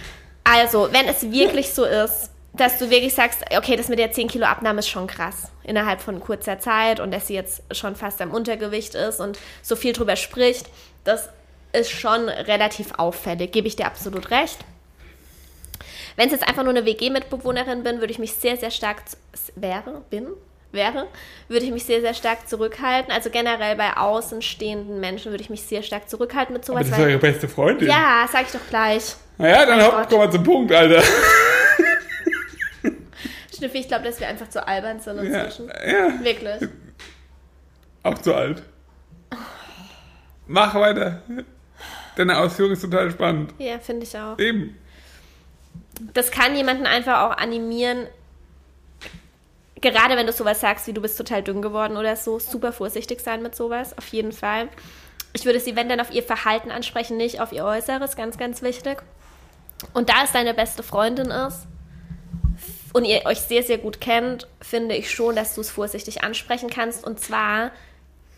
Also, 0.45 0.88
wenn 0.92 1.07
es 1.07 1.23
wirklich 1.31 1.71
so 1.73 1.85
ist, 1.85 2.31
dass 2.55 2.79
du 2.79 2.90
wirklich 2.90 3.14
sagst, 3.14 3.45
okay, 3.57 3.77
das 3.77 3.88
mit 3.88 3.99
der 3.99 4.12
10 4.12 4.29
Kilo 4.29 4.45
Abnahme 4.47 4.81
ist 4.81 4.88
schon 4.88 5.07
krass 5.07 5.45
innerhalb 5.64 6.01
von 6.03 6.21
kurzer 6.21 6.59
Zeit 6.59 7.01
und 7.01 7.11
dass 7.12 7.29
sie 7.29 7.35
jetzt 7.35 7.62
schon 7.71 7.95
fast 7.97 8.21
am 8.21 8.31
Untergewicht 8.33 8.95
ist 8.95 9.21
und 9.21 9.38
so 9.62 9.77
viel 9.77 9.92
drüber 9.92 10.16
spricht, 10.16 10.66
das 11.05 11.29
ist 11.73 11.90
schon 11.90 12.29
relativ 12.29 12.88
auffällig, 12.99 13.53
gebe 13.53 13.68
ich 13.68 13.77
dir 13.77 13.87
absolut 13.87 14.31
recht. 14.31 14.59
Wenn 16.16 16.27
es 16.27 16.33
jetzt 16.33 16.47
einfach 16.47 16.62
nur 16.62 16.73
eine 16.75 16.85
WG-Mitbewohnerin 16.85 17.83
bin, 17.85 18.01
würde 18.01 18.12
ich 18.12 18.18
mich 18.18 18.35
sehr, 18.35 18.57
sehr 18.59 18.71
stark, 18.71 19.03
wäre, 19.57 20.03
bin, 20.11 20.27
wäre, 20.72 21.06
würde 21.48 21.64
ich 21.64 21.70
mich 21.70 21.85
sehr, 21.85 22.00
sehr 22.00 22.14
stark 22.14 22.48
zurückhalten. 22.48 23.12
Also 23.12 23.30
generell 23.30 23.76
bei 23.76 23.96
außenstehenden 23.96 24.98
Menschen 25.00 25.30
würde 25.32 25.42
ich 25.42 25.50
mich 25.50 25.62
sehr 25.62 25.82
stark 25.82 26.08
zurückhalten 26.08 26.52
mit 26.54 26.68
aber 26.68 26.78
sowas. 26.80 26.90
das 26.90 26.98
ist 26.98 27.04
eure 27.04 27.18
beste 27.18 27.48
Freundin. 27.48 27.88
ja, 27.88 28.26
sag 28.30 28.42
ich 28.46 28.52
doch 28.52 28.66
gleich. 28.68 29.14
Naja, 29.38 29.66
dann 29.66 29.78
Gott. 29.90 30.06
komm 30.08 30.18
mal 30.18 30.30
zum 30.32 30.42
Punkt, 30.44 30.72
Alter. 30.72 31.02
Schnüffi, 33.56 33.78
ich 33.78 33.88
glaube, 33.88 34.04
dass 34.04 34.18
wir 34.18 34.28
einfach 34.28 34.48
zu 34.48 34.66
albern 34.66 35.00
sind 35.00 35.16
Ja, 35.16 35.22
inzwischen. 35.44 35.68
ja, 35.68 36.24
Wirklich. 36.24 36.68
auch 38.02 38.18
zu 38.18 38.35
alt. 38.35 38.62
Mach 40.46 40.74
weiter. 40.74 41.22
Deine 42.16 42.38
Ausführung 42.38 42.72
ist 42.72 42.82
total 42.82 43.11
spannend. 43.11 43.54
Ja, 43.58 43.78
finde 43.78 44.04
ich 44.04 44.16
auch. 44.18 44.38
Eben. 44.38 44.76
Das 46.12 46.30
kann 46.30 46.56
jemanden 46.56 46.87
einfach 46.87 47.22
auch 47.30 47.37
animieren, 47.37 48.06
gerade 49.90 50.16
wenn 50.16 50.27
du 50.27 50.33
sowas 50.33 50.61
sagst, 50.61 50.87
wie 50.87 50.92
du 50.92 51.01
bist 51.01 51.18
total 51.18 51.42
dünn 51.42 51.62
geworden 51.62 51.97
oder 51.97 52.16
so, 52.16 52.38
super 52.38 52.73
vorsichtig 52.73 53.21
sein 53.21 53.42
mit 53.42 53.55
sowas, 53.55 53.97
auf 53.99 54.07
jeden 54.09 54.33
Fall. 54.33 54.68
Ich 55.33 55.45
würde 55.45 55.61
sie, 55.61 55.77
wenn 55.77 55.88
dann, 55.88 56.01
auf 56.01 56.12
ihr 56.12 56.23
Verhalten 56.23 56.71
ansprechen, 56.71 57.16
nicht 57.16 57.40
auf 57.40 57.53
ihr 57.53 57.64
Äußeres, 57.64 58.16
ganz, 58.16 58.38
ganz 58.38 58.62
wichtig. 58.62 59.03
Und 59.92 60.09
da 60.09 60.25
es 60.25 60.33
deine 60.33 60.55
beste 60.55 60.83
Freundin 60.83 61.31
ist 61.31 61.66
und 62.92 63.05
ihr 63.05 63.25
euch 63.27 63.40
sehr, 63.40 63.62
sehr 63.62 63.79
gut 63.79 64.01
kennt, 64.01 64.47
finde 64.61 64.95
ich 64.95 65.11
schon, 65.11 65.35
dass 65.35 65.55
du 65.55 65.61
es 65.61 65.71
vorsichtig 65.71 66.23
ansprechen 66.23 66.71
kannst. 66.71 67.05
Und 67.05 67.18
zwar 67.18 67.73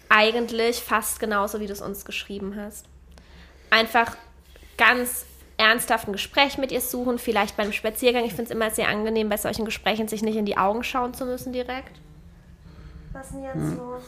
eigentlich 0.09 0.79
fast 0.79 1.21
genauso, 1.21 1.61
wie 1.61 1.66
du 1.66 1.73
es 1.73 1.81
uns 1.81 2.05
geschrieben 2.05 2.57
hast. 2.57 2.87
Einfach 3.71 4.16
ganz 4.77 5.27
ernsthaft 5.57 6.09
ein 6.09 6.13
Gespräch 6.13 6.59
mit 6.59 6.73
ihr 6.73 6.81
suchen, 6.81 7.19
vielleicht 7.19 7.57
beim 7.57 7.73
Spaziergang. 7.73 8.25
Ich 8.25 8.33
finde 8.35 8.45
es 8.45 8.51
immer 8.51 8.71
sehr 8.71 8.89
angenehm, 8.89 9.29
bei 9.29 9.37
solchen 9.37 9.65
Gesprächen 9.65 10.09
sich 10.09 10.23
nicht 10.23 10.37
in 10.37 10.47
die 10.47 10.57
Augen 10.57 10.83
schauen 10.83 11.15
zu 11.15 11.25
müssen 11.27 11.53
direkt. 11.53 12.01
Was 13.13 13.27
ist 13.27 13.35
denn 13.35 13.45
jetzt 13.45 13.77
los? 13.77 14.03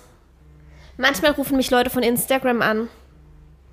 Manchmal 0.97 1.33
rufen 1.33 1.57
mich 1.57 1.71
Leute 1.71 1.91
von 1.91 2.03
Instagram 2.03 2.63
an 2.63 2.89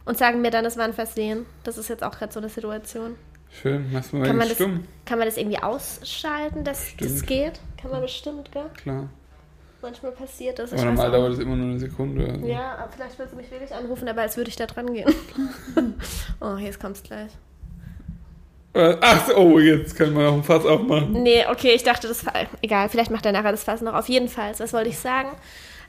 und 0.05 0.17
sagen 0.17 0.41
mir 0.41 0.51
dann, 0.51 0.65
es 0.65 0.77
war 0.77 0.85
ein 0.85 0.93
Versehen. 0.93 1.45
Das 1.63 1.77
ist 1.77 1.89
jetzt 1.89 2.03
auch 2.03 2.17
gerade 2.17 2.31
so 2.33 2.39
eine 2.39 2.49
Situation. 2.49 3.15
Schön, 3.49 3.91
machst 3.91 4.11
du 4.11 4.17
mal 4.17 4.27
Kann 4.27 4.37
man, 4.37 4.47
das, 4.47 4.57
stumm. 4.57 4.87
kann 5.05 5.19
man 5.19 5.27
das 5.27 5.37
irgendwie 5.37 5.61
ausschalten, 5.61 6.63
dass 6.63 6.95
das 6.97 7.07
Stimmt. 7.07 7.27
geht? 7.27 7.59
Kann 7.79 7.91
man 7.91 8.01
bestimmt, 8.01 8.51
gell? 8.51 8.69
Klar. 8.75 9.09
Manchmal 9.81 10.11
passiert 10.13 10.59
das. 10.59 10.73
Aber 10.73 10.85
normal 10.85 11.11
dauert 11.11 11.33
es 11.33 11.39
immer 11.39 11.55
nur 11.55 11.69
eine 11.69 11.79
Sekunde. 11.79 12.25
Also. 12.25 12.45
Ja, 12.45 12.77
aber 12.77 12.91
vielleicht 12.91 13.19
willst 13.19 13.33
du 13.33 13.37
mich 13.37 13.51
wirklich 13.51 13.73
anrufen, 13.73 14.07
aber 14.07 14.21
als 14.21 14.37
würde 14.37 14.49
ich 14.49 14.55
da 14.55 14.65
dran 14.65 14.93
gehen. 14.93 15.13
oh, 16.41 16.55
jetzt 16.55 16.79
kommt's 16.79 17.03
gleich. 17.03 17.31
Äh, 18.73 18.97
Ach, 19.01 19.29
oh, 19.35 19.59
jetzt 19.59 19.95
können 19.95 20.15
wir 20.17 20.23
noch 20.23 20.33
ein 20.33 20.43
Fass 20.43 20.65
aufmachen. 20.65 21.13
Nee, 21.13 21.45
okay, 21.49 21.73
ich 21.73 21.83
dachte, 21.83 22.07
das 22.07 22.25
war. 22.25 22.33
Egal, 22.61 22.89
vielleicht 22.89 23.11
macht 23.11 23.25
er 23.25 23.31
nachher 23.31 23.51
das 23.51 23.63
Fass 23.63 23.81
noch. 23.81 23.93
Auf 23.93 24.09
jeden 24.09 24.29
Fall, 24.29 24.53
was 24.57 24.73
wollte 24.73 24.89
ich 24.89 24.97
sagen? 24.97 25.29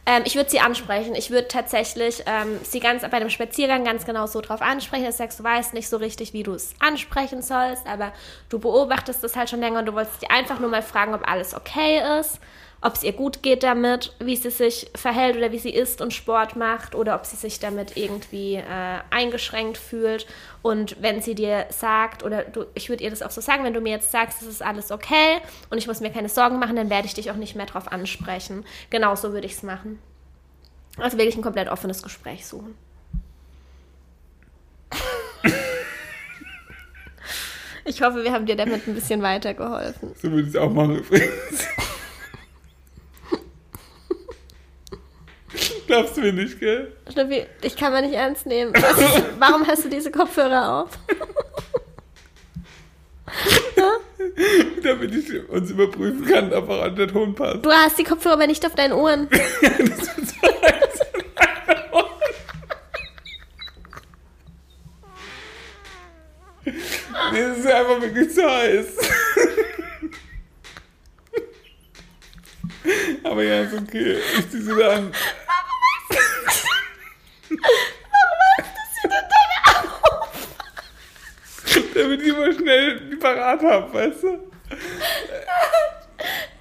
Ähm, 0.07 0.23
ich 0.27 0.35
würde 0.37 0.51
sie 0.51 0.61
ansprechen. 0.61 1.15
Ich 1.15 1.31
würde 1.31 1.49
tatsächlich 1.49 2.23
ähm, 2.27 2.59
sie 2.63 2.81
ganz 2.81 3.09
bei 3.09 3.21
dem 3.21 3.31
Spaziergang 3.31 3.85
ganz 3.85 4.05
genau 4.05 4.27
so 4.27 4.41
drauf 4.43 4.61
ansprechen, 4.61 5.05
dass 5.05 5.17
du 5.17 5.23
sagst, 5.23 5.41
du 5.41 5.45
weißt 5.45 5.73
nicht 5.73 5.89
so 5.89 5.97
richtig, 5.97 6.35
wie 6.35 6.43
du 6.43 6.53
es 6.53 6.75
ansprechen 6.79 7.41
sollst, 7.41 7.87
aber 7.87 8.13
du 8.51 8.59
beobachtest 8.59 9.25
das 9.25 9.35
halt 9.35 9.49
schon 9.49 9.61
länger 9.61 9.79
und 9.79 9.87
du 9.87 9.95
wolltest 9.95 10.21
sie 10.21 10.29
einfach 10.29 10.61
nur 10.61 10.69
mal 10.69 10.83
fragen, 10.83 11.15
ob 11.15 11.27
alles 11.27 11.55
okay 11.55 12.03
ist, 12.21 12.39
ob 12.83 12.97
es 12.97 13.03
ihr 13.03 13.13
gut 13.13 13.43
geht 13.43 13.63
damit, 13.63 14.13
wie 14.19 14.37
sie 14.37 14.51
sich 14.51 14.91
verhält 14.95 15.39
oder 15.39 15.53
wie 15.53 15.59
sie 15.59 15.73
isst 15.73 16.03
und 16.03 16.13
Sport 16.13 16.55
macht 16.55 16.95
oder 16.95 17.15
ob 17.15 17.25
sie 17.25 17.37
sich 17.37 17.59
damit 17.59 17.97
irgendwie 17.97 18.57
äh, 18.57 18.99
eingeschränkt 19.11 19.79
fühlt. 19.79 20.27
Und 20.65 20.97
wenn 21.03 21.21
sie 21.21 21.35
dir 21.35 21.67
sagt, 21.69 22.23
oder 22.23 22.43
du, 22.43 22.65
ich 22.73 22.89
würde 22.89 23.05
ihr 23.05 23.11
das 23.11 23.21
auch 23.21 23.31
so 23.31 23.43
sagen, 23.43 23.65
wenn 23.65 23.75
du 23.75 23.83
mir 23.83 23.91
jetzt 23.91 24.11
sagst, 24.11 24.41
es 24.41 24.49
ist 24.49 24.63
alles 24.63 24.91
okay 24.91 25.43
und 25.69 25.77
ich 25.77 25.87
muss 25.87 26.01
mir 26.01 26.11
keine 26.11 26.31
Sorgen 26.31 26.59
machen, 26.59 26.75
dann 26.75 26.89
werde 26.89 27.07
ich 27.07 27.13
dich 27.13 27.31
auch 27.31 27.37
nicht 27.37 27.55
mehr 27.55 27.67
drauf 27.67 27.93
ansprechen. 27.93 28.65
Genau 28.89 29.15
so 29.15 29.35
würde 29.35 29.47
ich 29.47 29.53
es 29.53 29.63
machen. 29.63 29.99
Also 30.97 31.19
wirklich 31.19 31.37
ein 31.37 31.43
komplett 31.43 31.69
offenes 31.69 32.03
Gespräch 32.03 32.47
suchen. 32.47 32.75
Ich 37.85 38.01
hoffe, 38.01 38.25
wir 38.25 38.33
haben 38.33 38.47
dir 38.47 38.57
damit 38.57 38.89
ein 38.89 38.95
bisschen 38.95 39.21
weitergeholfen. 39.21 40.15
So 40.17 40.31
würde 40.31 40.49
ich 40.49 40.55
es 40.55 40.57
auch 40.57 40.73
machen 40.73 40.97
übrigens. 40.97 41.67
Glaubst 45.95 46.17
du 46.17 46.23
mir 46.23 46.33
nicht, 46.33 46.59
gell? 46.59 46.91
Schnüffi, 47.13 47.47
ich 47.63 47.77
kann 47.77 47.93
mal 47.93 48.03
nicht 48.03 48.17
ernst 48.17 48.47
nehmen. 48.47 48.75
Ist, 48.75 49.23
warum 49.39 49.65
hast 49.65 49.85
du 49.85 49.89
diese 49.89 50.11
Kopfhörer 50.11 50.81
auf? 50.81 50.91
Damit 54.83 55.15
ich 55.15 55.49
uns 55.49 55.71
überprüfen 55.71 56.27
kann, 56.27 56.53
ob 56.53 56.69
auch 56.69 56.83
an 56.83 56.97
der 56.97 57.07
Ton 57.07 57.33
passt. 57.37 57.65
Du 57.65 57.71
hast 57.71 57.97
die 57.97 58.03
Kopfhörer 58.03 58.35
aber 58.35 58.49
nicht 58.49 58.67
auf 58.67 58.75
deinen 58.75 58.93
Ohren. 58.93 59.29
Nee, 67.33 67.41
es 67.41 67.59
ist 67.59 67.67
einfach 67.67 68.01
wirklich 68.01 68.33
zu 68.33 68.43
heiß. 68.45 68.87
Aber 73.25 73.43
ja, 73.43 73.63
ist 73.63 73.75
okay. 73.75 74.19
Ich 74.39 74.51
zieh 74.51 74.61
sie 74.61 74.77
da 74.77 74.91
an. 74.91 75.13
Damit 82.05 82.21
ich 82.21 82.29
immer 82.29 82.53
schnell 82.53 83.01
die 83.01 83.17
parat 83.17 83.63
habe, 83.63 83.95
weißt 83.95 84.25
du? 84.25 84.29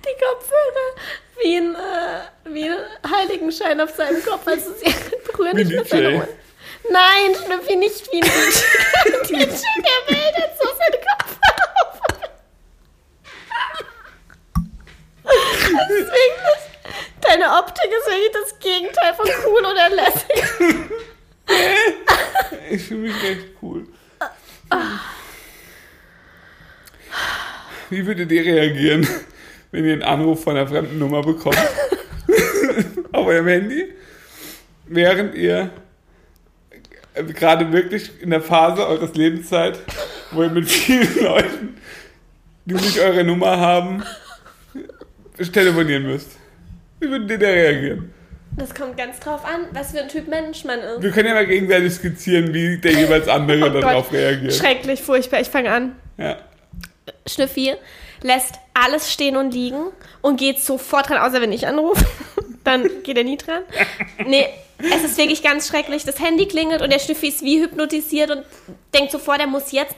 Die 0.05 0.15
Kopfhörer 0.23 0.95
wie 1.41 1.57
ein, 1.57 1.75
äh, 1.75 2.21
wie 2.45 2.69
ein 2.69 2.77
Heiligenschein 3.11 3.81
auf 3.81 3.89
seinem 3.89 4.23
Kopf, 4.23 4.47
als 4.47 4.63
du 4.63 4.73
sie 4.75 4.95
berühren 5.29 5.57
Wie 5.57 5.65
nicht 5.65 5.85
DJ. 5.85 5.89
deine 5.89 6.15
Ohren. 6.15 6.27
Nein, 6.89 7.35
Schnüffi, 7.35 7.75
nicht 7.75 8.09
wie 8.09 8.21
ein 8.21 8.23
DJ. 8.23 8.31
DJ 9.27 9.43
der 9.43 10.15
Welt 10.15 10.35
hat 10.37 10.57
so 10.57 10.67
seine 10.77 10.99
Kopfhörer 11.03 11.73
auf. 11.81 11.99
Deswegen 15.89 16.39
ist, 16.53 16.67
deine 17.19 17.47
Optik 17.57 17.91
ist 17.99 18.07
wirklich 18.07 18.31
das 18.31 18.59
Gegenteil 18.59 19.13
von 19.13 19.27
cool 19.45 19.65
oder 19.65 19.89
lässig. 19.89 20.41
Ich 22.69 22.83
fühle 22.83 23.01
mich 23.01 23.21
recht 23.21 23.47
cool. 23.61 23.85
Wie 27.89 28.05
würdet 28.05 28.31
ihr 28.31 28.43
reagieren, 28.43 29.07
wenn 29.71 29.85
ihr 29.85 29.93
einen 29.93 30.03
Anruf 30.03 30.43
von 30.43 30.55
einer 30.55 30.67
fremden 30.67 30.99
Nummer 30.99 31.21
bekommt? 31.21 31.57
Auf 33.11 33.27
eurem 33.27 33.47
Handy? 33.47 33.85
Während 34.87 35.35
ihr 35.35 35.71
äh, 37.13 37.23
gerade 37.23 37.71
wirklich 37.71 38.11
in 38.21 38.29
der 38.29 38.41
Phase 38.41 38.87
eures 38.87 39.13
Lebenszeit, 39.15 39.79
wo 40.31 40.43
ihr 40.43 40.49
mit 40.49 40.69
vielen 40.69 41.15
Leuten, 41.23 41.77
die 42.65 42.75
nicht 42.75 42.99
eure 42.99 43.23
Nummer 43.23 43.57
haben, 43.59 44.03
telefonieren 45.51 46.03
müsst. 46.03 46.37
Wie 46.99 47.09
würdet 47.09 47.31
ihr 47.31 47.39
da 47.39 47.47
reagieren? 47.47 48.13
Das 48.55 48.73
kommt 48.73 48.97
ganz 48.97 49.19
drauf 49.19 49.43
an, 49.45 49.65
was 49.71 49.91
für 49.91 50.01
ein 50.01 50.09
Typ 50.09 50.27
Mensch 50.27 50.63
man 50.63 50.79
ist. 50.79 51.01
Wir 51.01 51.11
können 51.11 51.27
ja 51.29 51.33
mal 51.33 51.47
gegenseitig 51.47 51.93
skizzieren, 51.93 52.53
wie 52.53 52.77
der 52.77 52.91
jeweils 52.93 53.27
andere 53.27 53.65
Oh 53.65 53.81
darauf 53.81 54.11
reagiert. 54.13 54.53
Schrecklich, 54.53 55.01
furchtbar. 55.01 55.41
Ich 55.41 55.49
fange 55.49 55.71
an. 55.71 55.95
Ja. 56.17 56.37
Schnüffi 57.27 57.73
lässt 58.21 58.55
alles 58.73 59.11
stehen 59.11 59.35
und 59.37 59.53
liegen 59.53 59.87
und 60.21 60.37
geht 60.39 60.59
sofort 60.61 61.09
dran, 61.09 61.17
außer 61.17 61.41
wenn 61.41 61.51
ich 61.51 61.67
anrufe. 61.67 62.05
Dann 62.63 62.89
geht 63.03 63.17
er 63.17 63.25
nie 63.25 63.35
dran. 63.37 63.63
Nee, 64.25 64.47
es 64.79 65.03
ist 65.03 65.17
wirklich 65.17 65.43
ganz 65.43 65.67
schrecklich. 65.67 66.05
Das 66.05 66.21
Handy 66.21 66.45
klingelt 66.45 66.81
und 66.81 66.91
der 66.93 66.99
Schnüffi 66.99 67.27
ist 67.27 67.41
wie 67.43 67.61
hypnotisiert 67.61 68.31
und 68.31 68.43
denkt 68.93 69.11
sofort, 69.11 69.41
er 69.41 69.47
muss 69.47 69.73
jetzt 69.73 69.93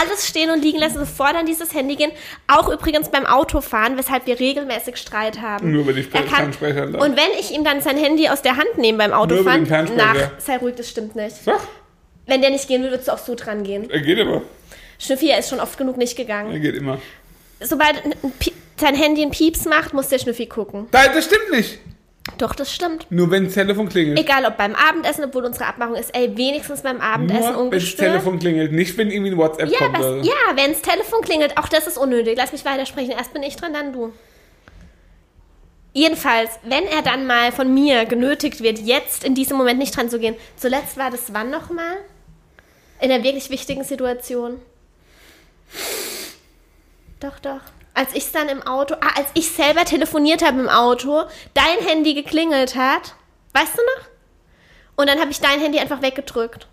alles 0.00 0.26
stehen 0.26 0.50
und 0.50 0.60
liegen 0.64 0.78
lassen, 0.80 0.98
sofort 0.98 1.36
an 1.36 1.46
dieses 1.46 1.72
Handy 1.74 1.94
gehen. 1.94 2.10
Auch 2.48 2.68
übrigens 2.68 3.08
beim 3.10 3.24
Autofahren, 3.24 3.96
weshalb 3.96 4.26
wir 4.26 4.40
regelmäßig 4.40 4.96
Streit 4.96 5.40
haben. 5.40 5.70
Nur 5.70 5.82
über 5.82 5.92
die 5.92 6.00
Er 6.12 6.22
kann- 6.22 6.28
Fernsprecher 6.28 6.86
laufen. 6.86 7.08
Und 7.12 7.16
wenn 7.16 7.38
ich 7.38 7.52
ihm 7.52 7.62
dann 7.62 7.80
sein 7.80 7.96
Handy 7.96 8.28
aus 8.28 8.42
der 8.42 8.56
Hand 8.56 8.78
nehme 8.78 8.98
beim 8.98 9.12
Autofahren, 9.12 9.62
nach, 9.96 10.16
sei 10.38 10.56
ruhig, 10.56 10.74
das 10.74 10.88
stimmt 10.90 11.14
nicht. 11.14 11.46
Doch, 11.46 11.60
Wenn 12.26 12.40
der 12.40 12.50
nicht 12.50 12.66
gehen 12.66 12.82
will, 12.82 12.90
würdest 12.90 13.06
du 13.08 13.12
auch 13.12 13.18
so 13.18 13.36
dran 13.36 13.62
gehen. 13.62 13.88
er 13.90 14.00
geht 14.00 14.18
immer. 14.18 14.42
Schnüffi, 14.98 15.30
er 15.30 15.38
ist 15.38 15.48
schon 15.48 15.60
oft 15.60 15.78
genug 15.78 15.96
nicht 15.96 16.16
gegangen. 16.16 16.52
Er 16.52 16.60
geht 16.60 16.74
immer. 16.74 17.00
Sobald 17.60 18.02
sein 18.76 18.94
Handy 18.94 19.22
einen 19.22 19.30
Pieps 19.30 19.64
macht, 19.64 19.94
muss 19.94 20.08
der 20.08 20.18
Schnüffi 20.18 20.46
gucken. 20.46 20.86
Nein, 20.92 21.10
das 21.14 21.24
stimmt 21.24 21.50
nicht. 21.50 21.78
Doch, 22.36 22.54
das 22.54 22.72
stimmt. 22.72 23.06
Nur 23.10 23.30
wenn 23.30 23.44
das 23.44 23.54
Telefon 23.54 23.88
klingelt. 23.88 24.18
Egal 24.18 24.44
ob 24.44 24.56
beim 24.58 24.74
Abendessen, 24.74 25.24
obwohl 25.24 25.44
unsere 25.44 25.66
Abmachung 25.66 25.94
ist, 25.94 26.14
ey, 26.14 26.36
wenigstens 26.36 26.82
beim 26.82 27.00
Abendessen 27.00 27.40
Nur 27.40 27.48
wenn 27.48 27.54
das 27.54 27.62
ungestört. 27.62 28.10
Telefon 28.10 28.38
klingelt, 28.38 28.72
nicht 28.72 28.98
wenn 28.98 29.10
irgendwie 29.10 29.32
ein 29.32 29.38
WhatsApp 29.38 29.70
ja, 29.70 29.78
kommt. 29.78 29.98
was, 29.98 30.26
ja, 30.26 30.56
wenns 30.56 30.82
Telefon 30.82 31.22
klingelt, 31.22 31.56
auch 31.56 31.68
das 31.68 31.86
ist 31.86 31.96
unnötig. 31.96 32.34
Lass 32.36 32.52
mich 32.52 32.64
weitersprechen. 32.64 33.12
Erst 33.12 33.32
bin 33.32 33.42
ich 33.42 33.56
dran, 33.56 33.72
dann 33.72 33.92
du. 33.92 34.12
Jedenfalls, 35.94 36.50
wenn 36.64 36.84
er 36.84 37.02
dann 37.02 37.26
mal 37.26 37.50
von 37.50 37.72
mir 37.72 38.04
genötigt 38.04 38.62
wird, 38.62 38.78
jetzt 38.78 39.24
in 39.24 39.34
diesem 39.34 39.56
Moment 39.56 39.78
nicht 39.78 39.96
dran 39.96 40.10
zu 40.10 40.18
gehen. 40.18 40.36
Zuletzt 40.56 40.96
war 40.98 41.10
das 41.10 41.32
wann 41.32 41.50
nochmal? 41.50 41.96
In 43.00 43.10
einer 43.10 43.24
wirklich 43.24 43.48
wichtigen 43.50 43.84
Situation. 43.84 44.60
Doch, 47.20 47.38
doch. 47.40 47.60
Als 47.94 48.14
ich 48.14 48.30
dann 48.30 48.48
im 48.48 48.62
Auto, 48.62 48.94
ah, 49.00 49.12
als 49.16 49.30
ich 49.34 49.50
selber 49.50 49.84
telefoniert 49.84 50.44
habe 50.44 50.60
im 50.60 50.68
Auto, 50.68 51.24
dein 51.54 51.86
Handy 51.86 52.14
geklingelt 52.14 52.76
hat. 52.76 53.14
Weißt 53.52 53.76
du 53.76 53.82
noch? 53.82 54.08
Und 54.96 55.08
dann 55.08 55.18
habe 55.18 55.30
ich 55.30 55.40
dein 55.40 55.60
Handy 55.60 55.78
einfach 55.78 56.02
weggedrückt. 56.02 56.68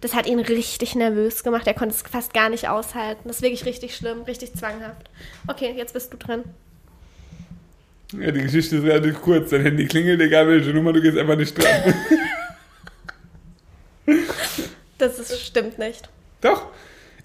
Das 0.00 0.14
hat 0.14 0.26
ihn 0.26 0.38
richtig 0.38 0.94
nervös 0.94 1.42
gemacht. 1.42 1.66
Er 1.66 1.74
konnte 1.74 1.94
es 1.94 2.02
fast 2.02 2.34
gar 2.34 2.50
nicht 2.50 2.68
aushalten. 2.68 3.22
Das 3.24 3.36
ist 3.36 3.42
wirklich 3.42 3.64
richtig 3.64 3.96
schlimm, 3.96 4.22
richtig 4.22 4.54
zwanghaft. 4.54 5.08
Okay, 5.46 5.72
jetzt 5.76 5.94
bist 5.94 6.12
du 6.12 6.18
dran. 6.18 6.44
Ja, 8.12 8.30
die 8.30 8.42
Geschichte 8.42 8.76
ist 8.76 8.84
relativ 8.84 9.20
kurz. 9.20 9.50
Dein 9.50 9.62
Handy 9.62 9.86
klingelt, 9.86 10.20
egal 10.20 10.46
welche 10.46 10.70
Nummer, 10.70 10.92
du 10.92 11.00
gehst 11.00 11.16
einfach 11.18 11.36
nicht 11.36 11.56
dran. 11.56 11.94
Das 14.98 15.18
ist, 15.18 15.40
stimmt 15.40 15.78
nicht. 15.78 16.08
Doch. 16.40 16.68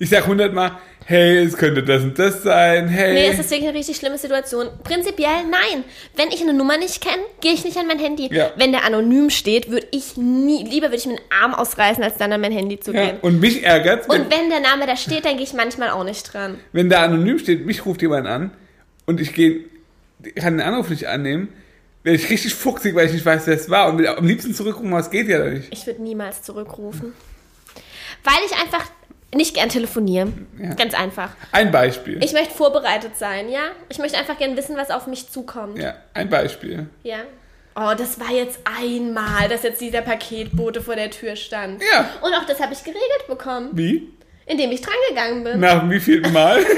Ich 0.02 0.10
sag 0.10 0.26
hundertmal, 0.26 0.80
hey, 1.06 1.43
es 1.43 1.56
könnte 1.56 1.84
das 1.84 2.02
und 2.02 2.18
das 2.18 2.41
sein, 2.41 2.88
hey. 2.88 3.14
Nee, 3.14 3.28
es 3.28 3.38
ist 3.38 3.52
wirklich 3.52 3.70
eine 3.70 3.78
richtig 3.78 3.97
schlimme 3.97 4.18
Situation. 4.18 4.70
Prinzipiell 4.84 5.43
nein. 5.47 5.84
Wenn 6.16 6.30
ich 6.30 6.41
eine 6.41 6.56
Nummer 6.56 6.80
nicht 6.80 7.04
kenne, 7.04 7.22
gehe 7.39 7.54
ich 7.54 7.64
nicht 7.64 7.78
an 7.78 7.86
mein 7.86 7.99
Handy. 7.99 8.28
Ja. 8.34 8.49
Wenn 8.56 8.72
der 8.72 8.84
anonym 8.84 9.30
steht, 9.30 9.70
würde 9.70 9.86
ich 9.91 10.18
nie, 10.18 10.64
lieber 10.64 10.88
würde 10.88 10.95
ich 10.95 11.06
mir 11.06 11.18
den 11.18 11.26
Arm 11.30 11.54
ausreißen, 11.54 12.04
als 12.04 12.18
dann 12.18 12.34
an 12.34 12.41
mein 12.41 12.52
Handy 12.52 12.80
zu 12.80 12.93
ja. 12.93 13.06
gehen. 13.06 13.18
Und 13.22 13.39
mich 13.39 13.64
ärgert 13.64 14.10
wenn, 14.10 14.22
Und 14.22 14.32
wenn 14.32 14.49
der 14.49 14.62
Name 14.62 14.88
da 14.88 14.97
steht, 14.97 15.24
dann 15.24 15.36
gehe 15.36 15.43
ich 15.43 15.54
manchmal 15.54 15.91
auch 15.91 16.04
nicht 16.04 16.34
dran. 16.34 16.58
wenn 16.72 16.89
da 16.89 17.04
anonym 17.04 17.38
steht, 17.38 17.68
mich 17.68 17.86
ruft 17.86 18.02
jemand 18.02 18.26
an 18.26 18.49
und 19.06 19.22
ich 19.22 19.36
gehe, 19.36 19.66
kann 20.34 20.58
den 20.58 20.66
Anruf 20.66 20.89
nicht 20.89 21.10
annehmen, 21.10 21.49
werde 22.02 22.18
ich 22.18 22.28
richtig 22.28 22.56
fuchsig, 22.56 22.95
weil 22.95 23.06
ich 23.06 23.14
nicht 23.14 23.26
weiß, 23.28 23.45
wer 23.45 23.54
es 23.54 23.70
war 23.70 23.88
und 23.88 23.99
will 23.99 24.08
am 24.08 24.26
liebsten 24.26 24.56
zurückrufen, 24.56 24.91
aber 24.91 25.02
es 25.02 25.12
geht 25.12 25.28
ja 25.28 25.47
nicht. 25.47 25.72
Ich 25.72 25.86
würde 25.86 26.02
niemals 26.02 26.41
zurückrufen. 26.41 27.14
Weil 28.24 28.39
ich 28.47 28.60
einfach 28.60 28.86
nicht 29.34 29.56
gern 29.56 29.70
telefoniere. 29.70 30.32
Ja. 30.62 30.74
Ganz 30.74 30.94
einfach. 30.94 31.32
Ein 31.52 31.72
Beispiel. 31.72 32.22
Ich 32.24 32.34
möchte 32.34 32.54
vorbereitet 32.54 33.16
sein, 33.18 33.50
ja? 33.50 33.62
Ich 33.90 33.98
möchte 33.98 34.18
einfach 34.18 34.38
gern 34.38 34.56
wissen, 34.58 34.76
was 34.78 34.92
auf 34.92 35.08
mich 35.08 35.30
zukommt. 35.30 35.78
ja, 35.78 35.96
ein 36.14 36.30
Beispiel. 36.30 36.88
Ja. 37.04 37.18
Oh, 37.76 37.94
das 37.98 38.20
war 38.20 38.32
jetzt 38.32 38.60
einmal, 38.66 39.48
dass 39.48 39.64
jetzt 39.64 39.80
dieser 39.80 40.02
Paketbote 40.02 40.82
vor 40.82 40.96
der 40.98 41.10
Tür 41.10 41.38
stand. 41.38 41.82
Ja. 41.94 42.10
Und 42.22 42.34
auch 42.34 42.46
das 42.46 42.60
habe 42.60 42.74
ich 42.74 42.84
geregelt 42.84 43.28
bekommen. 43.28 43.70
Wie? 43.72 44.10
Indem 44.46 44.72
ich 44.72 44.82
drangegangen 44.82 45.44
bin. 45.46 45.60
Nach 45.62 45.90
wie 45.90 46.00
viel 46.02 46.20
Mal? 46.32 46.66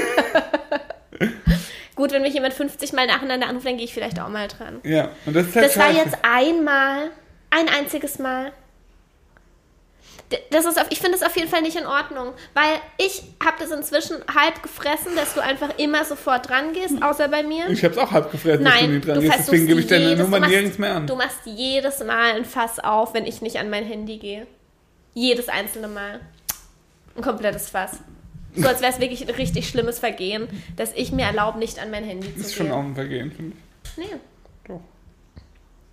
Gut, 1.96 2.12
wenn 2.12 2.22
mich 2.22 2.34
jemand 2.34 2.54
50 2.54 2.92
Mal 2.92 3.06
nacheinander 3.06 3.48
anruft, 3.48 3.66
dann 3.66 3.76
gehe 3.76 3.84
ich 3.86 3.94
vielleicht 3.94 4.20
auch 4.20 4.28
mal 4.28 4.48
dran. 4.48 4.80
ja, 4.82 5.10
und 5.26 5.34
das 5.34 5.46
ist 5.48 5.56
halt 5.56 5.66
Das 5.66 5.76
war 5.78 5.86
scheiße. 5.86 5.98
jetzt 6.04 6.18
einmal, 6.22 7.10
ein 7.50 7.68
einziges 7.68 8.18
Mal. 8.18 8.52
Das 10.50 10.64
ist 10.64 10.78
auf, 10.80 10.86
ich 10.90 10.98
finde 11.00 11.18
das 11.18 11.26
auf 11.26 11.36
jeden 11.36 11.48
Fall 11.48 11.62
nicht 11.62 11.76
in 11.76 11.86
Ordnung, 11.86 12.32
weil 12.54 12.74
ich 12.98 13.22
habe 13.44 13.56
das 13.58 13.70
inzwischen 13.70 14.16
halb 14.34 14.62
gefressen, 14.62 15.14
dass 15.16 15.34
du 15.34 15.40
einfach 15.42 15.70
immer 15.78 16.04
sofort 16.04 16.48
dran 16.48 16.72
gehst, 16.72 17.02
außer 17.02 17.28
bei 17.28 17.42
mir. 17.42 17.68
Ich 17.68 17.84
hab's 17.84 17.98
auch 17.98 18.10
halb 18.10 18.30
gefressen, 18.30 18.64
dass 18.64 18.74
du 18.74 18.80
Nein, 18.80 18.94
nicht 18.94 19.06
dran 19.08 19.20
gehst, 19.20 19.34
deswegen 19.38 19.66
gebe 19.66 19.80
ich 19.80 19.86
deine 19.86 20.16
Nummer 20.16 20.40
machst- 20.40 20.50
nirgends 20.52 20.78
mehr 20.78 20.94
an. 20.94 21.06
Du 21.06 21.16
machst 21.16 21.38
jedes 21.44 21.98
Mal 22.04 22.34
ein 22.36 22.44
Fass 22.44 22.78
auf, 22.80 23.14
wenn 23.14 23.26
ich 23.26 23.42
nicht 23.42 23.56
an 23.58 23.70
mein 23.70 23.84
Handy 23.84 24.18
gehe. 24.18 24.46
Jedes 25.14 25.48
einzelne 25.48 25.88
Mal. 25.88 26.20
Ein 27.16 27.22
komplettes 27.22 27.70
Fass. 27.70 27.98
So 28.56 28.66
als 28.68 28.80
wäre 28.80 28.92
es 28.92 29.00
wirklich 29.00 29.22
ein 29.28 29.34
richtig 29.34 29.68
schlimmes 29.68 29.98
Vergehen, 29.98 30.48
dass 30.76 30.92
ich 30.94 31.10
mir 31.12 31.24
erlaube, 31.26 31.58
nicht 31.58 31.78
an 31.80 31.90
mein 31.90 32.04
Handy 32.04 32.28
zu 32.28 32.38
Das 32.38 32.46
ist 32.48 32.56
gehen. 32.56 32.66
schon 32.68 32.72
auch 32.76 32.82
ein 32.84 32.94
Vergehen, 32.94 33.32
finde 33.32 33.56
ich. 33.56 33.96
Nee. 33.98 34.16
Doch. 34.68 34.80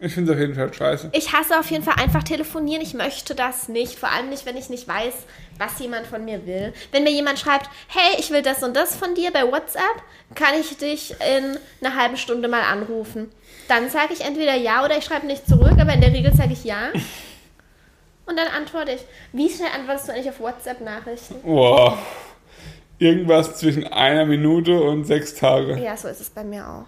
Ich 0.04 0.16
finde 0.16 0.32
es 0.32 0.36
auf 0.36 0.42
jeden 0.42 0.56
Fall 0.56 0.74
scheiße. 0.74 1.10
Ich 1.14 1.32
hasse 1.32 1.60
auf 1.60 1.70
jeden 1.70 1.84
Fall 1.84 1.94
einfach 2.02 2.24
telefonieren. 2.24 2.82
Ich 2.82 2.96
möchte 2.96 3.36
das 3.36 3.68
nicht. 3.68 4.00
Vor 4.00 4.10
allem 4.10 4.30
nicht, 4.30 4.48
wenn 4.48 4.58
ich 4.58 4.68
nicht 4.68 4.88
weiß, 4.88 5.14
was 5.60 5.78
jemand 5.80 6.08
von 6.08 6.26
mir 6.26 6.48
will. 6.48 6.74
Wenn 6.92 7.04
mir 7.04 7.12
jemand 7.12 7.38
schreibt, 7.38 7.70
hey, 7.88 8.20
ich 8.20 8.32
will 8.32 8.42
das 8.42 8.64
und 8.64 8.76
das 8.76 8.96
von 8.96 9.14
dir 9.14 9.32
bei 9.32 9.44
WhatsApp, 9.44 10.02
kann 10.34 10.56
ich 10.60 10.76
dich 10.78 11.12
in 11.12 11.60
einer 11.86 11.96
halben 11.96 12.18
Stunde 12.18 12.48
mal 12.48 12.64
anrufen. 12.64 13.32
Dann 13.68 13.92
sage 13.92 14.14
ich 14.14 14.22
entweder 14.22 14.56
ja 14.56 14.84
oder 14.84 14.98
ich 14.98 15.06
schreibe 15.06 15.28
nicht 15.28 15.46
zurück, 15.48 15.78
aber 15.80 15.94
in 15.94 16.02
der 16.02 16.14
Regel 16.14 16.34
sage 16.34 16.54
ich 16.54 16.64
ja. 16.64 16.90
Und 18.26 18.38
dann 18.40 18.48
antworte 18.48 18.94
ich. 18.94 19.02
Wie 19.34 19.50
schnell 19.50 19.70
antwortest 19.72 20.08
du 20.08 20.14
eigentlich 20.14 20.30
auf 20.30 20.40
WhatsApp-Nachrichten? 20.40 21.44
Boah. 21.44 21.96
Irgendwas 22.98 23.60
zwischen 23.60 23.86
einer 23.86 24.26
Minute 24.26 24.82
und 24.82 25.04
sechs 25.04 25.36
Tage. 25.36 25.78
Ja, 25.78 25.96
so 25.96 26.08
ist 26.08 26.22
es 26.22 26.30
bei 26.32 26.44
mir 26.44 26.68
auch. 26.68 26.88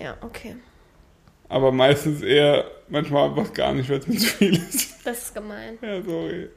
Ja, 0.00 0.16
okay. 0.22 0.56
Aber 1.48 1.72
meistens 1.72 2.22
eher, 2.22 2.64
manchmal 2.88 3.28
einfach 3.30 3.52
gar 3.52 3.72
nicht, 3.72 3.88
weil 3.90 3.98
es 3.98 4.06
mir 4.08 4.18
zu 4.18 4.26
viel 4.26 4.54
ist. 4.56 5.06
Das 5.06 5.18
ist 5.24 5.34
gemein. 5.34 5.78
Ja, 5.82 6.02
sorry. 6.02 6.48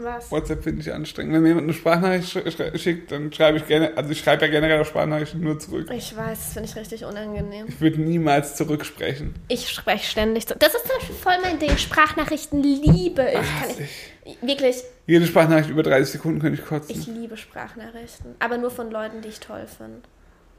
Was? 0.00 0.30
WhatsApp 0.30 0.62
finde 0.62 0.80
ich 0.82 0.92
anstrengend. 0.92 1.34
Wenn 1.34 1.42
mir 1.42 1.48
jemand 1.48 1.64
eine 1.64 1.72
Sprachnachricht 1.74 2.28
sch 2.28 2.36
sch 2.52 2.80
schickt, 2.80 3.10
dann 3.10 3.32
schreibe 3.32 3.58
ich 3.58 3.66
gerne, 3.66 3.96
also 3.96 4.10
ich 4.10 4.20
schreibe 4.20 4.44
ja 4.46 4.50
generell 4.52 4.80
auf 4.80 4.86
Sprachnachrichten 4.86 5.40
nur 5.40 5.58
zurück. 5.58 5.90
Ich 5.92 6.16
weiß, 6.16 6.38
das 6.38 6.52
finde 6.52 6.68
ich 6.68 6.76
richtig 6.76 7.04
unangenehm. 7.04 7.66
Ich 7.66 7.80
würde 7.80 8.00
niemals 8.00 8.54
zurücksprechen. 8.54 9.34
Ich 9.48 9.68
spreche 9.68 10.06
ständig. 10.08 10.46
zu- 10.46 10.54
Das 10.56 10.72
ist 10.76 10.86
zum 10.86 10.96
Beispiel 10.98 11.16
voll 11.16 11.32
mein 11.42 11.58
Ding. 11.58 11.76
Sprachnachrichten 11.76 12.62
liebe 12.62 13.28
ich. 13.28 13.38
Hasse 13.38 13.82
ich 14.24 14.38
wirklich, 14.42 14.76
Jede 15.08 15.26
Sprachnachricht 15.26 15.70
über 15.70 15.82
30 15.82 16.12
Sekunden 16.12 16.38
könnte 16.40 16.60
ich 16.62 16.68
kotzen. 16.68 16.94
ich 16.96 17.06
liebe 17.08 17.36
Sprachnachrichten. 17.36 18.36
Aber 18.38 18.56
nur 18.56 18.70
von 18.70 18.92
Leuten, 18.92 19.20
die 19.20 19.28
ich 19.28 19.40
toll 19.40 19.66
finde. 19.66 20.02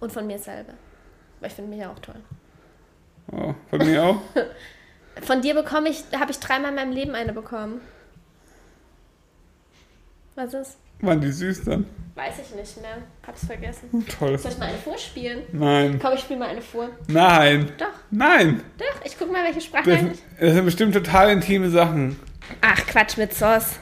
Und 0.01 0.11
von 0.11 0.27
mir 0.27 0.39
selber. 0.39 0.73
Weil 1.39 1.49
ich 1.49 1.53
finde 1.55 1.69
mich 1.71 1.79
ja 1.79 1.91
auch 1.91 1.99
toll. 1.99 2.15
Oh, 3.31 3.53
von 3.69 3.79
mir 3.85 4.03
auch. 4.03 4.21
Von 5.21 5.41
dir 5.41 5.53
bekomme 5.53 5.89
ich, 5.89 6.03
habe 6.17 6.31
ich 6.31 6.39
dreimal 6.39 6.69
in 6.69 6.75
meinem 6.75 6.91
Leben 6.93 7.13
eine 7.13 7.33
bekommen. 7.33 7.81
Was 10.35 10.53
ist? 10.53 10.77
Waren 11.01 11.19
die 11.19 11.31
süß 11.31 11.65
dann? 11.65 11.85
Weiß 12.15 12.35
ich 12.41 12.55
nicht 12.55 12.81
mehr. 12.81 12.97
Hab's 13.27 13.45
vergessen. 13.45 14.05
Toll. 14.17 14.37
Soll 14.37 14.51
ich 14.51 14.57
mal 14.57 14.67
eine 14.69 14.77
vorspielen? 14.77 15.43
Nein. 15.51 15.99
Komm, 16.01 16.13
ich 16.13 16.21
spiele 16.21 16.39
mal 16.39 16.49
eine 16.49 16.61
vor. 16.61 16.89
Nein. 17.07 17.71
Doch, 17.77 17.87
Nein. 18.11 18.61
doch. 18.77 19.05
Ich 19.05 19.17
guck 19.17 19.31
mal, 19.31 19.43
welche 19.43 19.55
Das, 19.55 19.65
Sprachnachricht. 19.65 20.21
das 20.39 20.53
sind 20.53 20.65
bestimmt 20.65 20.93
total 20.93 21.31
intime 21.31 21.69
Sachen. 21.69 22.17
Ach, 22.61 22.85
Quatsch 22.87 23.17
mit 23.17 23.33
Sauce. 23.33 23.75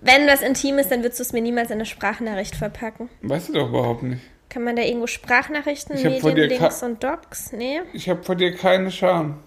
Wenn 0.00 0.26
was 0.26 0.40
intim 0.40 0.78
ist, 0.78 0.90
dann 0.90 1.02
würdest 1.02 1.18
du 1.20 1.22
es 1.22 1.32
mir 1.34 1.42
niemals 1.42 1.68
in 1.68 1.74
eine 1.74 1.86
Sprachnachricht 1.86 2.56
verpacken. 2.56 3.10
Weißt 3.22 3.50
du 3.50 3.52
doch 3.54 3.68
überhaupt 3.68 4.02
nicht. 4.02 4.22
Kann 4.50 4.64
man 4.64 4.76
da 4.76 4.82
irgendwo 4.82 5.06
Sprachnachrichten, 5.06 6.02
Medienlinks 6.02 6.82
und 6.82 7.02
Docs? 7.02 7.52
Nee. 7.52 7.80
Ich 7.92 8.08
habe 8.08 8.22
vor 8.22 8.34
dir 8.34 8.54
keine 8.54 8.90
Scham. 8.90 9.38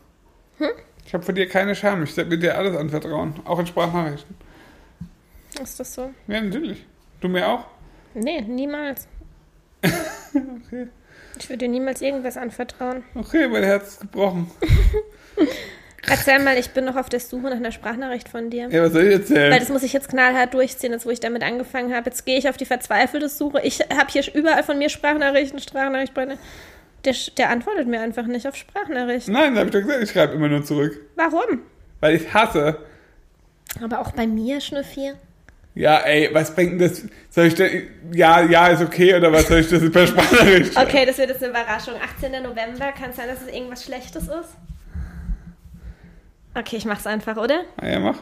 Hm? 0.57 0.69
Ich 1.05 1.13
habe 1.13 1.23
vor 1.23 1.33
dir 1.33 1.47
keine 1.47 1.75
Scham. 1.75 2.03
Ich 2.03 2.15
werde 2.15 2.39
dir 2.39 2.57
alles 2.57 2.75
anvertrauen. 2.75 3.35
Auch 3.43 3.59
in 3.59 3.67
Sprachnachrichten. 3.67 4.35
Ist 5.61 5.79
das 5.79 5.93
so? 5.93 6.09
Ja, 6.27 6.41
natürlich. 6.41 6.85
Du 7.19 7.27
mir 7.27 7.47
auch? 7.47 7.65
Nee, 8.13 8.41
niemals. 8.41 9.07
Okay. 10.65 10.87
Ich 11.37 11.47
würde 11.47 11.59
dir 11.59 11.67
niemals 11.69 12.01
irgendwas 12.01 12.37
anvertrauen. 12.37 13.03
Okay, 13.13 13.47
mein 13.47 13.63
Herz 13.63 13.89
ist 13.89 14.01
gebrochen. 14.01 14.49
Erzähl 16.09 16.39
mal, 16.39 16.57
ich 16.57 16.71
bin 16.71 16.85
noch 16.85 16.95
auf 16.95 17.09
der 17.09 17.19
Suche 17.19 17.43
nach 17.43 17.51
einer 17.53 17.71
Sprachnachricht 17.71 18.27
von 18.29 18.49
dir. 18.49 18.67
Ja, 18.69 18.83
was 18.83 18.93
soll 18.93 19.03
ich 19.03 19.13
erzählen? 19.13 19.51
Weil 19.51 19.59
das 19.59 19.69
muss 19.69 19.83
ich 19.83 19.93
jetzt 19.93 20.09
knallhart 20.09 20.53
durchziehen, 20.53 20.91
jetzt 20.91 21.05
wo 21.05 21.09
ich 21.09 21.19
damit 21.19 21.43
angefangen 21.43 21.93
habe. 21.93 22.09
Jetzt 22.09 22.25
gehe 22.25 22.37
ich 22.37 22.49
auf 22.49 22.57
die 22.57 22.65
verzweifelte 22.65 23.29
Suche. 23.29 23.61
Ich 23.63 23.79
habe 23.79 24.07
hier 24.09 24.23
überall 24.33 24.63
von 24.63 24.77
mir 24.77 24.89
Sprachnachrichten, 24.89 25.59
Sprachnachrichten. 25.59 26.13
Sprachnachrichten. 26.13 26.73
Der, 27.05 27.13
der 27.37 27.49
antwortet 27.49 27.87
mir 27.87 27.99
einfach 27.99 28.25
nicht 28.27 28.47
auf 28.47 28.55
Sprachnachrichten. 28.55 29.33
Nein, 29.33 29.57
hab 29.57 29.65
ich 29.65 29.71
doch 29.71 29.81
gesagt, 29.81 30.03
ich 30.03 30.11
schreibe 30.11 30.33
immer 30.33 30.47
nur 30.47 30.63
zurück. 30.63 30.99
Warum? 31.15 31.61
Weil 31.99 32.15
ich 32.15 32.33
hasse. 32.33 32.77
Aber 33.81 33.99
auch 33.99 34.11
bei 34.11 34.25
mir, 34.25 34.61
Schnüffi. 34.61 35.11
Ja, 35.75 35.99
ey, 35.99 36.29
was 36.31 36.53
bringt 36.53 36.79
denn 36.79 36.89
das? 36.89 37.01
Soll 37.29 37.47
ich 37.47 37.55
denn, 37.55 37.89
ja, 38.13 38.41
ja, 38.43 38.67
ist 38.67 38.81
okay, 38.81 39.15
oder 39.15 39.31
was 39.31 39.47
soll 39.47 39.59
ich 39.59 39.69
das 39.69 39.91
per 39.91 40.07
Sprachnachricht? 40.07 40.77
Okay, 40.77 41.05
das 41.05 41.17
wird 41.17 41.29
jetzt 41.29 41.43
eine 41.43 41.51
Überraschung. 41.51 41.95
18. 42.01 42.31
November, 42.43 42.91
kann 42.91 43.09
es 43.09 43.15
sein, 43.15 43.27
dass 43.27 43.41
es 43.41 43.53
irgendwas 43.53 43.83
Schlechtes 43.83 44.23
ist? 44.23 44.55
Okay, 46.55 46.77
ich 46.77 46.85
mach's 46.85 47.07
einfach, 47.07 47.35
oder? 47.37 47.61
Ah, 47.77 47.87
ja, 47.87 47.99
mach. 47.99 48.17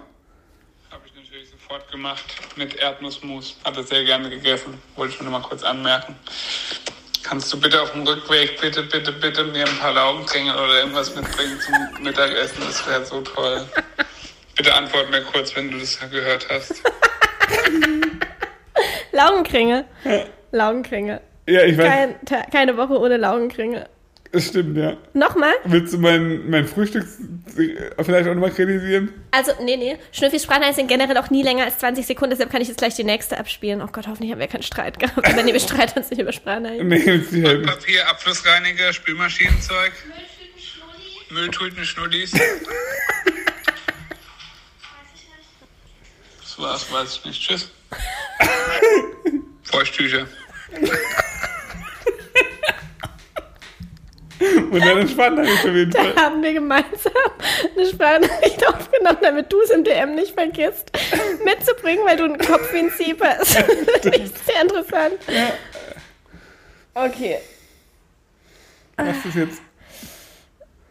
Habe 0.90 1.04
ich 1.06 1.14
natürlich 1.16 1.50
sofort 1.50 1.90
gemacht 1.92 2.24
mit 2.56 2.76
Erdnussmus. 2.76 3.58
Hat 3.66 3.76
er 3.76 3.84
sehr 3.84 4.06
gerne 4.06 4.30
gegessen. 4.30 4.82
Wollte 4.96 5.16
ich 5.16 5.22
nur 5.22 5.32
mal 5.32 5.42
kurz 5.42 5.64
anmerken. 5.64 6.16
Kannst 7.24 7.52
du 7.54 7.60
bitte 7.60 7.82
auf 7.82 7.92
dem 7.92 8.08
Rückweg 8.08 8.60
bitte, 8.60 8.84
bitte, 8.84 9.12
bitte 9.12 9.44
mir 9.46 9.68
ein 9.68 9.78
paar 9.80 9.94
Laugenkringel 9.94 10.56
oder 10.56 10.80
irgendwas 10.80 11.14
mitbringen 11.16 11.60
zum 11.60 12.04
Mittagessen? 12.04 12.58
Das 12.66 12.88
wäre 12.88 13.06
so 13.06 13.22
toll. 13.22 13.66
Bitte 14.56 14.74
antwort 14.74 15.12
mir 15.12 15.22
kurz, 15.24 15.56
wenn 15.56 15.70
du 15.72 15.78
das 15.78 16.00
gehört 16.10 16.48
hast. 16.50 16.82
Laugenkringel. 19.12 19.86
Laugenkringel. 20.52 21.22
Ja, 21.48 21.64
ich 21.64 21.78
weiß, 21.78 22.10
Kein, 22.28 22.50
keine 22.52 22.78
Woche 22.78 22.98
ohne 23.00 23.18
Laugenkringel. 23.18 23.88
Das 24.32 24.48
stimmt, 24.48 24.78
ja. 24.78 24.98
Nochmal? 25.14 25.54
Willst 25.66 25.94
du 25.94 25.98
mein, 25.98 26.50
mein 26.50 26.66
Frühstück 26.66 27.06
vielleicht 27.56 28.30
auch 28.30 28.34
nochmal 28.34 28.52
kritisieren? 28.52 29.12
Also, 29.32 29.52
nee, 29.62 29.76
nee. 29.76 29.98
Schnüffis 30.12 30.44
Sprachnachrichten 30.44 30.88
sind 30.88 31.00
generell 31.00 31.18
auch 31.18 31.30
nie 31.30 31.44
länger 31.44 31.66
als 31.66 31.80
20 31.80 32.06
Sekunden, 32.06 32.32
deshalb 32.32 32.50
kann 32.52 32.62
ich 32.62 32.70
jetzt 32.70 32.78
gleich 32.78 32.96
die 32.96 33.04
nächste 33.04 33.38
abspielen. 33.38 33.82
Oh 33.82 33.88
Gott, 33.92 34.08
hoffentlich 34.08 34.32
haben 34.32 34.40
wir 34.40 34.48
keinen 34.48 34.64
Streit 34.64 35.00
gehabt. 35.00 35.18
Aber 35.26 35.44
nee, 35.44 35.52
wir 35.52 35.60
streiten 35.60 36.00
uns 36.00 36.10
nicht 36.10 36.22
über 36.22 36.32
Sprachnachrichten. 36.32 36.88
Nee, 36.88 37.04
du 37.04 37.12
nicht 37.12 37.46
helfen. 37.46 37.66
Papier, 37.66 38.08
Abflussreiniger, 38.08 38.94
Spülmaschinenzeug. 38.94 39.92
Mülltüten, 41.30 41.84
Schnullis. 41.86 42.32
Das 46.42 46.60
war's, 46.60 46.92
weiß 46.92 47.16
ich 47.18 47.26
nicht. 47.26 47.42
Tschüss. 47.42 47.70
Feuchttücher. 49.64 50.28
Und 54.72 54.80
dann 54.86 54.98
entspannt 55.00 55.38
er 55.38 55.44
mich 55.44 55.54
auf 55.54 55.66
jeden 55.66 55.92
Fall. 55.92 56.14
Da 56.14 56.22
haben 56.22 56.42
wir 56.42 56.54
gemeinsam 56.54 57.12
eine 57.76 57.86
Sprachnachricht 57.86 58.68
aufgenommen, 58.74 59.18
damit 59.22 59.52
du 59.52 59.62
es 59.62 59.70
im 59.70 59.84
DM 59.84 60.16
nicht 60.16 60.34
vergisst, 60.34 60.92
mitzubringen, 61.44 62.06
weil 62.06 62.18
du 62.18 62.24
einen 62.26 62.38
Kopf 62.38 62.72
wie 62.74 62.80
ein 62.80 62.90
Sieb 62.98 63.22
hast. 63.24 63.58
Ich 64.06 64.32
sehr 64.46 64.62
interessant. 64.62 65.20
Okay. 66.94 67.38
Was 68.98 69.26
ist 69.26 69.36
jetzt? 69.36 69.62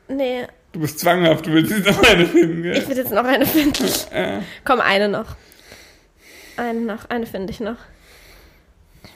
Nee, 0.09 0.47
Du 0.73 0.79
bist 0.79 1.01
zwanghaft, 1.01 1.47
du 1.47 1.53
willst 1.53 1.73
jetzt 1.73 1.87
noch 1.87 2.03
eine 2.09 2.27
finden, 2.27 2.65
ich 2.65 2.75
gell? 2.81 2.89
will 2.89 2.97
jetzt 2.97 3.11
noch 3.11 3.25
eine 3.25 3.45
finden. 3.45 3.85
Ja. 4.15 4.41
Komm, 4.65 4.81
eine 4.81 5.09
noch. 5.09 5.35
Eine 6.57 6.81
noch, 6.81 7.11
eine 7.11 7.27
finde 7.27 7.53
ich 7.53 7.59
noch. 7.59 7.77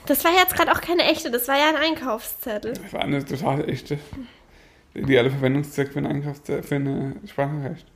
Das 0.07 0.25
war 0.25 0.33
jetzt 0.33 0.55
gerade 0.55 0.73
auch 0.73 0.81
keine 0.81 1.03
echte, 1.05 1.31
das 1.31 1.49
war 1.49 1.57
ja 1.57 1.69
ein 1.69 1.77
Einkaufszettel. 1.77 2.75
Das 2.75 2.93
war 2.93 3.01
eine 3.03 3.25
total 3.25 3.69
echte. 3.69 3.99
Der 4.95 5.03
ideale 5.03 5.31
Verwendungszweck 5.31 5.93
für 5.93 5.99
Einkaufs- 6.01 6.43
für 6.67 6.75
eine 6.75 7.17
Sprachnachricht. 7.27 7.87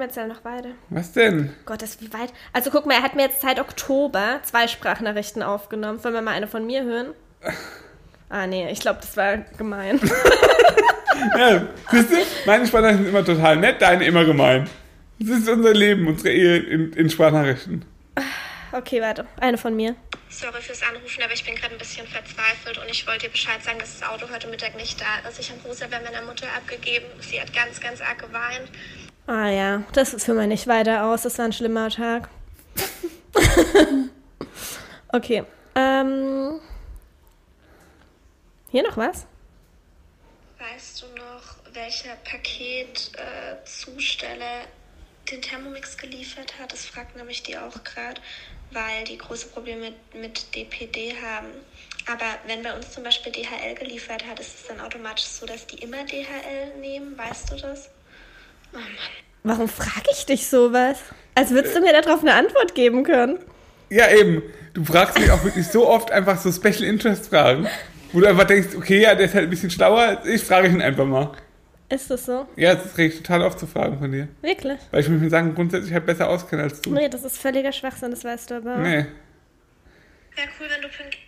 Erzähl 0.00 0.26
noch 0.28 0.44
weiter. 0.44 0.70
Was 0.90 1.12
denn? 1.12 1.52
Gott, 1.64 1.80
das 1.82 1.90
ist 1.90 2.02
wie 2.02 2.12
weit. 2.12 2.32
Also 2.52 2.70
guck 2.70 2.84
mal, 2.86 2.94
er 2.94 3.02
hat 3.02 3.14
mir 3.14 3.22
jetzt 3.22 3.40
seit 3.40 3.58
Oktober 3.60 4.40
zwei 4.42 4.66
Sprachnachrichten 4.68 5.42
aufgenommen. 5.42 6.02
Wollen 6.02 6.14
wir 6.14 6.22
mal 6.22 6.32
eine 6.34 6.46
von 6.46 6.66
mir 6.66 6.82
hören? 6.84 7.08
Ah, 8.28 8.46
nee, 8.46 8.70
ich 8.70 8.80
glaube, 8.80 8.98
das 9.00 9.16
war 9.16 9.38
gemein. 9.56 10.00
Ja, 11.36 11.66
siehst 11.90 12.10
du, 12.12 12.16
meine 12.46 12.64
Sprachnachrichten 12.66 13.06
sind 13.06 13.14
immer 13.14 13.24
total 13.24 13.56
nett, 13.56 13.82
deine 13.82 14.04
immer 14.06 14.24
gemein. 14.24 14.68
Das 15.18 15.38
ist 15.38 15.48
unser 15.48 15.74
Leben, 15.74 16.06
unsere 16.06 16.30
Ehe 16.32 16.58
in, 16.58 16.92
in 16.92 17.10
Sprachnachrichten. 17.10 17.84
Okay, 18.78 19.02
warte. 19.02 19.26
Eine 19.40 19.58
von 19.58 19.74
mir. 19.74 19.96
Sorry 20.30 20.62
fürs 20.62 20.84
Anrufen, 20.84 21.20
aber 21.24 21.32
ich 21.32 21.44
bin 21.44 21.56
gerade 21.56 21.74
ein 21.74 21.78
bisschen 21.78 22.06
verzweifelt 22.06 22.78
und 22.78 22.88
ich 22.88 23.04
wollte 23.08 23.26
dir 23.26 23.32
Bescheid 23.32 23.60
sagen, 23.64 23.80
dass 23.80 23.98
das 23.98 24.08
Auto 24.08 24.28
heute 24.32 24.46
Mittag 24.46 24.76
nicht 24.76 25.00
da 25.00 25.18
ist. 25.28 25.40
Ich 25.40 25.50
habe 25.50 25.60
Rosa 25.66 25.88
bei 25.88 25.98
meiner 26.00 26.22
Mutter 26.22 26.46
abgegeben. 26.56 27.06
Sie 27.20 27.40
hat 27.40 27.52
ganz, 27.52 27.80
ganz 27.80 28.00
arg 28.00 28.20
geweint. 28.20 28.70
Ah 29.26 29.48
ja, 29.48 29.82
das 29.94 30.10
führen 30.22 30.38
wir 30.38 30.46
nicht 30.46 30.68
weiter 30.68 31.06
aus. 31.06 31.22
Das 31.22 31.38
war 31.38 31.46
ein 31.46 31.52
schlimmer 31.52 31.90
Tag. 31.90 32.28
Okay. 35.10 35.42
Ähm, 35.74 36.60
hier 38.70 38.82
noch 38.82 38.98
was? 38.98 39.26
Weißt 40.58 41.02
du 41.02 41.06
noch, 41.16 41.56
welcher 41.72 42.14
Paketzusteller 42.24 44.66
den 45.30 45.42
Thermomix 45.42 45.96
geliefert 45.96 46.54
hat? 46.60 46.72
Das 46.72 46.84
fragt 46.84 47.16
nämlich 47.16 47.42
die 47.42 47.56
auch 47.56 47.84
gerade, 47.84 48.20
weil 48.72 49.04
die 49.04 49.18
große 49.18 49.48
Probleme 49.48 49.90
mit, 50.12 50.22
mit 50.22 50.54
DPD 50.54 51.14
haben. 51.22 51.48
Aber 52.10 52.24
wenn 52.46 52.62
bei 52.62 52.74
uns 52.74 52.90
zum 52.90 53.02
Beispiel 53.02 53.32
DHL 53.32 53.74
geliefert 53.74 54.24
hat, 54.26 54.40
ist 54.40 54.60
es 54.60 54.66
dann 54.66 54.80
automatisch 54.80 55.24
so, 55.24 55.46
dass 55.46 55.66
die 55.66 55.76
immer 55.76 56.04
DHL 56.04 56.80
nehmen? 56.80 57.16
Weißt 57.18 57.50
du 57.50 57.56
das? 57.56 57.90
Oh 58.72 58.78
Mann. 58.78 58.86
Warum 59.44 59.68
frage 59.68 60.10
ich 60.12 60.26
dich 60.26 60.48
sowas? 60.48 60.98
Als 61.34 61.50
würdest 61.50 61.76
du 61.76 61.80
mir 61.80 61.92
darauf 61.92 62.20
eine 62.20 62.34
Antwort 62.34 62.74
geben 62.74 63.04
können. 63.04 63.38
Ja, 63.90 64.10
eben. 64.10 64.42
Du 64.74 64.84
fragst 64.84 65.18
mich 65.18 65.30
auch 65.30 65.42
wirklich 65.44 65.66
so 65.66 65.88
oft 65.88 66.10
einfach 66.10 66.40
so 66.40 66.52
Special 66.52 66.82
Interest 66.82 67.28
Fragen, 67.28 67.66
wo 68.12 68.20
du 68.20 68.26
einfach 68.26 68.44
denkst, 68.44 68.76
okay, 68.76 69.02
ja, 69.02 69.14
der 69.14 69.26
ist 69.26 69.34
halt 69.34 69.44
ein 69.44 69.50
bisschen 69.50 69.70
schlauer 69.70 70.22
ich, 70.26 70.42
frage 70.42 70.68
ihn 70.68 70.82
einfach 70.82 71.06
mal. 71.06 71.32
Ist 71.90 72.10
das 72.10 72.26
so? 72.26 72.46
Ja, 72.56 72.74
das 72.74 72.98
regt 72.98 73.16
total 73.18 73.42
oft 73.42 73.58
zu 73.58 73.66
fragen 73.66 73.98
von 73.98 74.12
dir. 74.12 74.28
Wirklich? 74.42 74.78
Weil 74.90 75.00
ich 75.00 75.08
mich 75.08 75.20
mit 75.20 75.30
Sachen 75.30 75.54
grundsätzlich 75.54 75.92
halt 75.94 76.04
besser 76.04 76.28
auskenne 76.28 76.64
als 76.64 76.82
du. 76.82 76.90
Nee, 76.90 77.08
das 77.08 77.24
ist 77.24 77.38
völliger 77.38 77.72
Schwachsinn, 77.72 78.10
das 78.10 78.24
weißt 78.24 78.50
du 78.50 78.56
aber. 78.56 78.76
Nee. 78.76 79.06
Wäre 80.34 80.48
cool, 80.60 80.66
wenn 80.68 80.82
du 80.82 80.88
pünktlich. 80.88 81.27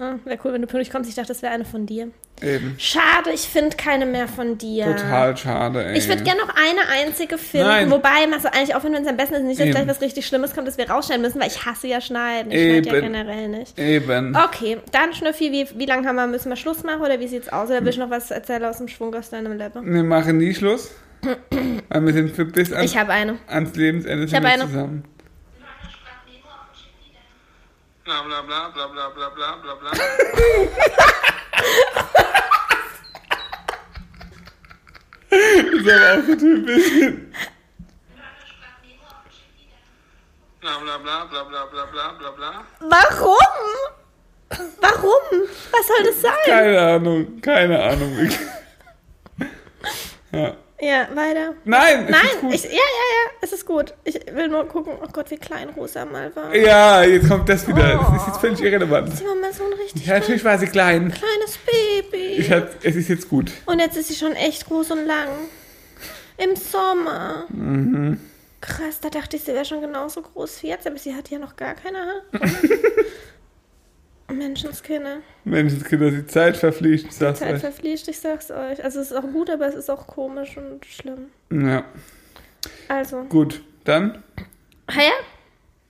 Ah, 0.00 0.14
Wäre 0.24 0.38
cool, 0.44 0.52
wenn 0.52 0.60
du 0.62 0.68
pünktlich 0.68 0.90
kommst. 0.92 1.10
Ich 1.10 1.16
dachte, 1.16 1.28
das 1.28 1.42
wäre 1.42 1.52
eine 1.52 1.64
von 1.64 1.84
dir. 1.84 2.08
Eben. 2.40 2.76
Schade, 2.78 3.30
ich 3.34 3.40
finde 3.40 3.76
keine 3.76 4.06
mehr 4.06 4.28
von 4.28 4.56
dir. 4.56 4.84
Total 4.96 5.36
schade, 5.36 5.84
ey. 5.86 5.98
Ich 5.98 6.08
würde 6.08 6.22
gerne 6.22 6.40
noch 6.42 6.50
eine 6.54 7.04
einzige 7.04 7.36
finden. 7.36 7.66
Nein. 7.66 7.90
Wobei, 7.90 8.28
machst 8.30 8.44
du 8.44 8.52
eigentlich 8.54 8.76
auch, 8.76 8.84
wenn 8.84 8.94
es 8.94 9.08
am 9.08 9.16
besten 9.16 9.34
ist, 9.34 9.42
nicht, 9.42 9.58
dass 9.58 9.66
Eben. 9.66 9.74
gleich 9.74 9.88
was 9.88 10.00
richtig 10.00 10.24
Schlimmes 10.24 10.54
kommt, 10.54 10.68
dass 10.68 10.78
wir 10.78 10.88
rausschneiden 10.88 11.22
müssen, 11.22 11.40
weil 11.40 11.48
ich 11.48 11.66
hasse 11.66 11.88
ja 11.88 12.00
Schneiden. 12.00 12.52
Ich 12.52 12.60
schneide 12.62 12.88
ja 12.90 13.00
generell 13.00 13.48
nicht. 13.48 13.76
Eben. 13.76 14.36
Okay, 14.36 14.78
dann 14.92 15.12
Schnüffi, 15.14 15.50
wie, 15.50 15.66
wie 15.76 15.86
lange 15.86 16.06
haben 16.06 16.14
wir, 16.14 16.28
müssen 16.28 16.48
wir 16.48 16.56
Schluss 16.56 16.84
machen 16.84 17.00
oder 17.02 17.18
wie 17.18 17.26
sieht's 17.26 17.48
aus? 17.48 17.68
Oder 17.68 17.80
will 17.82 17.88
ich 17.88 17.98
noch 17.98 18.10
was 18.10 18.30
erzählen 18.30 18.64
aus 18.66 18.78
dem 18.78 18.86
Schwung 18.86 19.12
aus 19.16 19.30
deinem 19.30 19.58
Leben? 19.58 19.84
Wir 19.92 20.04
machen 20.04 20.36
nie 20.38 20.54
Schluss. 20.54 20.92
weil 21.88 22.06
wir 22.06 22.12
sind 22.12 22.30
für 22.36 22.44
bis 22.44 22.72
ans, 22.72 22.88
Ich 22.92 22.96
habe 22.96 23.10
eine. 23.12 23.38
ans 23.48 23.74
Lebensende 23.74 24.28
sind 24.28 24.36
hab 24.36 24.44
eine. 24.44 24.62
zusammen. 24.66 25.04
Bla 28.08 28.22
bla 28.22 28.40
bla 28.40 28.70
bla 28.70 28.86
bla 28.88 29.10
bla 29.10 29.28
bla 29.28 29.56
bla 29.60 29.74
bla. 29.74 29.90
Das 35.30 35.50
ist 35.74 35.88
aber 35.90 36.06
auch 36.08 36.26
so 36.26 36.34
typisch. 36.34 36.88
Bla 40.60 40.78
bla 40.78 40.98
bla 40.98 41.24
bla 41.26 41.44
bla 41.44 41.66
bla 41.66 41.84
bla 41.84 42.12
bla 42.12 42.30
bla. 42.30 42.64
Warum? 42.80 43.56
Warum? 44.80 45.24
Was 45.70 45.86
soll 45.86 46.02
das 46.04 46.22
sein? 46.22 46.32
Keine 46.46 46.80
Ahnung, 46.80 47.40
keine 47.42 47.78
Ahnung. 47.90 48.30
Ja. 50.32 50.56
Ja, 50.80 51.08
weiter. 51.14 51.54
Nein, 51.64 52.04
es 52.04 52.10
ist 52.10 52.10
Nein, 52.10 52.40
gut. 52.40 52.54
ich, 52.54 52.62
ja, 52.64 52.70
ja, 52.70 52.76
ja, 52.76 53.30
es 53.40 53.52
ist 53.52 53.66
gut. 53.66 53.94
Ich 54.04 54.14
will 54.32 54.46
nur 54.48 54.66
gucken, 54.68 54.92
oh 55.02 55.08
Gott, 55.12 55.28
wie 55.32 55.36
klein 55.36 55.70
Rosa 55.70 56.04
mal 56.04 56.34
war. 56.36 56.54
Ja, 56.54 57.02
jetzt 57.02 57.28
kommt 57.28 57.48
das 57.48 57.66
wieder. 57.66 57.94
Das 57.94 58.08
ist 58.16 58.22
Oh. 58.22 58.26
jetzt 58.28 58.40
völlig 58.40 58.60
irrelevant. 58.62 59.16
Sie 59.16 59.24
war 59.24 59.34
mal 59.34 59.52
so 59.52 59.64
ein 59.64 59.72
richtig 59.72 60.06
Ja, 60.06 60.14
natürlich 60.20 60.44
war 60.44 60.56
sie 60.56 60.66
klein. 60.68 61.12
kleines 61.12 61.58
Baby. 61.66 62.34
Ich 62.38 62.52
hab, 62.52 62.68
es 62.84 62.94
ist 62.94 63.08
jetzt 63.08 63.28
gut. 63.28 63.50
Und 63.66 63.80
jetzt 63.80 63.96
ist 63.96 64.06
sie 64.08 64.14
schon 64.14 64.32
echt 64.34 64.66
groß 64.66 64.92
und 64.92 65.04
lang. 65.06 65.28
Im 66.36 66.54
Sommer. 66.54 67.46
Mhm. 67.48 68.20
Krass, 68.60 69.00
da 69.00 69.08
dachte 69.10 69.36
ich, 69.36 69.42
sie 69.44 69.54
wäre 69.54 69.64
schon 69.64 69.80
genauso 69.80 70.22
groß 70.22 70.62
wie 70.62 70.68
jetzt, 70.68 70.86
aber 70.86 70.98
sie 70.98 71.14
hat 71.14 71.28
ja 71.30 71.38
noch 71.40 71.56
gar 71.56 71.74
keine 71.74 71.98
Haare. 71.98 72.22
Menschenskinder. 74.30 75.18
Menschenskinder, 75.44 76.10
die 76.10 76.26
Zeit 76.26 76.56
verfliegt, 76.56 77.06
ich 77.08 77.12
sag's 77.14 77.38
Zeit 77.40 77.54
euch. 77.54 77.60
verfliegt, 77.60 78.08
ich 78.08 78.20
sag's 78.20 78.50
euch. 78.50 78.82
Also 78.84 79.00
es 79.00 79.10
ist 79.10 79.16
auch 79.16 79.22
gut, 79.32 79.48
aber 79.50 79.66
es 79.66 79.74
ist 79.74 79.90
auch 79.90 80.06
komisch 80.06 80.56
und 80.56 80.84
schlimm. 80.84 81.30
Ja, 81.50 81.84
Also. 82.88 83.22
gut. 83.24 83.62
Dann 83.84 84.22
Ah 84.86 85.00
ja? 85.00 85.12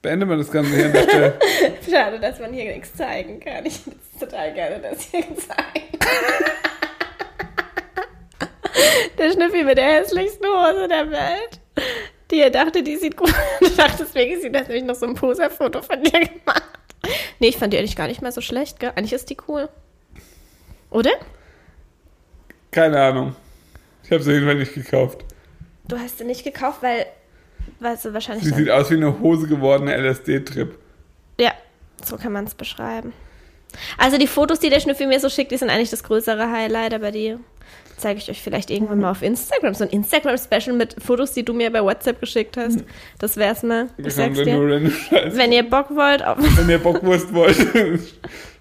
beenden 0.02 0.28
wir 0.28 0.36
das 0.36 0.50
Ganze 0.52 0.74
hier 0.74 0.86
an 0.86 0.92
der 0.92 1.02
Stelle. 1.02 1.38
Schade, 1.90 2.20
dass 2.20 2.38
man 2.38 2.52
hier 2.52 2.72
nichts 2.72 2.94
zeigen 2.94 3.40
kann. 3.40 3.66
Ich 3.66 3.84
hätte 3.84 3.96
es 4.14 4.20
total 4.20 4.54
gerne 4.54 4.80
das 4.80 5.02
hier 5.02 5.22
gezeigt. 5.22 6.06
der 9.18 9.32
Schnüffi 9.32 9.64
mit 9.64 9.76
der 9.78 9.84
hässlichsten 10.00 10.46
Hose 10.46 10.86
der 10.88 11.10
Welt. 11.10 11.60
Die 12.30 12.40
er 12.40 12.50
dachte, 12.50 12.82
die 12.82 12.96
sieht 12.96 13.16
gut. 13.16 13.32
Ich 13.60 13.74
dachte, 13.76 14.04
deswegen 14.04 14.40
sieht 14.40 14.54
das 14.54 14.68
nämlich 14.68 14.84
noch 14.84 14.94
so 14.94 15.06
ein 15.06 15.14
Poserfoto 15.14 15.82
von 15.82 16.02
dir 16.02 16.20
gemacht. 16.20 16.62
Nee, 17.38 17.48
ich 17.48 17.56
fand 17.56 17.72
die 17.72 17.78
eigentlich 17.78 17.96
gar 17.96 18.08
nicht 18.08 18.22
mal 18.22 18.32
so 18.32 18.40
schlecht, 18.40 18.80
gell? 18.80 18.92
Eigentlich 18.96 19.12
ist 19.12 19.30
die 19.30 19.36
cool. 19.48 19.68
Oder? 20.90 21.12
Keine 22.70 23.00
Ahnung. 23.00 23.36
Ich 24.04 24.10
habe 24.10 24.22
sie 24.22 24.32
jeden 24.32 24.46
Fall 24.46 24.56
nicht 24.56 24.74
gekauft. 24.74 25.24
Du 25.86 25.98
hast 25.98 26.18
sie 26.18 26.24
nicht 26.24 26.44
gekauft, 26.44 26.82
weil, 26.82 27.06
weil 27.80 27.96
sie 27.96 28.12
wahrscheinlich. 28.12 28.44
Sie 28.44 28.54
sieht 28.54 28.70
aus 28.70 28.90
wie 28.90 28.94
eine 28.96 29.20
Hose 29.20 29.46
gewordene 29.46 29.96
LSD-Trip. 29.96 30.78
Ja, 31.38 31.52
so 32.04 32.16
kann 32.16 32.32
man 32.32 32.44
es 32.46 32.54
beschreiben. 32.54 33.12
Also 33.96 34.18
die 34.18 34.26
Fotos, 34.26 34.60
die 34.60 34.70
der 34.70 34.80
Schnüffi 34.80 35.06
mir 35.06 35.20
so 35.20 35.28
schickt, 35.28 35.52
die 35.52 35.56
sind 35.56 35.70
eigentlich 35.70 35.90
das 35.90 36.02
größere 36.02 36.50
Highlight, 36.50 36.94
aber 36.94 37.10
die 37.10 37.36
zeige 37.98 38.18
ich 38.18 38.30
euch 38.30 38.42
vielleicht 38.42 38.70
irgendwann 38.70 39.00
mal 39.00 39.10
auf 39.10 39.22
Instagram. 39.22 39.74
So 39.74 39.84
ein 39.84 39.90
Instagram-Special 39.90 40.76
mit 40.76 40.96
Fotos, 41.02 41.32
die 41.32 41.44
du 41.44 41.52
mir 41.52 41.70
bei 41.70 41.82
WhatsApp 41.82 42.20
geschickt 42.20 42.56
hast. 42.56 42.84
Das 43.18 43.36
wär's 43.36 43.62
mal. 43.62 43.88
Ich 43.98 44.14
sag's 44.14 44.38
dir. 44.38 44.92
Wenn 45.32 45.52
ihr 45.52 45.68
Bock 45.68 45.90
wollt, 45.94 46.24
auf 46.24 46.38
Wenn 46.56 46.68
ihr 46.68 46.78
Bockwurst 46.78 47.32
wollt, 47.34 47.56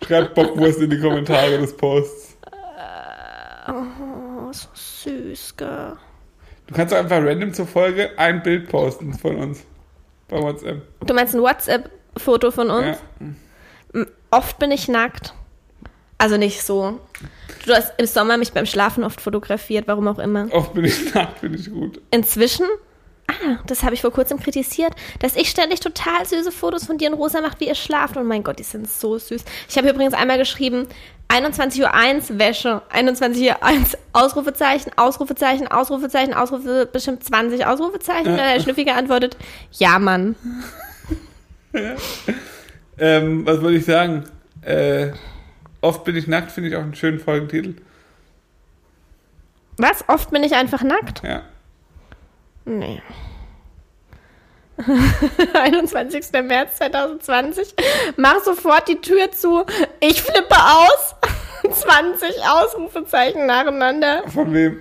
schreibt 0.06 0.36
Bockwurst 0.36 0.82
in 0.82 0.90
die 0.90 1.00
Kommentare 1.00 1.58
des 1.58 1.76
Posts. 1.76 2.38
Oh, 3.70 4.52
so 4.52 4.68
süß, 4.74 5.58
gell. 5.58 5.94
Du 6.68 6.74
kannst 6.74 6.94
doch 6.94 7.00
einfach 7.00 7.22
random 7.22 7.54
zur 7.54 7.68
Folge 7.68 8.12
ein 8.18 8.44
Bild 8.44 8.70
posten 8.70 9.14
von 9.14 9.38
uns. 9.38 9.64
Bei 10.28 10.42
WhatsApp. 10.42 10.82
Du 11.06 11.14
meinst 11.14 11.34
ein 11.36 11.42
WhatsApp-Foto 11.42 12.52
von 12.52 12.70
uns? 12.70 12.98
Ja. 13.94 14.06
Oft 14.32 14.60
bin 14.60 14.72
ich 14.72 14.88
nackt. 14.88 15.34
Also 16.18 16.38
nicht 16.38 16.64
so. 16.64 17.00
Du 17.66 17.74
hast 17.74 17.94
im 17.98 18.06
Sommer 18.06 18.38
mich 18.38 18.54
beim 18.54 18.66
Schlafen 18.66 19.04
oft 19.04 19.22
fotografiert, 19.22 19.88
warum 19.88 20.08
auch 20.08 20.20
immer. 20.20 20.48
Oft 20.52 20.74
bin 20.74 20.86
ich 20.86 21.14
nackt, 21.14 21.40
finde 21.40 21.60
ich 21.60 21.72
gut. 21.72 22.02
Inzwischen, 22.12 22.66
ah, 23.28 23.58
das 23.68 23.84
habe 23.84 23.94
ich 23.94 24.02
vor 24.02 24.12
kurzem 24.12 24.40
kritisiert, 24.40 24.94
dass 25.20 25.36
ich 25.36 25.50
ständig 25.50 25.80
total 25.80 26.26
süße 26.26 26.52
Fotos 26.52 26.86
von 26.86 26.98
dir 26.98 27.12
und 27.12 27.16
Rosa 27.16 27.42
macht, 27.42 27.60
wie 27.60 27.68
ihr 27.68 27.76
schlaft. 27.76 28.18
Und 28.18 28.26
mein 28.26 28.44
Gott, 28.44 28.58
die 28.58 28.64
sind 28.64 28.90
so 28.90 29.18
süß. 29.18 29.44
Ich 29.70 29.78
habe 29.78 29.90
übrigens 29.90 30.14
einmal 30.14 30.38
geschrieben, 30.38 30.88
21.01 31.30 32.32
Uhr 32.32 32.40
Wäsche, 32.40 32.82
21.01 32.92 33.50
Uhr 33.50 34.00
Ausrufezeichen, 34.14 34.92
Ausrufezeichen, 34.96 35.68
Ausrufezeichen, 35.68 36.34
Ausrufe, 36.34 36.90
bestimmt 36.92 37.24
20 37.24 37.66
Ausrufezeichen. 37.66 38.32
Und 38.32 38.38
dann 38.38 38.48
hat 38.48 38.56
der 38.56 38.62
Schnüffel 38.62 38.86
geantwortet, 38.86 39.38
ja, 39.72 40.00
Mann. 40.00 40.36
Ähm, 43.00 43.46
was 43.46 43.62
wollte 43.62 43.78
ich 43.78 43.86
sagen? 43.86 44.24
Äh, 44.62 45.12
oft 45.82 46.04
bin 46.04 46.16
ich 46.16 46.28
nackt, 46.28 46.52
finde 46.52 46.70
ich 46.70 46.76
auch 46.76 46.82
einen 46.82 46.96
schönen 46.96 47.20
Folgentitel. 47.20 47.76
Was? 49.78 50.04
Oft 50.08 50.32
bin 50.32 50.44
ich 50.44 50.56
einfach 50.56 50.82
nackt? 50.84 51.22
Ja. 51.24 51.44
Nee. 52.66 53.02
21. 55.54 56.26
März 56.44 56.78
2020. 56.78 57.74
Mach 58.16 58.40
sofort 58.44 58.88
die 58.88 59.02
Tür 59.02 59.32
zu. 59.32 59.66
Ich 60.00 60.22
flippe 60.22 60.56
aus. 60.56 61.16
20 61.72 62.36
Ausrufezeichen 62.48 63.46
nacheinander 63.48 64.24
Von 64.28 64.54
wem? 64.54 64.80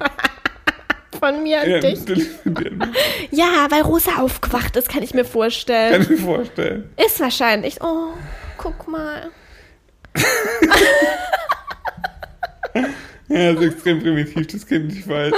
von 1.18 1.42
mir 1.42 1.62
an 1.62 1.70
Ja, 1.70 1.80
dich. 1.80 1.98
Ja, 3.30 3.66
weil 3.70 3.80
Rosa 3.82 4.16
aufgewacht 4.18 4.76
ist, 4.76 4.88
kann 4.90 5.02
ich 5.02 5.14
mir 5.14 5.22
Kann 5.24 5.32
vorstellen. 5.32 6.02
ich 6.02 6.08
mir 6.10 6.18
vorstellen. 6.18 6.90
Ist 7.04 7.18
wahrscheinlich. 7.18 7.80
Oh, 7.82 8.12
guck 8.58 8.86
mal. 8.88 9.30
Ja, 13.28 13.52
das 13.52 13.64
ist 13.64 13.72
extrem 13.72 14.00
primitiv, 14.00 14.46
das 14.46 14.66
Kind, 14.66 14.92
ich 14.92 15.06
weiß. 15.08 15.32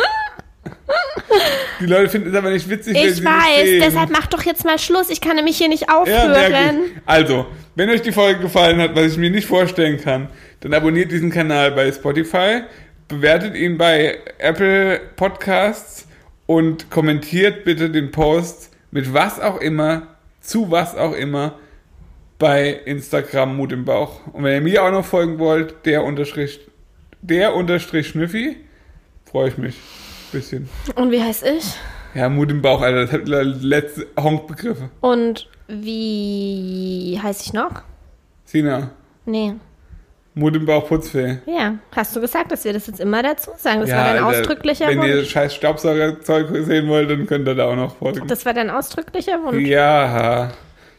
Die 1.81 1.87
Leute 1.87 2.09
finden 2.11 2.29
es 2.31 2.35
aber 2.35 2.51
nicht 2.51 2.69
witzig, 2.69 2.95
wenn 2.95 3.09
Ich 3.09 3.17
sie 3.17 3.25
weiß, 3.25 3.69
deshalb 3.81 4.11
mach 4.11 4.27
doch 4.27 4.43
jetzt 4.43 4.65
mal 4.65 4.79
Schluss. 4.79 5.09
Ich 5.11 5.21
kann 5.21 5.37
nämlich 5.37 5.57
hier 5.57 5.69
nicht 5.69 5.87
Ja, 5.89 6.01
aufhören. 6.01 6.81
ich. 6.85 6.91
Also, 7.07 7.47
wenn 7.77 7.89
euch 7.89 8.03
die 8.03 8.13
Folge 8.13 8.41
gefallen 8.41 8.81
hat, 8.81 8.95
was 8.95 9.13
ich 9.13 9.17
mir 9.19 9.31
nicht 9.31 9.47
vorstellen 9.47 9.99
kann, 10.01 10.29
dann 10.61 10.75
abonniert 10.75 11.11
diesen 11.13 11.31
Kanal 11.31 11.71
bei 11.73 11.91
Spotify, 11.91 12.63
bewertet 13.07 13.55
ihn 13.55 13.79
bei 13.79 14.19
Apple 14.39 15.01
Podcasts 15.17 16.07
und 16.47 16.91
kommentiert 16.91 17.65
bitte 17.65 17.89
den 17.91 18.11
Post 18.11 18.71
mit 18.91 19.15
was 19.15 19.41
auch 19.41 19.61
immer, 19.61 20.09
zu 20.41 20.71
was 20.71 20.97
auch 20.97 21.13
immer 21.13 21.59
bei 22.39 22.71
Instagram 22.85 23.57
Mut 23.57 23.73
im 23.73 23.85
Bauch. 23.85 24.21
Und 24.33 24.45
wenn 24.45 24.55
ihr 24.55 24.61
mir 24.61 24.83
auch 24.85 24.91
noch 24.91 25.05
folgen 25.05 25.39
wollt, 25.39 25.75
der 25.87 26.05
Unterstrich, 26.05 26.61
der 27.21 27.55
Unterstrich 27.55 28.09
Schnüffi, 28.09 28.57
freue 29.31 29.49
ich 29.49 29.59
mich. 29.59 29.77
Bisschen. 30.33 30.69
Und 30.95 31.11
wie 31.11 31.23
heiß 31.23 31.43
ich? 31.43 31.65
Ja, 32.15 32.29
Mut 32.29 32.51
im 32.51 32.61
Bauch, 32.63 32.81
Alter, 32.83 33.03
das 33.07 33.13
hat 33.13 33.29
letzte 33.29 34.07
Honkbegriffe. 34.19 34.91
Und 35.01 35.49
wie 35.69 37.19
heiß 37.23 37.43
ich 37.43 37.53
noch? 37.53 37.83
Sina, 38.45 38.91
Nee. 39.27 39.55
Mut 40.35 40.55
im 40.55 40.65
Bauch 40.67 40.87
Putzfee. 40.87 41.39
Ja, 41.47 41.75
hast 41.95 42.15
du 42.15 42.21
gesagt, 42.21 42.53
dass 42.53 42.65
wir 42.65 42.73
das 42.73 42.87
jetzt 42.87 43.01
immer 43.01 43.23
dazu 43.25 43.51
sagen? 43.57 43.81
Das 43.81 43.91
war 43.91 44.05
dein 44.15 44.23
Alter, 44.25 44.39
ausdrücklicher 44.41 44.87
Wenn 44.87 45.03
ihr 45.03 45.19
Wunsch. 45.19 45.31
scheiß 45.31 45.55
Staubsaugerzeug 45.55 46.49
sehen 46.65 46.89
wollt, 46.89 47.11
dann 47.11 47.27
könnt 47.27 47.49
ihr 47.49 47.55
da 47.57 47.67
auch 47.67 47.75
noch 47.77 47.97
folgen. 47.97 48.27
Das 48.29 48.47
war 48.47 48.55
dein 48.55 48.71
ausdrücklicher 48.71 49.43
Wunsch. 49.43 49.67
Ja, 49.67 50.53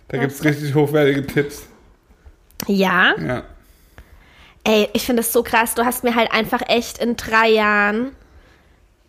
da 0.09 0.17
gibt's 0.17 0.43
richtig 0.43 0.75
hochwertige 0.75 1.25
Tipps. 1.25 1.67
Ja. 2.67 3.13
Ja. 3.19 3.43
Ey, 4.63 4.89
ich 4.93 5.05
finde 5.05 5.21
es 5.21 5.31
so 5.31 5.41
krass. 5.43 5.73
Du 5.75 5.85
hast 5.85 6.03
mir 6.03 6.15
halt 6.15 6.31
einfach 6.31 6.61
echt 6.67 6.97
in 6.97 7.15
drei 7.15 7.49
Jahren 7.49 8.11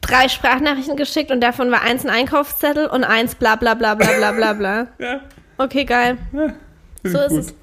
drei 0.01 0.29
Sprachnachrichten 0.29 0.97
geschickt 0.97 1.31
und 1.31 1.41
davon 1.43 1.71
war 1.71 1.83
eins 1.83 2.05
ein 2.05 2.11
Einkaufszettel 2.11 2.87
und 2.87 3.05
eins 3.05 3.35
bla 3.35 3.57
bla 3.57 3.75
bla 3.75 3.95
bla 3.95 4.17
bla 4.17 4.33
bla 4.33 4.53
bla. 4.55 4.87
Ja, 4.99 5.21
Okay, 5.59 5.85
geil. 5.85 6.17
ja. 6.33 6.55
So 7.03 7.19
ist 7.19 7.33
es. 7.33 7.55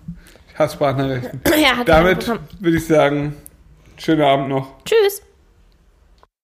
Ich 0.52 0.60
hasse 0.60 0.76
Sprachnachrichten. 0.76 1.42
Ja, 1.62 1.78
hat 1.78 1.88
Damit 1.90 2.28
würde 2.60 2.78
ich 2.78 2.86
sagen, 2.86 3.36
schönen 3.98 4.22
Abend 4.22 4.50
noch. 4.50 4.84
Tschüss. 4.86 5.22